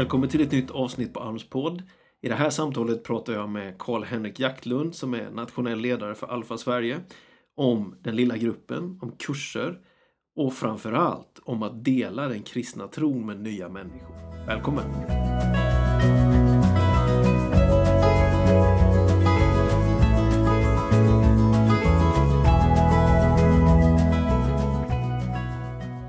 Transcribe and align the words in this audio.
Välkommen 0.00 0.28
till 0.28 0.40
ett 0.40 0.52
nytt 0.52 0.70
avsnitt 0.70 1.14
på 1.14 1.20
Alms 1.20 1.48
podd. 1.48 1.82
I 2.22 2.28
det 2.28 2.34
här 2.34 2.50
samtalet 2.50 3.04
pratar 3.04 3.32
jag 3.32 3.48
med 3.48 3.78
Karl-Henrik 3.78 4.40
Jaktlund 4.40 4.94
som 4.94 5.14
är 5.14 5.30
nationell 5.30 5.80
ledare 5.80 6.14
för 6.14 6.26
Alfa 6.26 6.58
Sverige 6.58 7.00
om 7.56 7.94
den 8.02 8.16
lilla 8.16 8.36
gruppen, 8.36 8.98
om 9.02 9.12
kurser 9.12 9.78
och 10.36 10.54
framförallt 10.54 11.40
om 11.44 11.62
att 11.62 11.84
dela 11.84 12.28
den 12.28 12.42
kristna 12.42 12.88
tron 12.88 13.26
med 13.26 13.40
nya 13.40 13.68
människor. 13.68 14.46
Välkommen! 14.46 14.84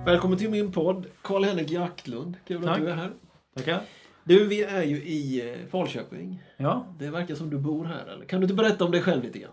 Välkommen 0.06 0.38
till 0.38 0.50
min 0.50 0.72
podd, 0.72 1.06
Karl-Henrik 1.22 1.72
Jaktlund. 1.72 2.38
Kul 2.48 2.64
Tack. 2.64 2.78
att 2.78 2.86
du 2.86 2.90
är 2.90 2.96
här. 2.96 3.12
Tackar. 3.56 3.82
Du, 4.24 4.48
vi 4.48 4.64
är 4.64 4.84
ju 4.84 4.96
i 4.96 5.50
eh, 5.52 5.68
Falköping. 5.68 6.44
Ja, 6.58 6.86
Det 7.00 7.10
verkar 7.10 7.36
som 7.36 7.50
du 7.50 7.58
bor 7.58 7.86
här, 7.86 8.06
eller? 8.06 8.26
Kan 8.26 8.40
du 8.40 8.46
inte 8.46 8.54
berätta 8.56 8.86
om 8.86 8.92
dig 8.92 9.02
själv 9.02 9.24
lite 9.24 9.40
grann? 9.40 9.52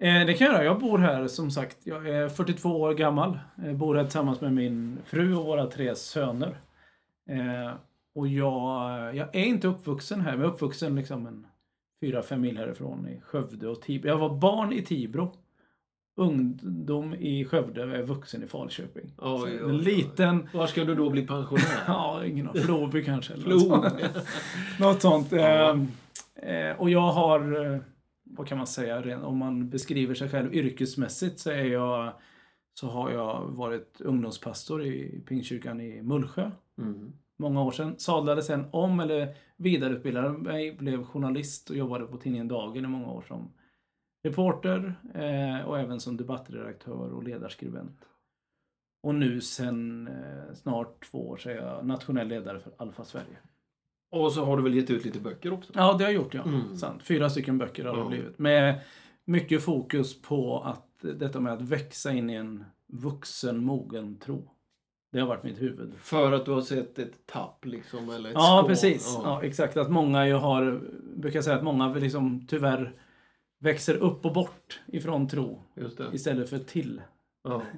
eh, 0.00 0.26
det 0.26 0.34
kan 0.34 0.46
jag 0.46 0.54
göra. 0.54 0.64
Jag 0.64 0.80
bor 0.80 0.98
här 0.98 1.26
som 1.28 1.50
sagt. 1.50 1.76
Jag 1.84 2.08
är 2.08 2.28
42 2.28 2.68
år 2.80 2.94
gammal. 2.94 3.38
Jag 3.56 3.76
bor 3.76 3.94
här 3.94 4.04
tillsammans 4.04 4.40
med 4.40 4.52
min 4.52 4.98
fru 5.04 5.34
och 5.36 5.44
våra 5.44 5.66
tre 5.66 5.94
söner. 5.94 6.60
Eh, 7.30 7.74
och 8.14 8.28
jag, 8.28 9.16
jag 9.16 9.36
är 9.36 9.44
inte 9.44 9.68
uppvuxen 9.68 10.20
här, 10.20 10.30
men 10.32 10.40
jag 10.40 10.48
är 10.48 10.54
uppvuxen 10.54 10.96
liksom 10.96 11.26
en 11.26 11.46
fyra, 12.00 12.22
fem 12.22 12.40
mil 12.40 12.58
härifrån 12.58 13.08
i 13.08 13.20
Skövde 13.20 13.68
och 13.68 13.82
Tibro. 13.82 14.08
Jag 14.08 14.18
var 14.18 14.34
barn 14.38 14.72
i 14.72 14.82
Tibro. 14.82 15.32
Ungdom 16.18 17.14
i 17.14 17.44
Skövde 17.44 17.84
och 17.84 17.90
är 17.94 18.02
vuxen 18.02 18.42
i 18.42 18.46
Falköping. 18.46 19.12
Oj, 19.18 19.40
oj, 19.44 19.60
oj. 19.64 19.70
en 19.70 19.78
liten... 19.78 20.48
Var 20.54 20.66
ska 20.66 20.84
du 20.84 20.94
då 20.94 21.10
bli 21.10 21.26
pensionär? 21.26 21.64
Ja, 21.86 22.24
ingen 22.26 22.48
aning. 22.48 22.62
Floby 22.62 23.04
kanske. 23.04 23.32
eller 23.32 23.44
Flo. 23.44 23.84
något 24.86 25.02
sånt. 25.02 25.32
Ja. 25.32 25.78
Eh, 26.42 26.68
eh, 26.70 26.80
och 26.80 26.90
jag 26.90 27.12
har, 27.12 27.72
eh, 27.74 27.80
vad 28.24 28.46
kan 28.46 28.58
man 28.58 28.66
säga, 28.66 29.20
om 29.26 29.38
man 29.38 29.70
beskriver 29.70 30.14
sig 30.14 30.28
själv 30.28 30.54
yrkesmässigt 30.54 31.38
så 31.38 31.50
är 31.50 31.64
jag 31.64 32.12
så 32.74 32.86
har 32.86 33.10
jag 33.10 33.42
varit 33.48 34.00
ungdomspastor 34.00 34.84
i 34.84 35.22
Pingstkyrkan 35.28 35.80
i 35.80 36.02
Mullsjö 36.02 36.50
Mm. 36.78 37.12
många 37.38 37.62
år 37.62 37.70
sedan. 37.72 37.94
Sadlade 37.98 38.42
sen 38.42 38.64
om 38.70 39.00
eller 39.00 39.34
vidareutbildade 39.56 40.28
mig, 40.28 40.72
blev 40.72 41.04
journalist 41.04 41.70
och 41.70 41.76
jobbade 41.76 42.04
på 42.06 42.16
tidningen 42.16 42.48
Dagen 42.48 42.84
i 42.84 42.88
många 42.88 43.10
år 43.10 43.24
som 43.28 43.52
reporter 44.28 44.94
eh, 45.14 45.68
och 45.68 45.78
även 45.78 46.00
som 46.00 46.16
debattredaktör 46.16 47.12
och 47.14 47.22
ledarskribent. 47.22 48.04
Och 49.02 49.14
nu 49.14 49.40
sen 49.40 50.08
eh, 50.08 50.54
snart 50.54 51.04
två 51.10 51.28
år 51.28 51.36
så 51.36 51.50
är 51.50 51.54
jag 51.54 51.86
nationell 51.86 52.28
ledare 52.28 52.60
för 52.60 52.72
Alfa 52.76 53.04
Sverige. 53.04 53.36
Och 54.10 54.32
så 54.32 54.44
har 54.44 54.56
du 54.56 54.62
väl 54.62 54.74
gett 54.74 54.90
ut 54.90 55.04
lite 55.04 55.20
böcker 55.20 55.52
också? 55.52 55.72
Ja, 55.74 55.82
det 55.92 56.04
har 56.04 56.12
jag 56.12 56.12
gjort 56.12 56.34
ja. 56.34 56.42
Mm. 56.42 56.76
Sant. 56.76 57.02
Fyra 57.02 57.30
stycken 57.30 57.58
böcker 57.58 57.84
har 57.84 57.92
det 57.96 58.00
Ja. 58.02 58.08
blivit. 58.08 58.38
Med 58.38 58.80
mycket 59.24 59.62
fokus 59.62 60.22
på 60.22 60.60
att 60.62 60.84
detta 61.00 61.40
med 61.40 61.52
att 61.52 61.62
växa 61.62 62.12
in 62.12 62.30
i 62.30 62.34
en 62.34 62.64
vuxen, 62.86 63.64
mogen 63.64 64.16
tro. 64.18 64.50
Det 65.12 65.20
har 65.20 65.26
varit 65.26 65.42
mitt 65.42 65.60
huvud. 65.62 65.94
För 65.98 66.32
att 66.32 66.44
du 66.44 66.50
har 66.50 66.60
sett 66.60 66.98
ett 66.98 67.26
tapp 67.26 67.64
liksom? 67.64 68.10
Eller 68.10 68.28
ett 68.28 68.34
Ja, 68.34 68.58
skål. 68.58 68.68
precis. 68.70 69.14
Ja. 69.16 69.22
Ja. 69.24 69.42
exakt. 69.46 69.76
Att 69.76 69.90
många 69.90 70.26
ju 70.26 70.34
har, 70.34 70.80
brukar 71.16 71.42
säga 71.42 71.56
att 71.56 71.64
många 71.64 71.94
liksom 71.94 72.46
tyvärr 72.46 72.94
växer 73.58 73.94
upp 73.94 74.24
och 74.24 74.32
bort 74.32 74.80
ifrån 74.86 75.28
tro 75.28 75.62
istället 76.12 76.50
för 76.50 76.58
till. 76.58 77.02
Ja. 77.44 77.62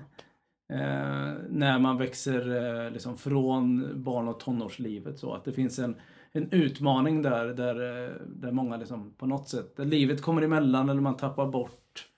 Eh, 0.72 1.34
när 1.48 1.78
man 1.78 1.98
växer 1.98 2.56
eh, 2.84 2.91
liksom 2.91 3.19
från 3.19 3.92
barn 4.03 4.28
och 4.28 4.41
tonårslivet. 4.41 5.19
Så 5.19 5.34
att 5.34 5.45
det 5.45 5.53
finns 5.53 5.78
en, 5.78 5.97
en 6.33 6.53
utmaning 6.53 7.22
där, 7.22 7.47
där, 7.47 8.05
eh, 8.05 8.12
där 8.27 8.53
många 8.53 8.77
liksom 8.77 9.15
på 9.16 9.27
något 9.27 9.49
sätt, 9.49 9.77
där 9.77 9.84
livet 9.84 10.22
kommer 10.22 10.43
emellan 10.43 10.88
eller 10.88 11.00
man 11.00 11.16
tappar 11.16 11.47
bort 11.47 12.09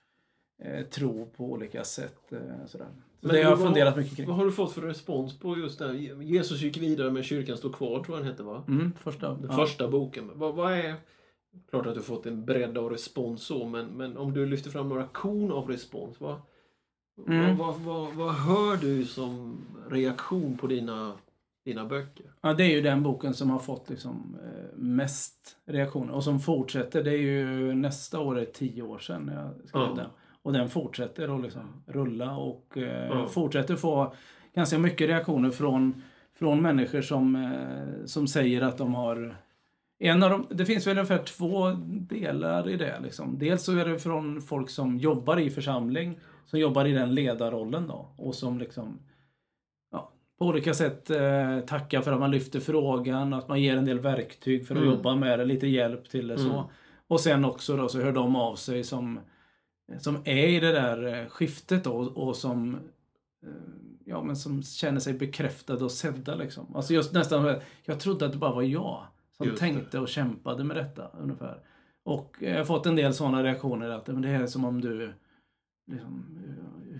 eh, 0.63 0.85
tro 0.85 1.25
på 1.25 1.45
olika 1.45 1.83
sätt. 1.83 2.31
Eh, 2.31 2.65
sådär. 2.65 2.87
Så 3.21 3.27
Men 3.27 3.35
det 3.35 3.43
har 3.43 3.49
jag 3.49 3.59
funderat 3.59 3.97
mycket 3.97 4.15
kring. 4.15 4.27
Vad 4.27 4.35
har 4.35 4.45
du 4.45 4.51
fått 4.51 4.73
för 4.73 4.81
respons 4.81 5.39
på 5.39 5.57
just 5.57 5.79
det 5.79 5.87
här? 5.87 6.21
Jesus 6.21 6.61
gick 6.61 6.77
vidare 6.77 7.11
men 7.11 7.23
kyrkan 7.23 7.57
står 7.57 7.73
kvar, 7.73 8.03
tror 8.03 8.17
jag 8.17 8.25
den 8.25 8.31
hette 8.31 8.43
va? 8.43 8.63
Mm, 8.67 8.91
första. 9.03 9.33
Den 9.33 9.47
ja. 9.49 9.55
första 9.55 9.87
boken. 9.87 10.31
Vad, 10.33 10.55
vad 10.55 10.73
är... 10.73 10.95
Klart 11.69 11.85
att 11.87 11.95
du 11.95 12.01
fått 12.01 12.25
en 12.25 12.45
bredd 12.45 12.77
av 12.77 12.89
respons 12.89 13.43
så, 13.43 13.65
men, 13.67 13.85
men 13.85 14.17
om 14.17 14.33
du 14.33 14.45
lyfter 14.45 14.69
fram 14.69 14.89
några 14.89 15.07
korn 15.07 15.51
av 15.51 15.67
respons, 15.69 16.21
vad, 16.21 16.35
Mm. 17.27 17.57
vad, 17.57 17.75
vad, 17.79 18.13
vad, 18.13 18.33
hör 18.33 18.77
du 18.77 19.05
som 19.05 19.57
reaktion 19.89 20.57
på 20.57 20.67
dina, 20.67 21.13
dina 21.65 21.85
böcker? 21.85 22.25
Ja, 22.41 22.53
det 22.53 22.63
är 22.63 22.69
ju 22.75 22.81
den 22.81 23.03
boken 23.03 23.33
som 23.33 23.49
har 23.49 23.59
fått 23.59 23.89
liksom, 23.89 24.37
eh, 24.43 24.77
mest 24.77 25.57
reaktioner 25.65 26.13
och 26.13 26.23
som 26.23 26.39
fortsätter. 26.39 27.03
Det 27.03 27.11
är 27.11 27.17
ju 27.21 27.73
nästa 27.73 28.19
år 28.19 28.39
är 28.39 28.45
tio 28.45 28.81
år 28.83 28.99
sedan 28.99 29.31
jag 29.33 29.67
skrev 29.67 29.83
Ja. 29.83 29.93
den. 29.95 30.09
Och 30.41 30.53
den 30.53 30.69
fortsätter 30.69 31.35
att 31.35 31.41
liksom 31.43 31.83
rulla 31.87 32.37
och 32.37 32.77
eh, 32.77 33.07
Ja. 33.07 33.27
fortsätter 33.27 33.75
få 33.75 34.13
ganska 34.55 34.77
mycket 34.79 35.07
reaktioner 35.07 35.49
från, 35.51 36.01
från 36.35 36.61
människor 36.61 37.01
som, 37.01 37.35
eh, 37.35 38.05
som 38.05 38.27
säger 38.27 38.61
att 38.61 38.77
de 38.77 38.95
har 38.95 39.37
en 40.07 40.23
av 40.23 40.29
de, 40.29 40.47
det 40.49 40.65
finns 40.65 40.87
väl 40.87 40.97
ungefär 40.97 41.23
två 41.23 41.69
delar 42.09 42.69
i 42.69 42.77
det. 42.77 42.99
Liksom. 43.03 43.39
Dels 43.39 43.63
så 43.63 43.77
är 43.77 43.85
det 43.85 43.99
från 43.99 44.41
folk 44.41 44.69
som 44.69 44.97
jobbar 44.97 45.39
i 45.39 45.49
församling, 45.49 46.19
som 46.45 46.59
jobbar 46.59 46.85
i 46.85 46.91
den 46.91 47.15
ledarrollen 47.15 47.87
då 47.87 48.13
och 48.17 48.35
som 48.35 48.59
liksom 48.59 48.99
ja, 49.91 50.11
på 50.39 50.45
olika 50.45 50.73
sätt 50.73 51.09
eh, 51.09 51.59
tackar 51.59 52.01
för 52.01 52.11
att 52.11 52.19
man 52.19 52.31
lyfter 52.31 52.59
frågan, 52.59 53.33
att 53.33 53.47
man 53.47 53.61
ger 53.61 53.77
en 53.77 53.85
del 53.85 53.99
verktyg 53.99 54.67
för 54.67 54.75
att 54.75 54.81
Mm. 54.81 54.93
jobba 54.93 55.15
med 55.15 55.39
det, 55.39 55.45
lite 55.45 55.67
hjälp 55.67 56.09
till 56.09 56.27
det. 56.27 56.35
Mm. 56.35 56.47
så. 56.47 56.69
Och 57.07 57.19
sen 57.19 57.45
också 57.45 57.77
då 57.77 57.89
så 57.89 58.01
hör 58.01 58.11
de 58.11 58.35
av 58.35 58.55
sig 58.55 58.83
som, 58.83 59.19
som 59.99 60.17
är 60.23 60.47
i 60.47 60.59
det 60.59 60.71
där 60.71 61.21
eh, 61.21 61.27
skiftet 61.27 61.83
då 61.83 61.93
och 61.95 62.35
som 62.35 62.75
eh, 62.75 63.49
Ja 64.05 64.23
men 64.23 64.35
som 64.35 64.63
känner 64.63 64.99
sig 64.99 65.13
bekräftade 65.13 65.83
och 65.83 65.91
sedda 65.91 66.35
liksom. 66.35 66.75
Alltså 66.75 66.93
just 66.93 67.13
nästan, 67.13 67.55
jag 67.85 67.99
trodde 67.99 68.25
att 68.25 68.31
det 68.31 68.37
bara 68.37 68.53
var 68.53 68.61
jag 68.61 69.03
som 69.37 69.45
Just 69.47 69.59
det. 69.61 69.65
tänkte 69.67 69.99
och 69.99 70.07
kämpade 70.07 70.63
med 70.63 70.77
detta 70.77 71.07
ungefär. 71.21 71.57
Och 72.05 72.37
jag 72.39 72.57
har 72.57 72.65
fått 72.65 72.85
en 72.85 72.95
del 72.95 73.13
sådana 73.13 73.43
reaktioner 73.43 73.89
att 73.89 74.07
men 74.07 74.21
det 74.21 74.29
är 74.29 74.47
som 74.47 74.65
om 74.65 74.81
du 74.81 75.13
liksom, 75.91 76.25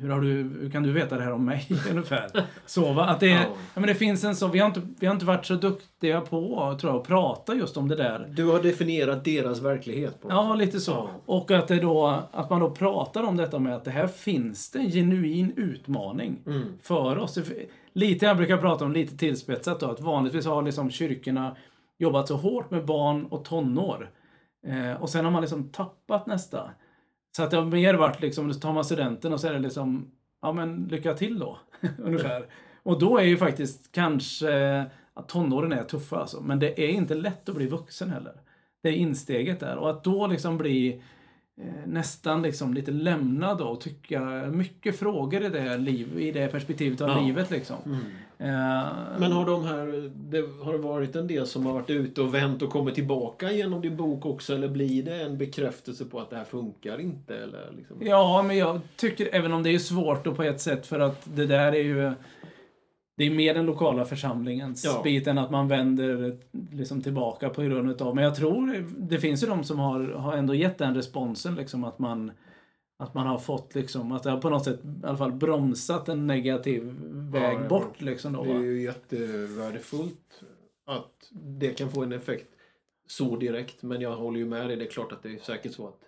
hur, 0.01 0.09
har 0.09 0.21
du, 0.21 0.27
hur 0.33 0.69
kan 0.69 0.83
du 0.83 0.91
veta 0.91 1.17
det 1.17 1.23
här 1.23 1.31
om 1.31 1.45
mig 1.45 1.67
ungefär? 1.91 2.29
Så 2.65 2.93
va? 2.93 3.05
Att 3.05 3.19
det, 3.19 3.27
Ja. 3.29 3.39
ja. 3.47 3.55
men 3.79 3.83
det 3.87 3.95
finns 3.95 4.23
en 4.23 4.35
så, 4.35 4.47
vi 4.47 4.59
har, 4.59 4.67
inte, 4.67 4.81
vi 4.99 5.05
har 5.07 5.13
inte 5.13 5.25
varit 5.25 5.45
så 5.45 5.55
duktiga 5.55 6.21
på 6.21 6.77
tror 6.81 6.93
jag, 6.93 7.01
att 7.01 7.07
prata 7.07 7.55
just 7.55 7.77
om 7.77 7.87
det 7.87 7.95
där. 7.95 8.27
Du 8.35 8.45
har 8.45 8.63
definierat 8.63 9.23
deras 9.25 9.59
verklighet. 9.61 10.21
På 10.21 10.27
Ja, 10.29 10.55
lite 10.55 10.79
så. 10.79 10.91
Ja. 10.91 11.09
Och 11.25 11.51
att, 11.51 11.67
det 11.67 11.79
då, 11.79 12.23
att 12.31 12.49
man 12.49 12.59
då 12.59 12.69
pratar 12.69 13.23
om 13.23 13.37
detta 13.37 13.59
med 13.59 13.75
att 13.75 13.83
det 13.85 13.91
här 13.91 14.07
finns 14.07 14.71
det 14.71 14.79
en 14.79 14.91
genuin 14.91 15.53
utmaning 15.55 16.39
Mm. 16.45 16.63
för 16.81 17.17
oss. 17.17 17.37
Lite, 17.93 18.25
jag 18.25 18.37
brukar 18.37 18.57
prata 18.57 18.85
om 18.85 18.91
lite 18.91 19.17
tillspetsat 19.17 19.79
då, 19.79 19.91
att 19.91 20.01
vanligtvis 20.01 20.45
har 20.45 20.61
liksom 20.61 20.91
kyrkorna 20.91 21.55
jobbat 22.03 22.27
så 22.27 22.35
hårt 22.35 22.71
med 22.71 22.85
barn 22.85 23.25
och 23.25 23.45
tonår. 23.45 24.09
Eh, 24.67 25.01
och 25.01 25.09
sen 25.09 25.25
har 25.25 25.31
man 25.31 25.41
liksom 25.41 25.69
tappat 25.69 26.27
nästa. 26.27 26.71
Så 27.35 27.43
att 27.43 27.51
det 27.51 27.57
har 27.57 27.65
mer 27.65 27.93
varit 27.93 28.21
liksom, 28.21 28.53
så 28.53 28.59
tar 28.59 28.73
man 28.73 28.85
studenten 28.85 29.33
och 29.33 29.39
så 29.39 29.47
är 29.47 29.53
det 29.53 29.59
liksom, 29.59 30.11
ja 30.41 30.53
men 30.53 30.83
lycka 30.91 31.13
till 31.13 31.39
då. 31.39 31.57
Ungefär. 31.97 32.45
Och 32.83 32.99
då 32.99 33.17
är 33.17 33.23
ju 33.23 33.37
faktiskt 33.37 33.91
kanske 33.91 34.85
att 35.13 35.29
tonåren 35.29 35.71
är 35.71 35.83
tuffa 35.83 36.17
alltså. 36.17 36.41
Men 36.41 36.59
det 36.59 36.81
är 36.81 36.89
inte 36.89 37.15
lätt 37.15 37.49
att 37.49 37.55
bli 37.55 37.67
vuxen 37.67 38.09
heller. 38.09 38.33
Det 38.83 38.89
är 38.89 38.93
insteget 38.93 39.59
där. 39.59 39.75
Och 39.77 39.89
att 39.89 40.03
då 40.03 40.27
liksom 40.27 40.57
bli 40.57 41.01
eh, 41.61 41.87
nästan 41.87 42.41
liksom 42.41 42.73
lite 42.73 42.91
lämnad 42.91 43.57
då 43.57 43.65
och 43.65 43.81
tycka 43.81 44.21
mycket 44.51 44.99
frågor 44.99 45.43
i 45.43 45.49
det, 45.49 45.77
liv, 45.77 46.19
i 46.19 46.31
det 46.31 46.47
perspektivet 46.47 47.01
av 47.01 47.09
Ja. 47.09 47.21
livet 47.21 47.51
liksom. 47.51 47.77
Mm. 47.85 47.99
Eh, 48.43 49.19
Men 49.19 49.31
har 49.31 49.45
de 49.45 49.65
här, 49.65 50.11
det, 50.15 50.63
har 50.63 50.73
det 50.73 50.79
varit 50.79 51.15
en 51.15 51.27
del 51.27 51.47
som 51.47 51.65
har 51.65 51.73
varit 51.73 51.89
ute 51.89 52.21
och 52.21 52.33
vänt 52.33 52.61
och 52.61 52.69
kommit 52.69 52.95
tillbaka 52.95 53.51
genom 53.51 53.81
din 53.81 53.97
bok 53.97 54.25
också? 54.25 54.55
Eller 54.55 54.67
blir 54.67 55.03
det 55.03 55.21
en 55.21 55.37
bekräftelse 55.37 56.05
på 56.05 56.19
att 56.19 56.29
det 56.29 56.35
här 56.35 56.43
funkar 56.43 56.99
inte? 57.01 57.35
Eller 57.35 57.71
liksom? 57.77 57.97
Ja, 58.01 58.43
men 58.47 58.57
jag 58.57 58.79
tycker, 58.95 59.29
även 59.31 59.53
om 59.53 59.63
det 59.63 59.69
är 59.69 59.79
svårt 59.79 60.23
då 60.25 60.35
på 60.35 60.43
ett 60.43 60.61
sätt 60.61 60.85
för 60.87 60.99
att 60.99 61.27
det 61.35 61.45
där 61.45 61.71
är 61.71 61.83
ju 61.83 62.11
det 63.17 63.23
är 63.23 63.31
mer 63.31 63.53
den 63.53 63.65
lokala 63.65 64.05
församlingens 64.05 64.85
Ja. 64.85 65.01
bit 65.03 65.27
än 65.27 65.37
att 65.37 65.51
man 65.51 65.67
vänder 65.67 66.37
liksom 66.71 67.01
tillbaka 67.01 67.49
på 67.49 67.61
grund 67.61 67.91
utav. 67.91 68.15
Men 68.15 68.23
jag 68.23 68.35
tror 68.35 68.85
det 68.97 69.17
finns 69.17 69.43
ju 69.43 69.47
de 69.47 69.63
som 69.63 69.79
har, 69.79 69.99
har 70.07 70.33
ändå 70.37 70.53
gett 70.55 70.77
den 70.77 70.95
responsen 70.95 71.55
liksom 71.55 71.83
att 71.83 71.99
man 71.99 72.31
att 72.97 73.13
man 73.13 73.27
har 73.27 73.37
fått 73.37 73.75
liksom, 73.75 74.11
att 74.11 74.23
det 74.23 74.31
har 74.31 74.41
på 74.41 74.49
något 74.49 74.63
sätt 74.63 74.79
i 74.85 75.05
alla 75.05 75.17
fall 75.17 75.31
bromsat 75.31 76.09
en 76.09 76.27
negativ 76.27 76.83
väg 77.11 77.57
ja. 77.63 77.67
bort 77.67 78.01
liksom 78.01 78.33
då. 78.33 78.43
Det 78.43 78.51
är 78.51 78.59
ju 78.59 78.83
jättevärdefullt 78.83 80.43
att 80.85 81.29
det 81.31 81.69
kan 81.69 81.91
få 81.91 82.03
en 82.03 82.13
effekt 82.13 82.49
så 83.07 83.35
direkt. 83.35 83.83
Men 83.83 84.01
jag 84.01 84.15
håller 84.15 84.39
ju 84.39 84.45
med 84.45 84.67
dig, 84.67 84.77
det 84.77 84.85
är 84.85 84.89
klart 84.89 85.11
att 85.11 85.23
det 85.23 85.29
är 85.29 85.37
säkert 85.37 85.73
så 85.73 85.87
att 85.87 85.99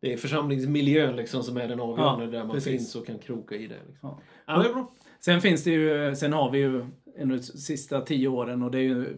det 0.00 0.12
är 0.12 0.16
församlingsmiljön 0.16 1.16
liksom 1.16 1.42
som 1.42 1.56
är 1.56 1.68
den 1.68 1.80
avgörande 1.80 2.24
Ja, 2.24 2.30
där 2.30 2.44
man 2.44 2.50
precis. 2.50 2.72
finns 2.72 2.96
och 2.96 3.06
kan 3.06 3.18
kroka 3.18 3.54
i 3.54 3.66
det. 3.66 3.80
Liksom. 3.88 4.08
Ja. 4.08 4.20
Ja, 4.46 4.62
det 4.62 4.68
är 4.68 4.72
bra. 4.72 4.94
Sen 5.20 5.40
finns 5.40 5.64
det 5.64 5.70
ju, 5.70 6.16
sen 6.16 6.32
har 6.32 6.50
vi 6.50 6.58
ju 6.58 6.86
de 7.24 7.38
sista 7.42 8.00
tio 8.00 8.28
åren 8.28 8.62
och 8.62 8.70
det 8.70 8.78
är 8.78 8.82
ju 8.82 9.16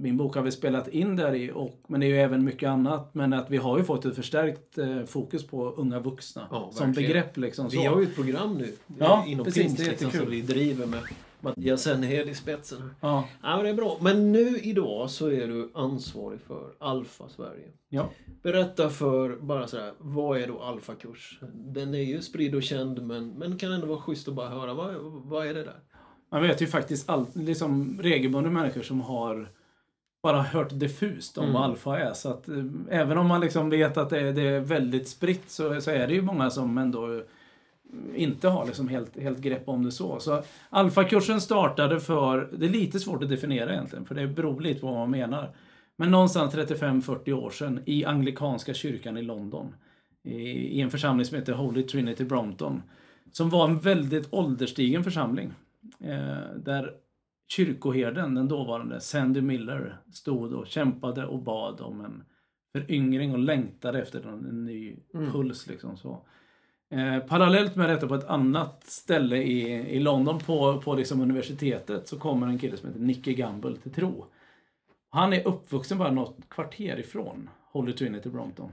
min 0.00 0.16
bok 0.16 0.34
har 0.34 0.42
vi 0.42 0.50
spelat 0.50 0.88
in 0.88 1.16
där 1.16 1.34
i, 1.34 1.50
och, 1.54 1.80
men 1.88 2.00
det 2.00 2.06
är 2.06 2.08
ju 2.08 2.18
även 2.20 2.44
mycket 2.44 2.68
annat. 2.68 3.14
Men 3.14 3.32
att 3.32 3.50
vi 3.50 3.56
har 3.56 3.78
ju 3.78 3.84
fått 3.84 4.04
ett 4.04 4.16
förstärkt 4.16 4.78
eh, 4.78 5.04
fokus 5.04 5.46
på 5.46 5.70
unga 5.70 6.00
vuxna 6.00 6.46
Ja, 6.50 6.70
som 6.72 6.92
begrepp. 6.92 7.36
Liksom, 7.36 7.70
så. 7.70 7.80
Vi 7.80 7.86
har 7.86 8.00
ju 8.00 8.06
ett 8.06 8.14
program 8.14 8.54
nu 8.58 8.72
Ja, 8.98 9.24
inom 9.26 9.44
precis, 9.44 9.62
Pingst 9.62 9.76
det 9.76 9.84
är 9.84 9.90
liksom, 9.90 10.10
som 10.10 10.30
vi 10.30 10.42
driver 10.42 10.86
med 10.86 11.00
Mattias 11.40 11.82
Senhed 11.82 12.28
i 12.28 12.34
spetsen. 12.34 12.94
Ja, 13.00 13.28
Ja, 13.42 13.56
men 13.56 13.64
det 13.64 13.70
är 13.70 13.74
bra. 13.74 13.98
Men 14.00 14.32
nu 14.32 14.58
idag 14.58 15.10
så 15.10 15.26
är 15.30 15.48
du 15.48 15.70
ansvarig 15.74 16.40
för 16.40 16.70
Alfa 16.78 17.28
Sverige. 17.28 17.68
ja. 17.88 18.10
Berätta 18.42 18.90
för, 18.90 19.36
bara 19.36 19.66
sådär, 19.66 19.92
vad 19.98 20.40
är 20.40 20.46
då 20.46 20.58
Alfa-kurs? 20.60 21.40
Den 21.54 21.94
är 21.94 21.98
ju 22.02 22.22
spridd 22.22 22.54
och 22.54 22.62
känd 22.62 23.02
men, 23.02 23.28
men 23.28 23.58
kan 23.58 23.72
ändå 23.72 23.86
vara 23.86 24.00
schysst 24.00 24.28
att 24.28 24.34
bara 24.34 24.48
höra. 24.48 24.74
Vad, 24.74 24.94
vad 25.24 25.46
är 25.46 25.54
det 25.54 25.62
där? 25.62 25.80
Man 26.32 26.42
vet 26.42 26.62
ju 26.62 26.66
faktiskt 26.66 27.10
all, 27.10 27.26
liksom 27.34 27.98
regelbundna 28.02 28.50
människor 28.50 28.82
som 28.82 29.00
har 29.00 29.48
bara 30.22 30.42
hört 30.42 30.78
diffust 30.78 31.38
om 31.38 31.44
Mm. 31.44 31.54
vad 31.54 31.62
alfa 31.62 31.98
är. 32.00 32.12
Så 32.12 32.28
att 32.30 32.48
eh, 32.48 32.64
även 32.90 33.18
om 33.18 33.26
man 33.26 33.40
liksom 33.40 33.70
vet 33.70 33.96
att 33.96 34.10
det 34.10 34.20
är, 34.20 34.32
det 34.32 34.42
är 34.42 34.60
väldigt 34.60 35.08
spritt 35.08 35.50
så, 35.50 35.80
så 35.80 35.90
är 35.90 36.06
det 36.06 36.14
ju 36.14 36.22
många 36.22 36.50
som 36.50 36.78
ändå 36.78 37.22
inte 38.14 38.48
har 38.48 38.66
liksom 38.66 38.88
helt, 38.88 39.18
helt 39.20 39.38
grepp 39.38 39.68
om 39.68 39.84
det 39.84 39.92
så. 39.92 40.20
Så 40.20 40.42
alfakursen 40.70 41.40
startade 41.40 42.00
för, 42.00 42.48
det 42.52 42.66
är 42.66 42.70
lite 42.70 43.00
svårt 43.00 43.22
att 43.22 43.28
definiera 43.28 43.72
egentligen 43.72 44.04
för 44.04 44.14
det 44.14 44.26
beror 44.26 44.60
lite 44.60 44.80
på 44.80 44.86
vad 44.86 44.96
man 44.96 45.10
menar. 45.10 45.50
Men 45.96 46.10
någonstans 46.10 46.54
35-40 46.54 47.32
år 47.32 47.50
sedan 47.50 47.80
i 47.86 48.04
anglikanska 48.04 48.74
kyrkan 48.74 49.16
i 49.18 49.22
London. 49.22 49.74
I, 50.22 50.32
I 50.78 50.80
en 50.80 50.90
församling 50.90 51.26
som 51.26 51.38
heter 51.38 51.52
Holy 51.52 51.82
Trinity 51.82 52.24
Brompton. 52.24 52.82
Som 53.32 53.50
var 53.50 53.64
en 53.68 53.78
väldigt 53.78 54.28
ålderstigen 54.30 55.04
församling. 55.04 55.52
Eh, 56.00 56.56
där 56.56 56.90
kyrkoherden, 57.52 58.34
den 58.34 58.48
dåvarande 58.48 59.00
Sandy 59.00 59.40
Miller, 59.40 60.00
stod 60.12 60.52
och 60.52 60.66
kämpade 60.66 61.26
och 61.26 61.42
bad 61.42 61.80
om 61.80 62.00
en 62.04 62.22
föryngring 62.72 63.32
och 63.32 63.38
längtade 63.38 64.02
efter 64.02 64.28
en, 64.28 64.46
en 64.46 64.64
ny 64.64 64.96
Mm. 65.14 65.32
puls. 65.32 65.66
Liksom 65.66 65.96
så. 65.96 66.26
Eh, 66.90 67.18
parallellt 67.18 67.76
med 67.76 67.88
detta 67.90 68.08
på 68.08 68.14
ett 68.14 68.28
annat 68.30 68.84
ställe 68.84 69.36
i, 69.36 69.60
i 69.72 70.00
London 70.00 70.38
på, 70.38 70.80
på 70.80 70.94
liksom 70.94 71.20
universitetet 71.20 72.08
så 72.08 72.18
kommer 72.18 72.46
en 72.46 72.58
kille 72.58 72.76
som 72.76 72.88
heter 72.88 73.00
Nicky 73.00 73.34
Gamble 73.34 73.76
till 73.76 73.92
tro. 73.92 74.26
Han 75.10 75.32
är 75.32 75.48
uppvuxen 75.48 75.98
bara 75.98 76.10
något 76.10 76.48
kvarter 76.48 76.98
ifrån 77.00 77.50
Holy 77.72 77.92
Trinity 77.92 78.28
Brompton. 78.28 78.72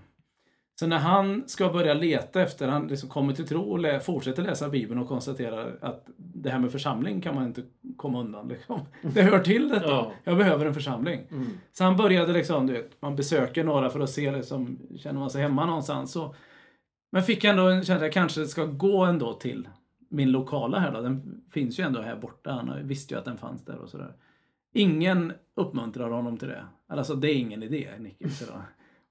Så 0.80 0.88
när 0.88 0.98
han 0.98 1.44
ska 1.48 1.70
börja 1.70 1.94
leta 1.94 2.42
efter, 2.42 2.68
han 2.68 2.88
liksom 2.88 3.10
kommer 3.10 3.34
till 3.34 3.48
tro 3.48 3.62
och 3.72 3.80
lä, 3.80 4.00
fortsätter 4.00 4.44
läsa 4.44 4.70
Bibeln 4.70 5.00
och 5.02 5.08
konstaterar 5.08 5.78
att 5.82 6.08
det 6.44 6.50
här 6.50 6.60
med 6.60 6.72
församling 6.72 7.22
kan 7.22 7.36
man 7.36 7.44
inte 7.44 7.64
komma 7.96 8.20
undan. 8.20 8.48
Liksom. 8.48 8.80
Det 9.02 9.22
hör 9.22 9.40
till 9.40 9.70
detta. 9.70 9.88
Ja. 9.88 10.12
Jag 10.24 10.38
behöver 10.38 10.66
en 10.66 10.74
församling. 10.74 11.28
Mm. 11.32 11.48
Så 11.72 11.84
han 11.84 11.98
började 11.98 12.34
liksom, 12.34 12.68
du 12.68 12.74
vet, 12.74 13.02
man 13.02 13.16
besöker 13.16 13.64
några 13.64 13.90
för 13.90 14.00
att 14.00 14.10
se 14.10 14.32
liksom, 14.32 14.80
känner 14.98 15.20
man 15.20 15.30
sig 15.30 15.42
hemma 15.42 15.66
någonstans. 15.66 16.12
Så, 16.12 16.36
men 17.12 17.24
fick 17.24 17.44
ändå 17.44 17.68
en 17.68 17.84
känsla 17.84 18.06
jag 18.06 18.14
kanske 18.14 18.46
ska 18.46 18.66
gå 18.66 19.06
ändå 19.06 19.34
till 19.34 19.68
min 20.10 20.32
lokala 20.32 20.80
här 20.80 20.92
då. 20.92 21.02
Den 21.02 21.42
finns 21.52 21.80
ju 21.80 21.84
ändå 21.84 22.02
här 22.02 22.16
borta. 22.16 22.52
Han 22.52 22.88
visste 22.88 23.14
ju 23.14 23.20
att 23.20 23.26
den 23.26 23.38
fanns 23.38 23.66
där 23.66 23.78
och 23.78 23.90
sådär. 23.90 24.14
Ingen 24.74 25.34
uppmuntrar 25.56 26.10
honom 26.10 26.38
till 26.38 26.48
det. 26.48 26.66
Alltså 26.88 27.16
det 27.16 27.32
är 27.32 27.36
ingen 27.36 27.64
idé, 27.64 27.90
Nicky. 28.00 28.26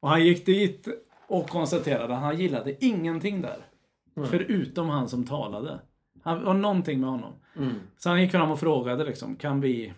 Och 0.01 0.09
han 0.09 0.25
gick 0.25 0.47
dit 0.47 0.89
och 1.29 1.49
konstaterade 1.49 2.15
att 2.15 2.21
han 2.21 2.39
gillade 2.39 2.85
ingenting 2.85 3.41
där. 3.41 3.67
Nej. 4.15 4.27
Förutom 4.27 4.89
han 4.89 5.09
som 5.09 5.25
talade. 5.25 5.81
Han 6.27 6.45
var 6.45 6.55
någonting 6.55 7.01
med 7.01 7.11
honom. 7.11 7.33
Mm. 7.57 7.75
Så 7.99 8.09
han 8.09 8.23
gick 8.23 8.31
fram 8.31 8.51
och 8.51 8.61
frågade 8.61 9.05
liksom, 9.05 9.37
kan 9.37 9.61
vi, 9.61 9.93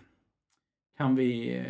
kan 0.97 1.15
vi 1.15 1.57
eh, 1.57 1.63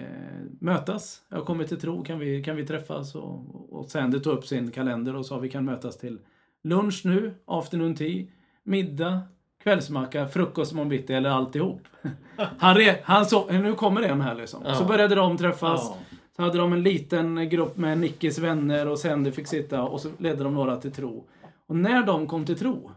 mötas? 0.59 1.21
Jag 1.29 1.37
har 1.37 1.45
kommit 1.45 1.67
till 1.67 1.79
tro, 1.79 2.03
kan 2.03 2.19
vi, 2.19 2.43
kan 2.43 2.55
vi 2.55 2.65
träffas? 2.65 3.15
Och, 3.15 3.73
och 3.73 3.89
Sandy 3.89 4.19
tog 4.19 4.33
upp 4.33 4.45
sin 4.45 4.71
kalender 4.71 5.15
och 5.15 5.25
sa 5.25 5.39
vi 5.39 5.49
kan 5.49 5.65
mötas 5.65 5.97
till 5.97 6.19
lunch 6.63 7.01
nu, 7.05 7.33
afternoon 7.45 7.95
tea, 7.95 8.25
middag, 8.63 9.21
kvällsmacka, 9.63 10.27
frukost 10.27 10.71
imorgon 10.71 10.89
bitti 10.89 11.13
eller 11.13 11.29
alltihop. 11.29 11.81
Han, 12.57 12.75
re, 12.75 12.95
han 13.03 13.25
så, 13.25 13.51
nu 13.51 13.73
kommer 13.73 14.01
en 14.01 14.21
här 14.21 14.35
liksom. 14.35 14.63
Ja. 14.65 14.75
Så 14.75 14.85
började 14.85 15.15
de 15.15 15.37
träffas. 15.37 15.81
Ja. 15.83 16.17
Så 16.35 16.41
hade 16.41 16.57
de 16.57 16.73
en 16.73 16.83
liten 16.83 17.49
grupp 17.49 17.77
med 17.77 17.97
Nickis 17.97 18.39
vänner 18.39 18.87
och 18.87 18.99
Sandy 18.99 19.31
fick 19.31 19.47
sitta 19.47 19.83
och 19.83 20.01
så 20.01 20.09
ledde 20.17 20.43
de 20.43 20.53
några 20.53 20.77
till 20.77 20.91
tro. 20.91 21.25
Och 21.67 21.75
när 21.75 22.03
de 22.03 22.27
kom 22.27 22.45
till 22.45 22.59
tro, 22.59 22.91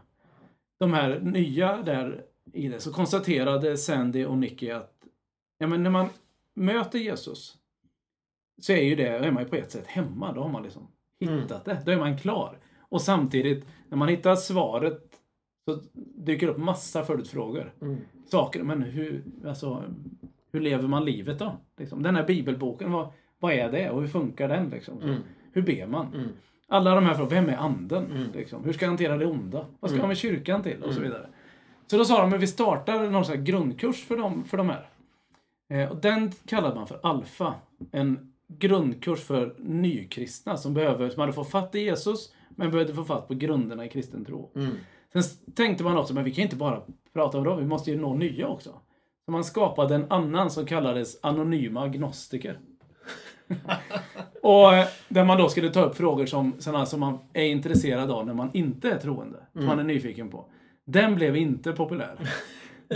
de 0.83 0.93
här 0.93 1.19
nya 1.19 1.81
där 1.81 2.25
i 2.53 2.67
det, 2.67 2.79
så 2.79 2.93
konstaterade 2.93 3.77
Sandy 3.77 4.25
och 4.25 4.37
Nicky 4.37 4.69
att 4.69 4.93
ja, 5.57 5.67
men 5.67 5.83
när 5.83 5.89
man 5.89 6.09
möter 6.53 6.99
Jesus 6.99 7.57
så 8.61 8.73
är 8.73 8.83
ju 8.83 8.95
det, 8.95 9.07
är 9.07 9.31
man 9.31 9.43
ju 9.43 9.49
på 9.49 9.55
ett 9.55 9.71
sätt 9.71 9.87
hemma. 9.87 10.33
Då 10.33 10.41
har 10.41 10.49
man 10.49 10.63
liksom 10.63 10.87
hittat 11.19 11.65
det. 11.65 11.81
Då 11.85 11.91
är 11.91 11.97
man 11.97 12.17
klar. 12.17 12.57
Och 12.79 13.01
samtidigt, 13.01 13.65
när 13.89 13.97
man 13.97 14.07
hittar 14.07 14.35
svaret 14.35 15.01
så 15.65 15.81
dyker 16.15 16.47
det 16.47 16.53
upp 16.53 16.59
massa 16.59 17.03
följdfrågor. 17.03 17.73
Mm. 17.81 17.97
Saker, 18.25 18.63
men 18.63 18.81
hur, 18.81 19.23
alltså, 19.45 19.83
hur 20.51 20.59
lever 20.59 20.87
man 20.87 21.05
livet 21.05 21.39
då? 21.39 21.57
Liksom, 21.77 22.03
den 22.03 22.15
här 22.15 22.27
bibelboken, 22.27 22.91
vad, 22.91 23.07
vad 23.39 23.53
är 23.53 23.71
det 23.71 23.89
och 23.89 24.01
hur 24.01 24.07
funkar 24.07 24.47
den? 24.47 24.69
Liksom? 24.69 24.99
Så, 25.01 25.07
Mm. 25.07 25.21
Hur 25.55 25.61
ber 25.61 25.87
man? 25.87 26.29
Alla 26.67 26.95
de 26.95 27.05
här 27.05 27.13
frågorna, 27.13 27.41
vem 27.41 27.49
är 27.49 27.57
anden? 27.57 28.05
Mm. 28.11 28.31
Liksom? 28.33 28.63
Hur 28.63 28.73
ska 28.73 28.85
jag 28.85 28.89
hantera 28.89 29.17
det 29.17 29.25
onda? 29.25 29.65
Vad 29.79 29.89
ska 29.91 29.95
Mm. 29.95 29.99
jag 29.99 30.07
med 30.07 30.17
kyrkan 30.17 30.63
till? 30.63 30.83
Och 30.83 30.93
så 30.93 30.99
Mm. 30.99 31.03
vidare. 31.11 31.27
Så 31.87 31.97
då 31.97 32.05
sa 32.05 32.21
de, 32.21 32.29
men 32.29 32.39
vi 32.39 32.47
startar 32.47 33.09
någon 33.09 33.25
sån 33.25 33.35
här 33.35 33.43
grundkurs 33.43 34.03
för, 34.05 34.17
dem, 34.17 34.43
för 34.43 34.57
de 34.57 34.69
här. 34.69 34.89
Eh, 35.69 35.89
och 35.91 35.97
den 35.97 36.31
kallade 36.47 36.75
man 36.75 36.87
för 36.87 36.99
Alfa. 37.03 37.53
En 37.91 38.33
grundkurs 38.47 39.19
för 39.19 39.55
nykristna 39.59 40.57
som, 40.57 40.73
behöver, 40.73 41.09
som 41.09 41.19
hade 41.19 41.33
fått 41.33 41.49
fatt 41.49 41.75
i 41.75 41.79
Jesus 41.79 42.33
men 42.49 42.71
behövde 42.71 42.93
få 42.93 43.03
fatt 43.03 43.27
på 43.27 43.33
grunderna 43.33 43.85
i 43.85 43.89
kristen 43.89 44.25
tro. 44.25 44.51
Mm. 44.55 44.71
Sen 45.13 45.23
tänkte 45.55 45.83
man 45.83 45.97
också, 45.97 46.13
men 46.13 46.23
vi 46.23 46.31
kan 46.33 46.43
inte 46.43 46.55
bara 46.55 46.81
prata 47.13 47.37
om 47.37 47.43
dem, 47.43 47.59
vi 47.59 47.65
måste 47.65 47.91
ju 47.91 47.97
nå 47.99 48.13
nya 48.15 48.47
också. 48.47 48.69
Så 49.25 49.31
man 49.31 49.43
skapade 49.43 49.95
en 49.95 50.05
annan 50.11 50.51
som 50.51 50.65
kallades 50.65 51.19
anonyma 51.23 51.81
agnostiker. 51.83 52.59
Och 54.41 54.73
eh, 54.73 54.87
där 55.09 55.25
man 55.25 55.37
då 55.37 55.49
skulle 55.49 55.69
ta 55.69 55.81
upp 55.81 55.97
frågor 55.97 56.25
som, 56.25 56.53
sådana 56.59 56.85
som 56.85 56.99
man 56.99 57.19
är 57.33 57.45
intresserad 57.45 58.11
av 58.11 58.25
när 58.25 58.33
man 58.33 58.49
inte 58.53 58.91
är 58.91 58.97
troende. 58.97 59.37
Som 59.53 59.65
man 59.65 59.79
är 59.79 59.83
nyfiken 59.83 60.29
på. 60.29 60.45
Den 60.85 61.15
blev 61.15 61.35
inte 61.35 61.71
populär. 61.71 62.17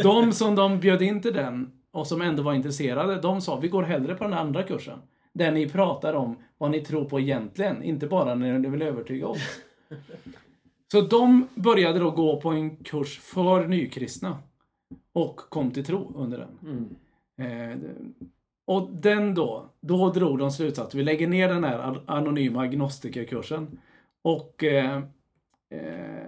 De 0.04 0.32
som 0.32 0.56
de 0.56 0.80
bjöd 0.80 1.02
in 1.02 1.22
till 1.22 1.34
den 1.34 1.72
och 1.92 2.08
som 2.08 2.22
ändå 2.22 2.44
var 2.44 2.54
intresserade, 2.54 3.22
de 3.22 3.42
sa 3.42 3.56
vi 3.56 3.68
går 3.68 3.84
hellre 3.84 4.16
på 4.16 4.24
den 4.24 4.34
andra 4.34 4.64
kursen. 4.64 5.00
Där 5.34 5.52
ni 5.52 5.70
pratar 5.70 6.14
om 6.14 6.36
vad 6.58 6.72
ni 6.72 6.82
tror 6.82 7.06
på 7.06 7.20
egentligen, 7.20 7.84
inte 7.84 8.08
bara 8.08 8.36
när 8.36 8.60
ni 8.60 8.70
vill 8.70 8.82
övertyga 8.82 9.28
oss. 9.28 9.60
Så 10.92 11.02
de 11.02 11.48
började 11.56 12.00
då 12.00 12.12
gå 12.12 12.42
på 12.42 12.50
en 12.50 12.76
kurs 12.76 13.20
för 13.20 13.68
nykristna. 13.68 14.38
Och 15.14 15.36
kom 15.38 15.72
till 15.72 15.86
tro 15.86 16.14
under 16.16 16.38
den. 16.38 16.60
Mm. 16.64 17.72
Eh, 17.72 17.78
och 18.68 18.90
den 18.92 19.34
då, 19.34 19.70
då 19.82 20.10
drog 20.10 20.40
de 20.40 20.52
slutsats. 20.52 20.96
Vi 20.96 21.04
lägger 21.04 21.28
ner 21.28 21.50
den 21.50 21.64
här 21.64 22.02
anonyma 22.06 22.62
agnostikerkursen. 22.62 23.80
Och 24.22 24.64
eh, 24.64 24.98
eh, 25.70 26.28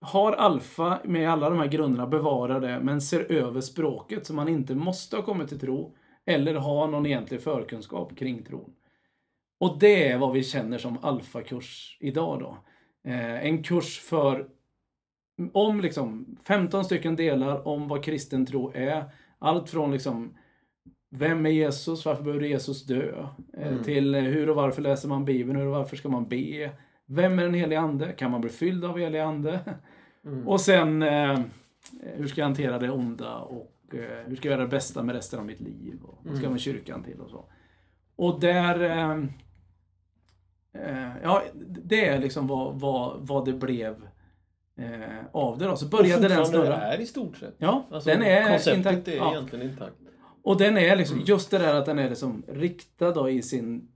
har 0.00 0.32
alfa 0.32 1.00
med 1.04 1.30
alla 1.30 1.50
de 1.50 1.58
här 1.58 1.66
grunderna, 1.66 2.06
bevarade 2.06 2.80
men 2.80 3.00
ser 3.00 3.32
över 3.32 3.60
språket 3.60 4.26
så 4.26 4.34
man 4.34 4.48
inte 4.48 4.74
måste 4.74 5.16
ha 5.16 5.22
kommit 5.22 5.48
till 5.48 5.60
tro 5.60 5.96
eller 6.26 6.54
ha 6.54 6.86
någon 6.86 7.06
egentlig 7.06 7.42
förkunskap 7.42 8.16
kring 8.16 8.42
tron. 8.42 8.72
Och 9.60 9.78
det 9.78 10.08
är 10.08 10.18
vad 10.18 10.32
vi 10.32 10.42
känner 10.42 10.78
som 10.78 10.98
alfakurs 11.02 11.96
idag 12.00 12.40
då. 12.40 12.58
Eh, 13.10 13.44
en 13.44 13.62
kurs 13.62 14.00
för 14.00 14.48
om 15.52 15.80
liksom 15.80 16.38
15 16.44 16.84
stycken 16.84 17.16
delar 17.16 17.68
om 17.68 17.88
vad 17.88 18.04
kristen 18.04 18.46
tro 18.46 18.72
är. 18.74 19.04
Allt 19.38 19.70
från 19.70 19.92
liksom 19.92 20.34
vem 21.18 21.46
är 21.46 21.50
Jesus? 21.50 22.04
Varför 22.04 22.22
behöver 22.22 22.44
Jesus 22.46 22.86
dö? 22.86 23.26
Eh, 23.58 23.66
Mm. 23.68 23.84
Till 23.84 24.14
eh, 24.14 24.20
hur 24.22 24.50
och 24.50 24.56
varför 24.56 24.82
läser 24.82 25.08
man 25.08 25.24
Bibeln? 25.24 25.58
Hur 25.58 25.66
och 25.66 25.72
varför 25.72 25.96
ska 25.96 26.08
man 26.08 26.28
be? 26.28 26.70
Vem 27.06 27.38
är 27.38 27.42
den 27.44 27.54
helige 27.54 27.80
Ande? 27.80 28.12
Kan 28.12 28.30
man 28.30 28.40
bli 28.40 28.50
fylld 28.50 28.84
av 28.84 28.98
helig 28.98 29.18
Ande? 29.20 29.60
Mm. 30.24 30.48
Och 30.48 30.60
sen 30.60 31.02
eh, 31.02 31.40
hur 32.02 32.26
ska 32.26 32.40
jag 32.40 32.46
hantera 32.46 32.78
det 32.78 32.90
onda? 32.90 33.36
Och 33.36 33.94
eh, 33.94 34.26
hur 34.26 34.36
ska 34.36 34.48
jag 34.48 34.52
göra 34.52 34.62
det 34.62 34.68
bästa 34.70 35.02
med 35.02 35.14
resten 35.14 35.38
av 35.38 35.46
mitt 35.46 35.60
liv? 35.60 35.98
Och 36.02 36.18
vad 36.24 36.34
ska 36.36 36.44
jag 36.44 36.52
med 36.52 36.60
kyrkan 36.60 37.02
till? 37.02 37.20
Och 37.20 37.30
så. 37.30 37.44
Och 38.16 38.40
där... 38.40 38.80
Eh, 40.72 41.08
ja, 41.22 41.42
det 41.68 42.08
är 42.08 42.18
liksom 42.18 42.46
vad, 42.46 42.80
vad, 42.80 43.26
vad 43.26 43.44
det 43.44 43.52
blev 43.52 44.08
av 45.32 45.58
det 45.58 45.64
då. 45.64 45.76
Så 45.76 45.86
började 45.86 46.28
den 46.28 46.36
fortfarande 46.38 46.66
snurra. 46.66 46.92
är 46.92 47.00
i 47.00 47.06
stort 47.06 47.36
sett. 47.36 47.54
Ja, 47.58 47.86
Alltså, 47.90 48.10
den 48.10 48.22
är 48.22 48.48
konceptet 48.48 48.76
intakt. 48.78 49.08
är 49.08 49.16
Ja. 49.16 49.32
egentligen 49.32 49.70
intakt. 49.70 49.94
Och 50.46 50.56
den 50.58 50.78
är 50.78 50.96
liksom, 50.96 51.16
Mm. 51.16 51.26
just 51.26 51.50
det 51.50 51.58
där 51.58 51.74
att 51.74 51.86
den 51.86 51.98
är 51.98 52.08
liksom 52.08 52.42
riktad 52.48 53.12
då 53.12 53.30
i 53.30 53.42
sin 53.42 53.88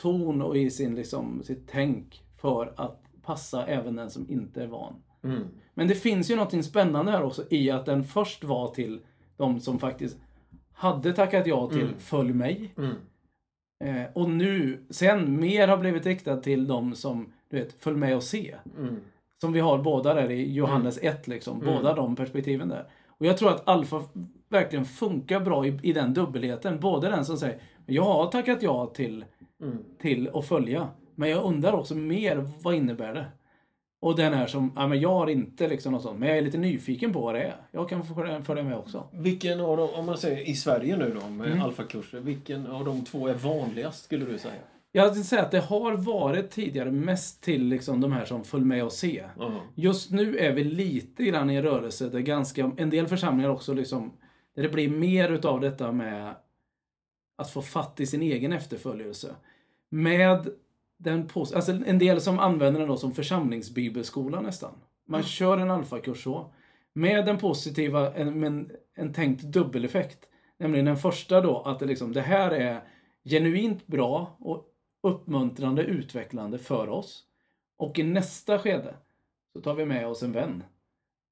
ton 0.00 0.42
och 0.42 0.56
i 0.56 0.70
sin 0.70 0.94
liksom, 0.94 1.42
sitt 1.42 1.68
tänk 1.70 2.22
för 2.40 2.72
att 2.76 3.02
passa 3.22 3.66
även 3.66 3.96
den 3.96 4.10
som 4.10 4.30
inte 4.30 4.62
är 4.62 4.66
van. 4.66 4.94
Mm. 5.24 5.42
Men 5.74 5.88
det 5.88 5.94
finns 5.94 6.30
ju 6.30 6.36
något 6.36 6.64
spännande 6.64 7.12
här 7.12 7.22
också 7.22 7.44
i 7.50 7.70
att 7.70 7.86
den 7.86 8.04
först 8.04 8.44
var 8.44 8.68
till 8.68 9.00
de 9.36 9.60
som 9.60 9.78
faktiskt 9.78 10.16
hade 10.72 11.12
tackat 11.12 11.46
ja 11.46 11.68
till 11.68 11.80
Mm. 11.82 11.98
Följ 11.98 12.32
mig. 12.32 12.74
Mm. 12.78 12.94
Eh, 13.84 14.06
och 14.14 14.30
nu, 14.30 14.84
sen 14.90 15.40
mer 15.40 15.68
har 15.68 15.76
blivit 15.76 16.06
riktat 16.06 16.42
till 16.42 16.66
de 16.66 16.94
som, 16.94 17.32
du 17.50 17.56
vet, 17.56 17.72
följ 17.82 17.96
med 17.96 18.16
och 18.16 18.22
se. 18.22 18.54
Mm. 18.78 18.96
Som 19.40 19.52
vi 19.52 19.60
har 19.60 19.78
båda 19.78 20.14
där 20.14 20.30
i 20.30 20.52
Johannes 20.54 20.98
1, 21.02 21.28
liksom. 21.28 21.62
Mm. 21.62 21.74
Båda 21.74 21.94
de 21.94 22.16
perspektiven 22.16 22.68
där. 22.68 22.86
Och 23.08 23.26
jag 23.26 23.38
tror 23.38 23.50
att 23.50 23.68
alfa 23.68 24.02
verkligen 24.48 24.84
funkar 24.84 25.40
bra 25.40 25.66
i, 25.66 25.78
i 25.82 25.92
den 25.92 26.14
dubbelheten. 26.14 26.80
Både 26.80 27.08
den 27.08 27.24
som 27.24 27.36
säger, 27.36 27.58
jag 27.86 28.04
har 28.04 28.26
tackat 28.30 28.62
ja 28.62 28.86
till, 28.86 29.24
Mm. 29.62 29.78
till 30.00 30.30
att 30.34 30.46
följa. 30.48 30.88
Men 31.14 31.30
jag 31.30 31.44
undrar 31.44 31.72
också 31.72 31.94
mer, 31.94 32.48
vad 32.62 32.74
innebär 32.74 33.14
det? 33.14 33.24
Och 34.00 34.16
den 34.16 34.34
är 34.34 34.46
som, 34.46 34.72
ja 34.76 34.86
men 34.86 35.00
jag 35.00 35.08
har 35.14 35.26
inte 35.26 35.68
liksom 35.68 35.92
något 35.92 36.02
sånt, 36.02 36.18
men 36.18 36.28
jag 36.28 36.38
är 36.38 36.42
lite 36.42 36.58
nyfiken 36.58 37.12
på 37.12 37.20
vad 37.20 37.34
det 37.34 37.42
är. 37.42 37.56
Jag 37.72 37.88
kan 37.88 38.04
få 38.06 38.14
följa- 38.44 38.62
med 38.64 38.76
också. 38.78 39.08
Vilken 39.12 39.60
av 39.60 39.76
dem, 39.76 39.88
om 39.94 40.06
man 40.06 40.18
säger 40.18 40.48
i 40.48 40.54
Sverige 40.54 40.96
nu 40.96 41.16
då 41.22 41.28
med 41.30 41.46
Mm. 41.46 41.62
alfakurser, 41.62 42.20
vilken 42.20 42.66
av 42.66 42.84
de 42.84 43.04
två 43.04 43.28
är 43.28 43.34
vanligast 43.34 44.04
skulle 44.04 44.24
du 44.24 44.38
säga? 44.38 44.54
Jag 44.92 45.10
skulle 45.10 45.24
säga 45.24 45.42
att 45.42 45.50
det 45.50 45.60
har 45.60 45.92
varit 45.92 46.50
tidigare 46.50 46.90
mest 46.90 47.42
till 47.42 47.64
liksom 47.64 48.00
de 48.00 48.12
här 48.12 48.24
som 48.24 48.44
följ 48.44 48.64
med 48.64 48.84
och 48.84 48.92
se. 48.92 49.24
Ja. 49.38 49.50
Just 49.74 50.10
nu 50.10 50.36
är 50.38 50.52
vi 50.52 50.64
lite 50.64 51.24
grann 51.24 51.50
i 51.50 51.54
en 51.54 51.62
rörelse 51.62 52.08
där 52.08 52.20
ganska, 52.20 52.70
en 52.76 52.90
del 52.90 53.06
församlingar 53.06 53.50
också 53.50 53.74
liksom, 53.74 54.12
där 54.58 54.62
det 54.62 54.68
blir 54.68 54.90
mer 54.90 55.28
utav 55.28 55.60
detta 55.60 55.92
med 55.92 56.34
att 57.36 57.50
få 57.50 57.62
fatt 57.62 58.00
i 58.00 58.06
sin 58.06 58.22
egen 58.22 58.52
efterföljelse. 58.52 59.34
Med 59.88 60.48
den 60.96 61.28
pos- 61.28 61.54
alltså 61.54 61.72
en 61.86 61.98
del 61.98 62.20
som 62.20 62.38
använder 62.38 62.80
den 62.80 62.88
då 62.88 62.96
som 62.96 63.14
församlingsbibelskola 63.14 64.40
nästan. 64.40 64.72
Man 65.06 65.22
kör 65.22 65.58
en 65.58 65.70
alfakurs 65.70 66.22
så. 66.22 66.52
Med 66.92 67.26
den 67.26 67.38
positiva, 67.38 68.14
en, 68.14 68.44
en, 68.44 68.70
en 68.94 69.12
tänkt 69.12 69.42
dubbeleffekt. 69.42 70.28
Nämligen 70.58 70.86
den 70.86 70.96
första 70.96 71.40
då, 71.40 71.62
att 71.62 71.78
det, 71.78 71.86
liksom, 71.86 72.12
det 72.12 72.20
här 72.20 72.50
är 72.50 72.82
genuint 73.24 73.86
bra 73.86 74.36
och 74.40 74.66
uppmuntrande, 75.02 75.82
utvecklande 75.82 76.58
för 76.58 76.88
oss. 76.88 77.24
Och 77.76 77.98
i 77.98 78.02
nästa 78.02 78.58
skede 78.58 78.94
så 79.52 79.60
tar 79.60 79.74
vi 79.74 79.84
med 79.84 80.06
oss 80.06 80.22
en 80.22 80.32
vän 80.32 80.62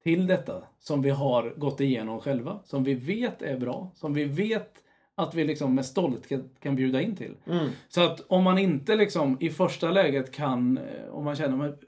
till 0.07 0.27
detta 0.27 0.63
som 0.79 1.01
vi 1.01 1.09
har 1.09 1.53
gått 1.57 1.81
igenom 1.81 2.19
själva, 2.19 2.59
som 2.65 2.83
vi 2.83 2.93
vet 2.93 3.41
är 3.41 3.57
bra, 3.57 3.91
som 3.95 4.13
vi 4.13 4.23
vet 4.23 4.83
att 5.15 5.35
vi 5.35 5.43
liksom 5.43 5.75
med 5.75 5.85
stolthet 5.85 6.45
kan 6.59 6.75
bjuda 6.75 7.01
in 7.01 7.15
till. 7.15 7.35
Mm. 7.45 7.69
Så 7.89 8.01
att 8.01 8.25
om 8.27 8.43
man 8.43 8.57
inte 8.57 8.95
liksom 8.95 9.37
i 9.39 9.49
första 9.49 9.91
läget 9.91 10.31
kan, 10.31 10.77
eh, 10.77 11.09
om 11.11 11.23
man 11.23 11.35
känner 11.35 11.69
att 11.69 11.81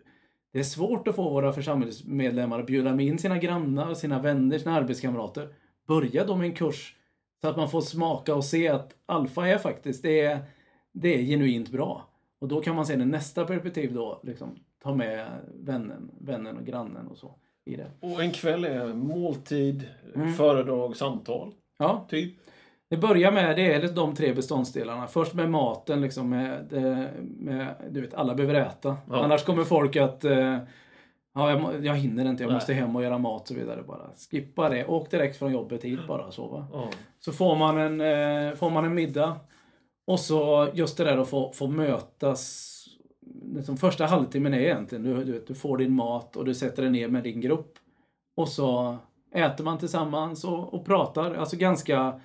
det 0.53 0.59
är 0.59 0.63
svårt 0.63 1.07
att 1.07 1.15
få 1.15 1.29
våra 1.29 1.53
församlingsmedlemmar 1.53 2.59
att 2.59 2.65
bjuda 2.65 2.95
med 2.95 3.05
in 3.05 3.17
sina 3.17 3.37
grannar, 3.37 3.93
sina 3.93 4.19
vänner, 4.19 4.57
sina 4.57 4.75
arbetskamrater. 4.75 5.53
Börja 5.87 6.25
då 6.25 6.35
med 6.35 6.45
en 6.45 6.55
kurs 6.55 6.95
så 7.41 7.47
att 7.47 7.57
man 7.57 7.69
får 7.69 7.81
smaka 7.81 8.35
och 8.35 8.45
se 8.45 8.67
att 8.67 8.95
alfa 9.05 9.47
är 9.47 9.57
faktiskt, 9.57 10.03
det 10.03 10.21
är, 10.21 10.39
det 10.91 11.15
är 11.15 11.23
genuint 11.23 11.69
bra. 11.69 12.09
Och 12.39 12.47
då 12.47 12.61
kan 12.61 12.75
man 12.75 12.85
se 12.85 12.95
det 12.95 13.05
nästa 13.05 13.45
perspektiv 13.45 13.93
då, 13.93 14.21
liksom 14.23 14.55
ta 14.83 14.95
med 14.95 15.27
vännen, 15.53 16.11
vännen 16.19 16.57
och 16.57 16.65
grannen 16.65 17.07
och 17.07 17.17
så 17.17 17.35
i 17.73 17.75
det. 17.75 17.87
Och 17.99 18.23
en 18.23 18.31
kväll 18.31 18.65
är 18.65 18.87
måltid, 18.93 19.87
Mm. 20.15 20.33
föredrag, 20.33 20.95
samtal. 20.97 21.51
Ja, 21.79 22.05
Typ. 22.09 22.35
Det 22.89 22.97
börjar 22.97 23.31
med 23.31 23.55
det 23.55 23.73
är 23.73 23.87
de 23.95 24.15
tre 24.15 24.33
beståndsdelarna. 24.33 25.07
Först 25.07 25.33
med 25.33 25.49
maten, 25.51 26.01
liksom 26.01 26.29
med, 26.29 26.65
det- 26.69 27.09
med, 27.19 27.75
du 27.89 28.01
vet, 28.01 28.13
alla 28.13 28.35
behöver 28.35 28.59
äta. 28.61 28.97
Ja. 29.09 29.23
Annars 29.23 29.43
kommer 29.43 29.63
folk 29.63 29.95
att 29.95 30.23
eh, 30.25 30.57
ja, 31.35 31.49
jag, 31.51 31.85
jag 31.85 31.95
hinner 31.95 32.29
inte, 32.29 32.43
jag 32.43 32.47
Nej. 32.47 32.55
måste 32.55 32.73
hem 32.73 32.95
och 32.95 33.03
göra 33.03 33.17
mat 33.17 33.41
och 33.41 33.47
så 33.47 33.53
vidare. 33.53 33.83
Bara 33.83 34.09
skippa 34.31 34.69
det. 34.69 34.85
Åk 34.85 35.11
direkt 35.11 35.37
från 35.37 35.51
jobbet 35.53 35.83
hit 35.83 35.99
bara 36.07 36.31
sova. 36.31 36.67
Ja. 36.73 36.89
Så 37.19 37.31
får 37.31 37.55
man 37.55 37.77
en, 37.77 38.01
eh, 38.01 38.55
får 38.55 38.69
man 38.69 38.85
en 38.85 38.93
middag. 38.93 39.35
Och 40.07 40.19
så 40.19 40.67
just 40.73 40.97
det 40.97 41.03
där 41.03 41.17
att 41.17 41.29
få, 41.29 41.51
få 41.51 41.67
mötas. 41.67 42.68
Liksom 43.55 43.77
första 43.77 44.05
halvtimmen 44.05 44.53
är 44.53 44.59
egentligen, 44.59 45.03
du, 45.03 45.23
du, 45.23 45.43
du 45.47 45.55
får 45.55 45.77
din 45.77 45.93
mat 45.93 46.35
och 46.35 46.45
du 46.45 46.53
sätter 46.53 46.81
dig 46.81 46.91
ner 46.91 47.07
med 47.07 47.23
din 47.23 47.41
grupp. 47.41 47.73
Och 48.35 48.49
så 48.49 48.97
äter 49.31 49.63
man 49.63 49.77
tillsammans 49.77 50.43
och, 50.43 50.73
och 50.73 50.85
pratar. 50.85 51.33
Alltså 51.35 51.57
ganska 51.57 52.19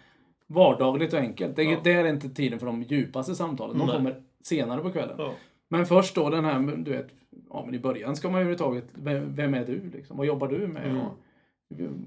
vardagligt 0.47 1.13
och 1.13 1.19
enkelt. 1.19 1.57
Det, 1.57 1.63
Ja. 1.63 1.81
det 1.85 1.93
är 1.93 2.05
inte 2.05 2.29
tiden 2.29 2.59
för 2.59 2.67
de 2.67 2.83
djupaste 2.83 3.35
samtalen. 3.35 3.79
De 3.79 3.87
Nej. 3.87 3.97
kommer 3.97 4.23
senare 4.43 4.81
på 4.81 4.91
kvällen. 4.91 5.15
Ja. 5.19 5.33
Men 5.69 5.87
först 5.87 6.15
då 6.15 6.31
den 6.31 6.45
här, 6.45 6.77
du 6.77 6.91
vet, 6.91 7.09
ja 7.51 7.63
men 7.67 7.75
i 7.75 7.79
början 7.79 8.17
ska 8.17 8.29
man 8.29 8.35
överhuvudtaget, 8.35 8.85
vem, 8.95 9.35
vem 9.35 9.55
är 9.55 9.65
du 9.67 9.91
liksom? 9.93 10.17
Vad 10.17 10.27
jobbar 10.27 10.49
du 10.49 10.67
med? 10.67 10.87
Mm. 10.87 11.01
Och, 11.01 11.13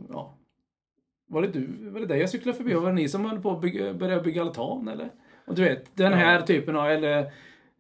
ja. 0.09 0.33
Var 1.29 1.41
det 1.41 1.47
du, 1.47 1.89
var 1.89 1.99
det 1.99 2.05
dig 2.05 2.19
jag 2.19 2.29
cyklade 2.29 2.57
förbi? 2.57 2.73
Var 2.73 2.87
det 2.87 2.93
ni 2.93 3.09
som 3.09 3.25
höll 3.25 3.41
på 3.41 3.51
att 3.51 3.61
bygga, 3.61 3.93
börja 3.93 4.21
bygga 4.21 4.41
altan 4.41 4.87
eller? 4.87 5.09
Och 5.47 5.55
du 5.55 5.63
vet, 5.63 5.95
den 5.95 6.13
här 6.13 6.41
typen 6.41 6.75
av, 6.75 6.87
eller, 6.87 7.31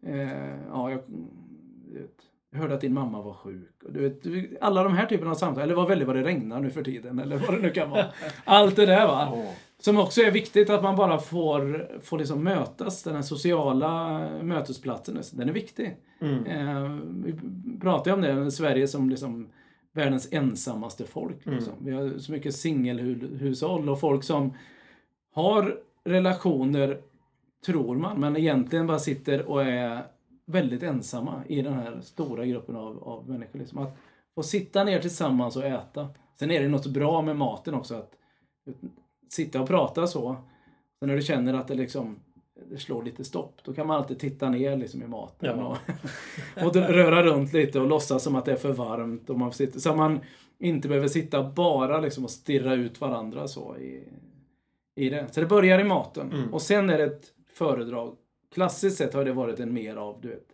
eh, 0.07 0.55
ja 0.69 0.89
jag, 0.91 0.97
vet, 1.93 2.11
jag 2.51 2.59
hörde 2.59 2.73
att 2.73 2.81
din 2.81 2.93
mamma 2.93 3.21
var 3.21 3.33
sjuk. 3.33 3.83
Och 3.83 3.93
du 3.93 3.99
vet, 3.99 4.23
du- 4.23 4.57
alla 4.61 4.83
de 4.83 4.93
här 4.93 5.05
typerna 5.05 5.31
av 5.31 5.35
samtal, 5.35 5.63
eller 5.63 5.75
vad 5.75 5.87
väldigt 5.87 6.07
vad 6.07 6.15
det 6.15 6.23
regnar 6.23 6.59
nu 6.61 6.69
för 6.69 6.83
tiden, 6.83 7.19
eller 7.19 7.37
vad 7.37 7.55
det 7.55 7.61
nu 7.61 7.69
kan 7.69 7.89
vara. 7.89 8.05
Allt 8.45 8.75
det 8.75 8.85
där 8.85 9.07
va. 9.07 9.43
Som 9.79 9.97
också 9.97 10.21
är 10.21 10.31
viktigt 10.31 10.69
att 10.69 10.83
man 10.83 10.95
bara 10.95 11.19
får, 11.19 11.87
får 12.01 12.17
liksom 12.17 12.43
mötas, 12.43 13.03
den 13.03 13.15
här 13.15 13.21
sociala 13.21 14.19
mötesplatsen. 14.43 15.21
Den 15.33 15.49
är 15.49 15.53
viktig. 15.53 15.97
Mm. 16.21 16.45
Eh, 16.45 16.91
vi 17.23 17.35
pratar 17.81 18.11
ju 18.11 18.15
om 18.15 18.21
det, 18.21 18.51
Sverige 18.51 18.87
som 18.87 19.09
liksom 19.09 19.49
världens 19.93 20.33
ensammaste 20.33 21.05
folk. 21.05 21.45
Liksom. 21.45 21.73
Vi 21.79 21.91
har 21.91 22.17
så 22.17 22.31
mycket 22.31 22.55
singelhushåll 22.55 23.89
och 23.89 23.99
folk 23.99 24.23
som 24.23 24.53
har 25.33 25.77
relationer, 26.03 26.97
tror 27.65 27.95
man, 27.95 28.19
men 28.19 28.37
egentligen 28.37 28.87
bara 28.87 28.99
sitter 28.99 29.49
och 29.49 29.63
är 29.63 30.03
väldigt 30.45 30.83
ensamma 30.83 31.43
i 31.47 31.61
den 31.61 31.73
här 31.73 32.01
stora 32.01 32.45
gruppen 32.45 32.75
av, 32.75 33.03
av 33.03 33.29
människor. 33.29 33.59
Liksom. 33.59 33.77
Att 33.77 33.97
få 34.35 34.43
sitta 34.43 34.83
ner 34.83 34.99
tillsammans 34.99 35.55
och 35.55 35.65
äta. 35.65 36.09
Sen 36.39 36.51
är 36.51 36.61
det 36.61 36.67
något 36.67 36.87
bra 36.87 37.21
med 37.21 37.35
maten 37.35 37.73
också, 37.73 37.95
att 37.95 38.13
sitta 39.29 39.61
och 39.61 39.67
prata 39.67 40.07
så. 40.07 40.35
Sen 40.99 41.07
när 41.09 41.15
du 41.15 41.21
känner 41.21 41.53
att 41.53 41.67
det 41.67 41.75
liksom 41.75 42.19
det 42.69 42.77
slår 42.77 43.03
lite 43.03 43.23
stopp, 43.23 43.61
då 43.63 43.73
kan 43.73 43.87
man 43.87 43.97
alltid 43.97 44.19
titta 44.19 44.49
ner 44.49 44.77
liksom 44.77 45.03
i 45.03 45.07
maten 45.07 45.59
Ja. 45.59 45.77
och, 46.55 46.63
och 46.65 46.75
röra 46.75 47.23
runt 47.23 47.53
lite 47.53 47.79
och 47.79 47.87
låtsas 47.87 48.23
som 48.23 48.35
att 48.35 48.45
det 48.45 48.51
är 48.51 48.55
för 48.55 48.71
varmt. 48.71 49.29
Och 49.29 49.39
man 49.39 49.51
sitter, 49.51 49.79
så 49.79 49.89
att 49.89 49.97
man 49.97 50.19
inte 50.59 50.87
behöver 50.87 51.07
sitta 51.07 51.43
bara 51.43 51.99
liksom 51.99 52.23
och 52.23 52.29
stirra 52.29 52.73
ut 52.73 53.01
varandra 53.01 53.47
så 53.47 53.77
i, 53.77 54.03
i 54.95 55.09
det. 55.09 55.27
Så 55.31 55.39
det 55.39 55.45
börjar 55.45 55.79
i 55.79 55.83
maten. 55.83 56.31
Mm. 56.31 56.53
Och 56.53 56.61
sen 56.61 56.89
är 56.89 56.97
det 56.97 57.03
ett 57.03 57.33
föredrag. 57.57 58.15
Klassiskt 58.51 58.97
sett 58.97 59.13
har 59.13 59.25
det 59.25 59.33
varit 59.33 59.59
en 59.59 59.73
mer 59.73 59.95
av, 59.95 60.21
du 60.21 60.27
vet, 60.27 60.53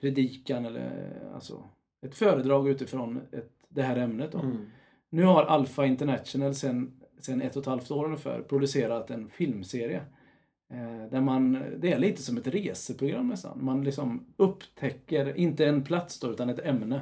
predikan 0.00 0.64
eller 0.64 1.12
alltså 1.34 1.64
ett 2.06 2.14
föredrag 2.14 2.68
utifrån 2.68 3.20
ett, 3.32 3.52
det 3.68 3.82
här 3.82 3.96
ämnet. 3.96 4.32
Då. 4.32 4.38
Mm. 4.38 4.66
Nu 5.10 5.24
har 5.24 5.44
Alpha 5.44 5.86
International 5.86 6.54
sen, 6.54 7.00
sen 7.20 7.42
ett 7.42 7.56
och 7.56 7.62
ett 7.62 7.66
halvt 7.66 7.90
år 7.90 8.04
ungefär 8.04 8.42
producerat 8.42 9.10
en 9.10 9.28
filmserie. 9.28 10.02
Eh, 10.72 11.10
där 11.10 11.20
man, 11.20 11.64
det 11.76 11.92
är 11.92 11.98
lite 11.98 12.22
som 12.22 12.36
ett 12.36 12.46
reseprogram 12.46 13.28
nästan. 13.28 13.64
Man 13.64 13.84
liksom 13.84 14.26
upptäcker, 14.36 15.36
inte 15.36 15.66
en 15.66 15.84
plats 15.84 16.20
då, 16.20 16.30
utan 16.30 16.48
ett 16.48 16.66
ämne. 16.66 17.00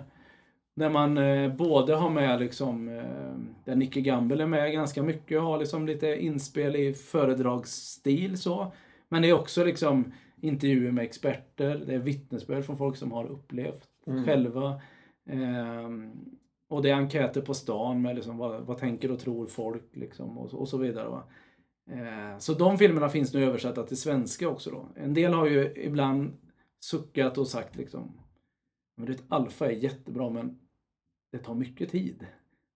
Där 0.76 0.90
man 0.90 1.18
eh, 1.18 1.54
både 1.54 1.94
har 1.94 2.10
med 2.10 2.40
liksom, 2.40 2.88
eh, 2.88 3.34
där 3.64 3.74
Nicke 3.74 4.00
Gamble 4.00 4.42
är 4.42 4.46
med 4.46 4.72
ganska 4.72 5.02
mycket 5.02 5.38
och 5.38 5.44
har 5.44 5.58
liksom 5.58 5.86
lite 5.86 6.24
inspel 6.24 6.76
i 6.76 6.94
föredragsstil 6.94 8.38
så. 8.38 8.72
Men 9.14 9.22
det 9.22 9.28
är 9.28 9.32
också 9.32 9.64
liksom 9.64 10.12
intervjuer 10.40 10.90
med 10.92 11.04
experter, 11.04 11.82
det 11.86 11.94
är 11.94 11.98
vittnesbörd 11.98 12.64
från 12.64 12.76
folk 12.76 12.96
som 12.96 13.12
har 13.12 13.24
upplevt 13.26 13.88
Mm. 14.06 14.24
själva. 14.24 14.80
Ehm, 15.30 16.12
och 16.68 16.82
det 16.82 16.90
är 16.90 16.94
enkäter 16.94 17.40
på 17.40 17.54
stan 17.54 18.02
med 18.02 18.14
liksom 18.16 18.38
vad, 18.38 18.60
vad 18.66 18.78
tänker 18.78 19.10
och 19.10 19.18
tror 19.18 19.46
folk 19.46 19.96
liksom 19.96 20.38
och, 20.38 20.50
så- 20.50 20.56
och 20.56 20.68
så 20.68 20.78
vidare. 20.78 21.20
Eh, 21.90 22.38
så 22.38 22.54
de 22.54 22.78
filmerna 22.78 23.08
finns 23.08 23.34
nu 23.34 23.44
översatta 23.44 23.82
till 23.82 23.96
svenska 23.96 24.48
också 24.48 24.70
då. 24.70 24.88
En 24.96 25.14
del 25.14 25.32
har 25.34 25.46
ju 25.46 25.72
ibland 25.76 26.32
suckat 26.80 27.38
och 27.38 27.46
sagt 27.48 27.76
liksom 27.76 28.12
men 28.96 29.06
det 29.06 29.18
Alfa 29.28 29.66
är 29.66 29.70
jättebra 29.76 30.30
men 30.30 30.58
det 31.32 31.38
tar 31.38 31.54
mycket 31.54 31.90
tid. 31.90 32.26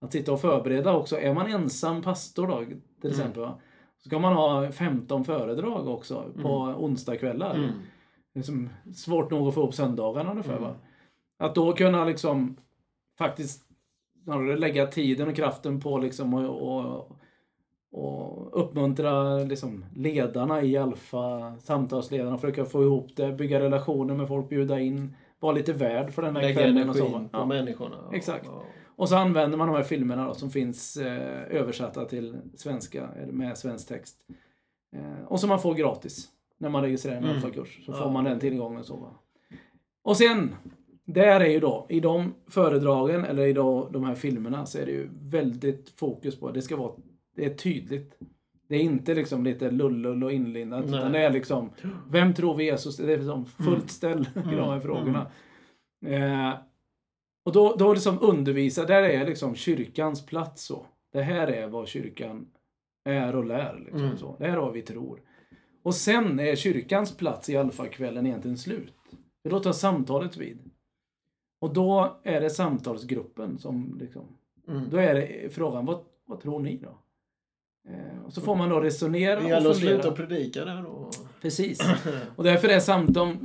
Att 0.00 0.12
sitta 0.12 0.33
och 0.33 0.40
förbereda 0.40 0.97
också. 0.97 1.16
Är 1.21 1.35
man 1.35 1.47
ensam 1.50 2.02
pastor 2.02 2.47
då 2.47 2.57
till 2.64 2.73
Mm. 3.02 3.11
exempel 3.11 3.40
va? 3.42 3.61
Så 4.02 4.09
ska 4.09 4.19
man 4.19 4.33
ha 4.33 4.73
15 4.73 5.25
föredrag 5.25 5.88
också 5.88 6.25
på 6.43 6.55
onsdagskvällar. 6.59 7.55
Mm. 7.55 7.71
Det 8.35 8.38
är 8.40 8.45
som 8.45 8.69
svårt 8.95 9.31
nog 9.31 9.49
att 9.49 9.55
få 9.55 9.62
upp 9.67 9.75
söndagarna 9.75 10.31
ungefär. 10.31 10.57
Mm. 10.57 10.62
Va? 10.62 10.75
Att 11.38 11.55
då 11.55 11.73
kunna 11.73 12.05
liksom 12.05 12.57
faktiskt 13.19 13.64
lägga 14.59 14.87
tiden 14.87 15.28
och 15.28 15.37
kraften 15.37 15.81
på 15.81 15.99
liksom 15.99 16.35
och, 16.35 16.88
och, 16.88 17.11
och 17.93 18.61
uppmuntra 18.61 19.38
liksom 19.38 19.85
ledarna 19.97 20.62
i 20.62 20.76
Alfa, 20.76 21.57
samtalsledarna, 21.61 22.38
försöka 22.38 22.64
få 22.64 22.83
ihop 22.83 23.07
det, 23.17 23.33
bygga 23.33 23.61
relationer 23.61 24.14
med 24.14 24.28
folk, 24.28 24.49
bjuda 24.49 24.81
in, 24.81 25.14
vara 25.40 25.52
lite 25.52 25.73
värd 25.73 26.12
för 26.12 26.23
den 26.23 26.37
här 26.37 26.43
Lägga 26.43 26.55
kvällen 26.61 26.88
och 26.88 26.97
så. 26.97 27.02
va? 27.02 27.09
energin 27.09 27.28
på 27.28 27.38
Ja. 27.38 27.47
människorna. 27.47 27.97
Exakt. 28.12 28.47
Ja. 28.47 28.62
Och 28.99 29.09
så 29.09 29.17
använder 29.17 29.59
man 29.59 29.69
de 29.69 29.76
här 29.76 29.83
filmerna 29.83 30.26
då, 30.26 30.35
som 30.35 30.50
finns 30.50 30.97
eh, 30.97 31.57
översatta 31.57 32.05
till 32.05 32.37
svenska, 32.55 33.09
eller 33.23 33.33
med 33.33 33.59
svensk 33.59 33.88
text. 33.88 34.17
Eh, 34.97 35.25
och 35.26 35.40
som 35.40 35.49
man 35.49 35.61
får 35.61 35.75
gratis. 35.75 36.28
när 36.61 36.69
man 36.69 36.83
registrerar 36.83 37.17
en 37.17 37.25
Mm. 37.25 37.37
alfakurs. 37.37 37.81
Så 37.87 37.93
Ja. 37.93 38.02
får 38.02 38.11
man 38.11 38.25
den 38.25 38.40
tillgången. 38.40 38.85
Så, 38.85 38.97
va. 38.97 39.14
Och 40.02 40.17
sen, 40.17 40.55
där 41.05 41.40
är 41.40 41.49
ju 41.50 41.61
då, 41.61 41.87
i 41.88 42.00
de 42.00 42.35
föredragen 42.47 43.25
eller 43.25 43.47
i 43.47 43.52
då, 43.52 43.88
de 43.93 44.05
här 44.05 44.14
filmerna 44.14 44.67
så 44.67 44.78
är 44.78 44.87
det 44.87 44.93
ju 44.93 45.09
väldigt 45.23 45.90
fokus 45.90 46.40
på, 46.40 46.50
det 46.50 46.62
ska 46.62 46.76
vara, 46.76 46.93
det 47.37 47.45
är 47.45 47.55
tydligt. 47.55 48.19
Det 48.69 48.76
är 48.76 48.81
inte 48.81 49.14
liksom 49.14 49.45
lite 49.45 49.71
lullull 49.71 50.25
och 50.25 50.33
inlindat, 50.33 50.85
Nej. 50.87 50.99
utan 50.99 51.12
det 51.12 51.19
är 51.19 51.31
liksom, 51.31 51.71
vem 52.11 52.35
tror 52.35 52.55
vi 52.55 52.64
Jesus? 52.64 52.97
Det 52.97 53.12
är 53.12 53.17
liksom 53.17 53.47
fullt 53.47 53.69
Mm. 53.69 53.88
ställ 53.88 54.28
i 54.52 54.57
de 54.57 54.69
här 54.71 54.81
frågorna. 54.81 55.26
Eh, 56.07 56.55
och 57.49 57.55
då, 57.55 57.75
då 57.78 57.93
liksom 57.93 58.19
undervisa, 58.21 58.85
där 58.85 59.02
är 59.02 59.26
liksom 59.26 59.55
kyrkans 59.55 60.26
plats 60.26 60.62
så. 60.64 60.87
Det 61.12 61.23
här 61.23 61.47
är 61.47 61.67
vad 61.69 61.88
kyrkan 61.88 62.47
är 63.05 63.37
och 63.37 63.45
lär. 63.45 63.78
Liksom, 63.85 64.00
Mm. 64.05 64.17
så. 64.19 64.37
Det 64.38 64.45
här 64.47 64.52
är 64.57 64.61
vad 64.61 64.73
vi 64.73 64.83
tror. 64.83 65.21
Och 65.83 65.95
sen 65.95 66.40
är 66.40 66.57
kyrkans 66.57 67.17
plats 67.17 67.49
i 67.49 67.57
alfakvällen 67.57 68.26
egentligen 68.26 68.59
slut. 68.59 68.95
För 69.43 69.50
då 69.50 69.61
tar 69.61 69.73
samtalet 69.73 70.37
vid. 70.37 70.59
Och 71.61 71.73
då 71.73 72.21
är 72.23 72.40
det 72.40 72.50
samtalsgruppen 72.50 73.59
som 73.59 73.99
liksom, 74.00 74.25
Mm. 74.69 74.90
då 74.90 74.97
är 74.97 75.14
det 75.14 75.55
frågan, 75.55 75.87
vad, 75.87 76.00
vad 76.26 76.40
tror 76.40 76.61
ni 76.61 76.76
då? 76.76 76.99
Eh, 77.93 78.25
och 78.26 78.33
så 78.33 78.40
får 78.40 78.57
man 78.57 78.69
då 78.69 78.81
resonera 78.81 79.40
Det 79.40 79.49
gäller 79.49 79.67
och 79.67 79.71
att 79.73 79.78
sluta 79.78 80.11
predika 80.12 80.64
där 80.64 80.83
då. 80.83 81.11
Precis. 81.43 81.81
Och 82.37 82.45
därför 82.45 82.69
är 82.69 82.81
samt, 82.81 83.14
de 83.14 83.38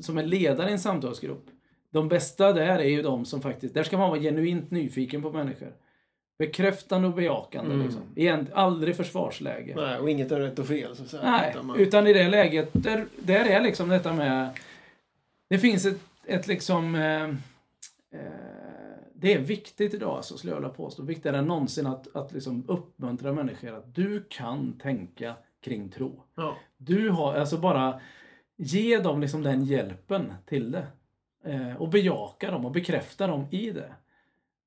som 0.00 0.18
är 0.18 0.24
ledare 0.26 0.68
i 0.68 0.72
en 0.72 0.78
samtalsgrupp, 0.78 1.44
de 1.92 2.08
bästa 2.08 2.52
där 2.52 2.78
är 2.78 2.88
ju 2.88 3.02
de 3.02 3.24
som 3.24 3.40
faktiskt, 3.42 3.74
där 3.74 3.82
ska 3.82 3.98
man 3.98 4.10
vara 4.10 4.20
genuint 4.20 4.70
nyfiken 4.70 5.22
på 5.22 5.30
människor. 5.32 5.72
Bekräftande 6.38 7.08
och 7.08 7.14
bejakande 7.14 7.74
Mm. 7.74 7.86
liksom. 7.86 8.02
Igen, 8.16 8.46
aldrig 8.54 8.96
försvarsläge. 8.96 9.74
Nej, 9.76 9.98
och 9.98 10.10
inget 10.10 10.32
är 10.32 10.40
rätt 10.40 10.58
och 10.58 10.66
fel 10.66 10.96
så 10.96 11.16
att. 11.16 11.22
Nej, 11.22 11.50
Utan 11.50 11.66
man- 11.66 11.78
utan 11.78 12.06
i 12.06 12.12
det 12.12 12.28
läget, 12.28 12.68
där, 12.72 13.06
där 13.18 13.44
är 13.44 13.60
liksom 13.60 13.88
detta 13.88 14.12
med... 14.12 14.50
Det 15.48 15.58
finns 15.58 15.86
ett, 15.86 16.00
ett 16.26 16.46
liksom... 16.46 16.94
Eh, 16.94 17.24
eh, 17.24 17.30
det 19.14 19.34
är 19.34 19.38
viktigt 19.38 19.94
idag, 19.94 20.16
alltså, 20.16 20.36
skulle 20.36 20.52
jag 20.52 20.60
vilja 20.60 20.74
påstå. 20.74 21.02
Viktigare 21.02 21.38
än 21.38 21.44
någonsin 21.46 21.86
att, 21.86 22.16
att 22.16 22.32
liksom 22.32 22.64
uppmuntra 22.68 23.32
människor 23.32 23.74
att 23.74 23.94
du 23.94 24.24
kan 24.28 24.78
tänka 24.82 25.34
kring 25.64 25.88
tro. 25.88 26.22
Ja. 26.34 26.56
Du 26.76 27.10
har, 27.10 27.34
alltså 27.34 27.56
bara 27.58 28.00
ge 28.56 28.98
dem 28.98 29.20
liksom 29.20 29.42
den 29.42 29.64
hjälpen 29.64 30.32
till 30.46 30.70
det. 30.70 30.86
Eh, 31.44 31.76
och 31.76 31.88
bejaka 31.88 32.50
dem 32.50 32.64
och 32.64 32.72
bekräfta 32.72 33.26
dem 33.26 33.46
i 33.50 33.70
det. 33.70 33.92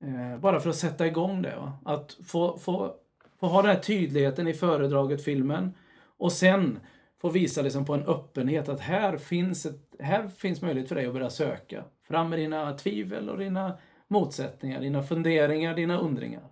Eh, 0.04 0.40
bara 0.40 0.60
för 0.60 0.70
att 0.70 0.76
sätta 0.76 1.08
igång 1.08 1.42
det. 1.42 1.56
Va? 1.56 1.74
Att 1.86 2.18
få, 2.26 2.58
få, 2.58 2.96
få 3.40 3.48
ha 3.48 3.62
den 3.62 3.72
här 3.72 3.80
tydligheten 3.80 4.48
i 4.48 4.54
föredraget, 4.54 5.24
filmen. 5.24 5.74
Och 6.18 6.32
sen 6.32 6.80
få 7.22 7.30
visa 7.30 7.62
liksom 7.62 7.86
på 7.86 7.94
en 7.94 8.06
öppenhet 8.06 8.70
att 8.70 8.80
här 8.80 9.18
finns, 9.18 9.66
ett, 9.66 9.96
här 10.00 10.28
finns 10.28 10.62
möjlighet 10.62 10.90
för 10.90 10.96
dig 10.96 11.06
att 11.06 11.14
börja 11.14 11.30
söka. 11.30 11.84
Fram 12.08 12.30
med 12.30 12.40
dina 12.40 12.74
tvivel 12.78 13.30
och 13.30 13.38
dina 13.38 13.78
motsättningar, 14.08 14.82
dina 14.82 15.04
funderingar, 15.04 15.76
dina 15.76 16.00
undringar. 16.00 16.44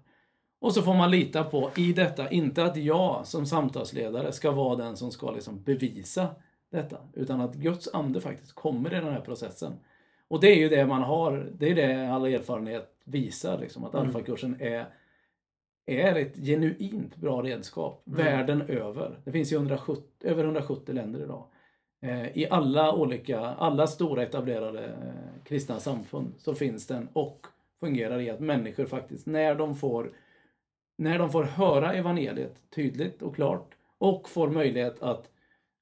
Och 0.60 0.74
så 0.74 0.82
får 0.82 0.94
man 0.94 1.12
lita 1.12 1.44
på 1.44 1.72
i 1.76 1.94
detta, 1.94 2.30
inte 2.30 2.64
att 2.64 2.78
jag 2.78 3.28
som 3.28 3.46
samtalsledare 3.46 4.32
ska 4.32 4.52
vara 4.52 4.76
den 4.76 4.98
som 4.98 5.12
ska 5.12 5.32
liksom 5.32 5.64
bevisa 5.64 6.28
detta, 6.72 6.98
utan 7.14 7.42
att 7.42 7.56
Guds 7.56 7.94
ande 7.94 8.22
faktiskt 8.22 8.54
kommer 8.54 8.94
i 8.94 8.96
den 8.96 9.14
här 9.14 9.22
processen. 9.22 9.74
Och 10.32 10.40
det 10.40 10.48
är 10.48 10.56
ju 10.56 10.70
det 10.70 10.86
man 10.86 11.02
har, 11.02 11.50
det 11.58 11.70
är 11.70 11.76
det 11.76 12.12
all 12.12 12.26
erfarenhet 12.26 12.90
visar, 13.04 13.58
liksom, 13.58 13.84
att 13.86 13.94
Mm. 13.94 14.06
alfakursen 14.06 14.56
är, 14.62 14.86
är 15.86 16.16
ett 16.16 16.36
genuint 16.36 17.16
bra 17.16 17.42
redskap 17.42 18.04
Mm. 18.08 18.18
världen 18.26 18.62
över. 18.62 19.20
Det 19.26 19.32
finns 19.32 19.52
ju 19.52 19.56
170, 19.56 20.04
över 20.24 20.44
170 20.44 20.94
länder 20.96 21.24
idag. 21.24 21.46
Eh, 22.02 22.38
I 22.38 22.48
alla 22.50 22.94
olika, 22.96 23.40
alla 23.40 23.88
stora 23.88 24.24
etablerade 24.24 24.86
eh, 24.86 25.44
kristna 25.46 25.80
samfund 25.80 26.34
så 26.38 26.56
finns 26.56 26.88
den 26.88 27.08
och 27.14 27.48
fungerar 27.80 28.20
i 28.20 28.30
att 28.30 28.40
människor 28.40 28.86
faktiskt, 28.86 29.26
när 29.28 29.56
de 29.56 29.76
får 29.76 30.12
när 30.98 31.20
de 31.20 31.30
får 31.32 31.44
höra 31.44 31.94
evangeliet 31.94 32.56
tydligt 32.76 33.22
och 33.22 33.36
klart 33.36 33.74
och 33.98 34.30
får 34.30 34.50
möjlighet 34.50 35.02
att, 35.02 35.30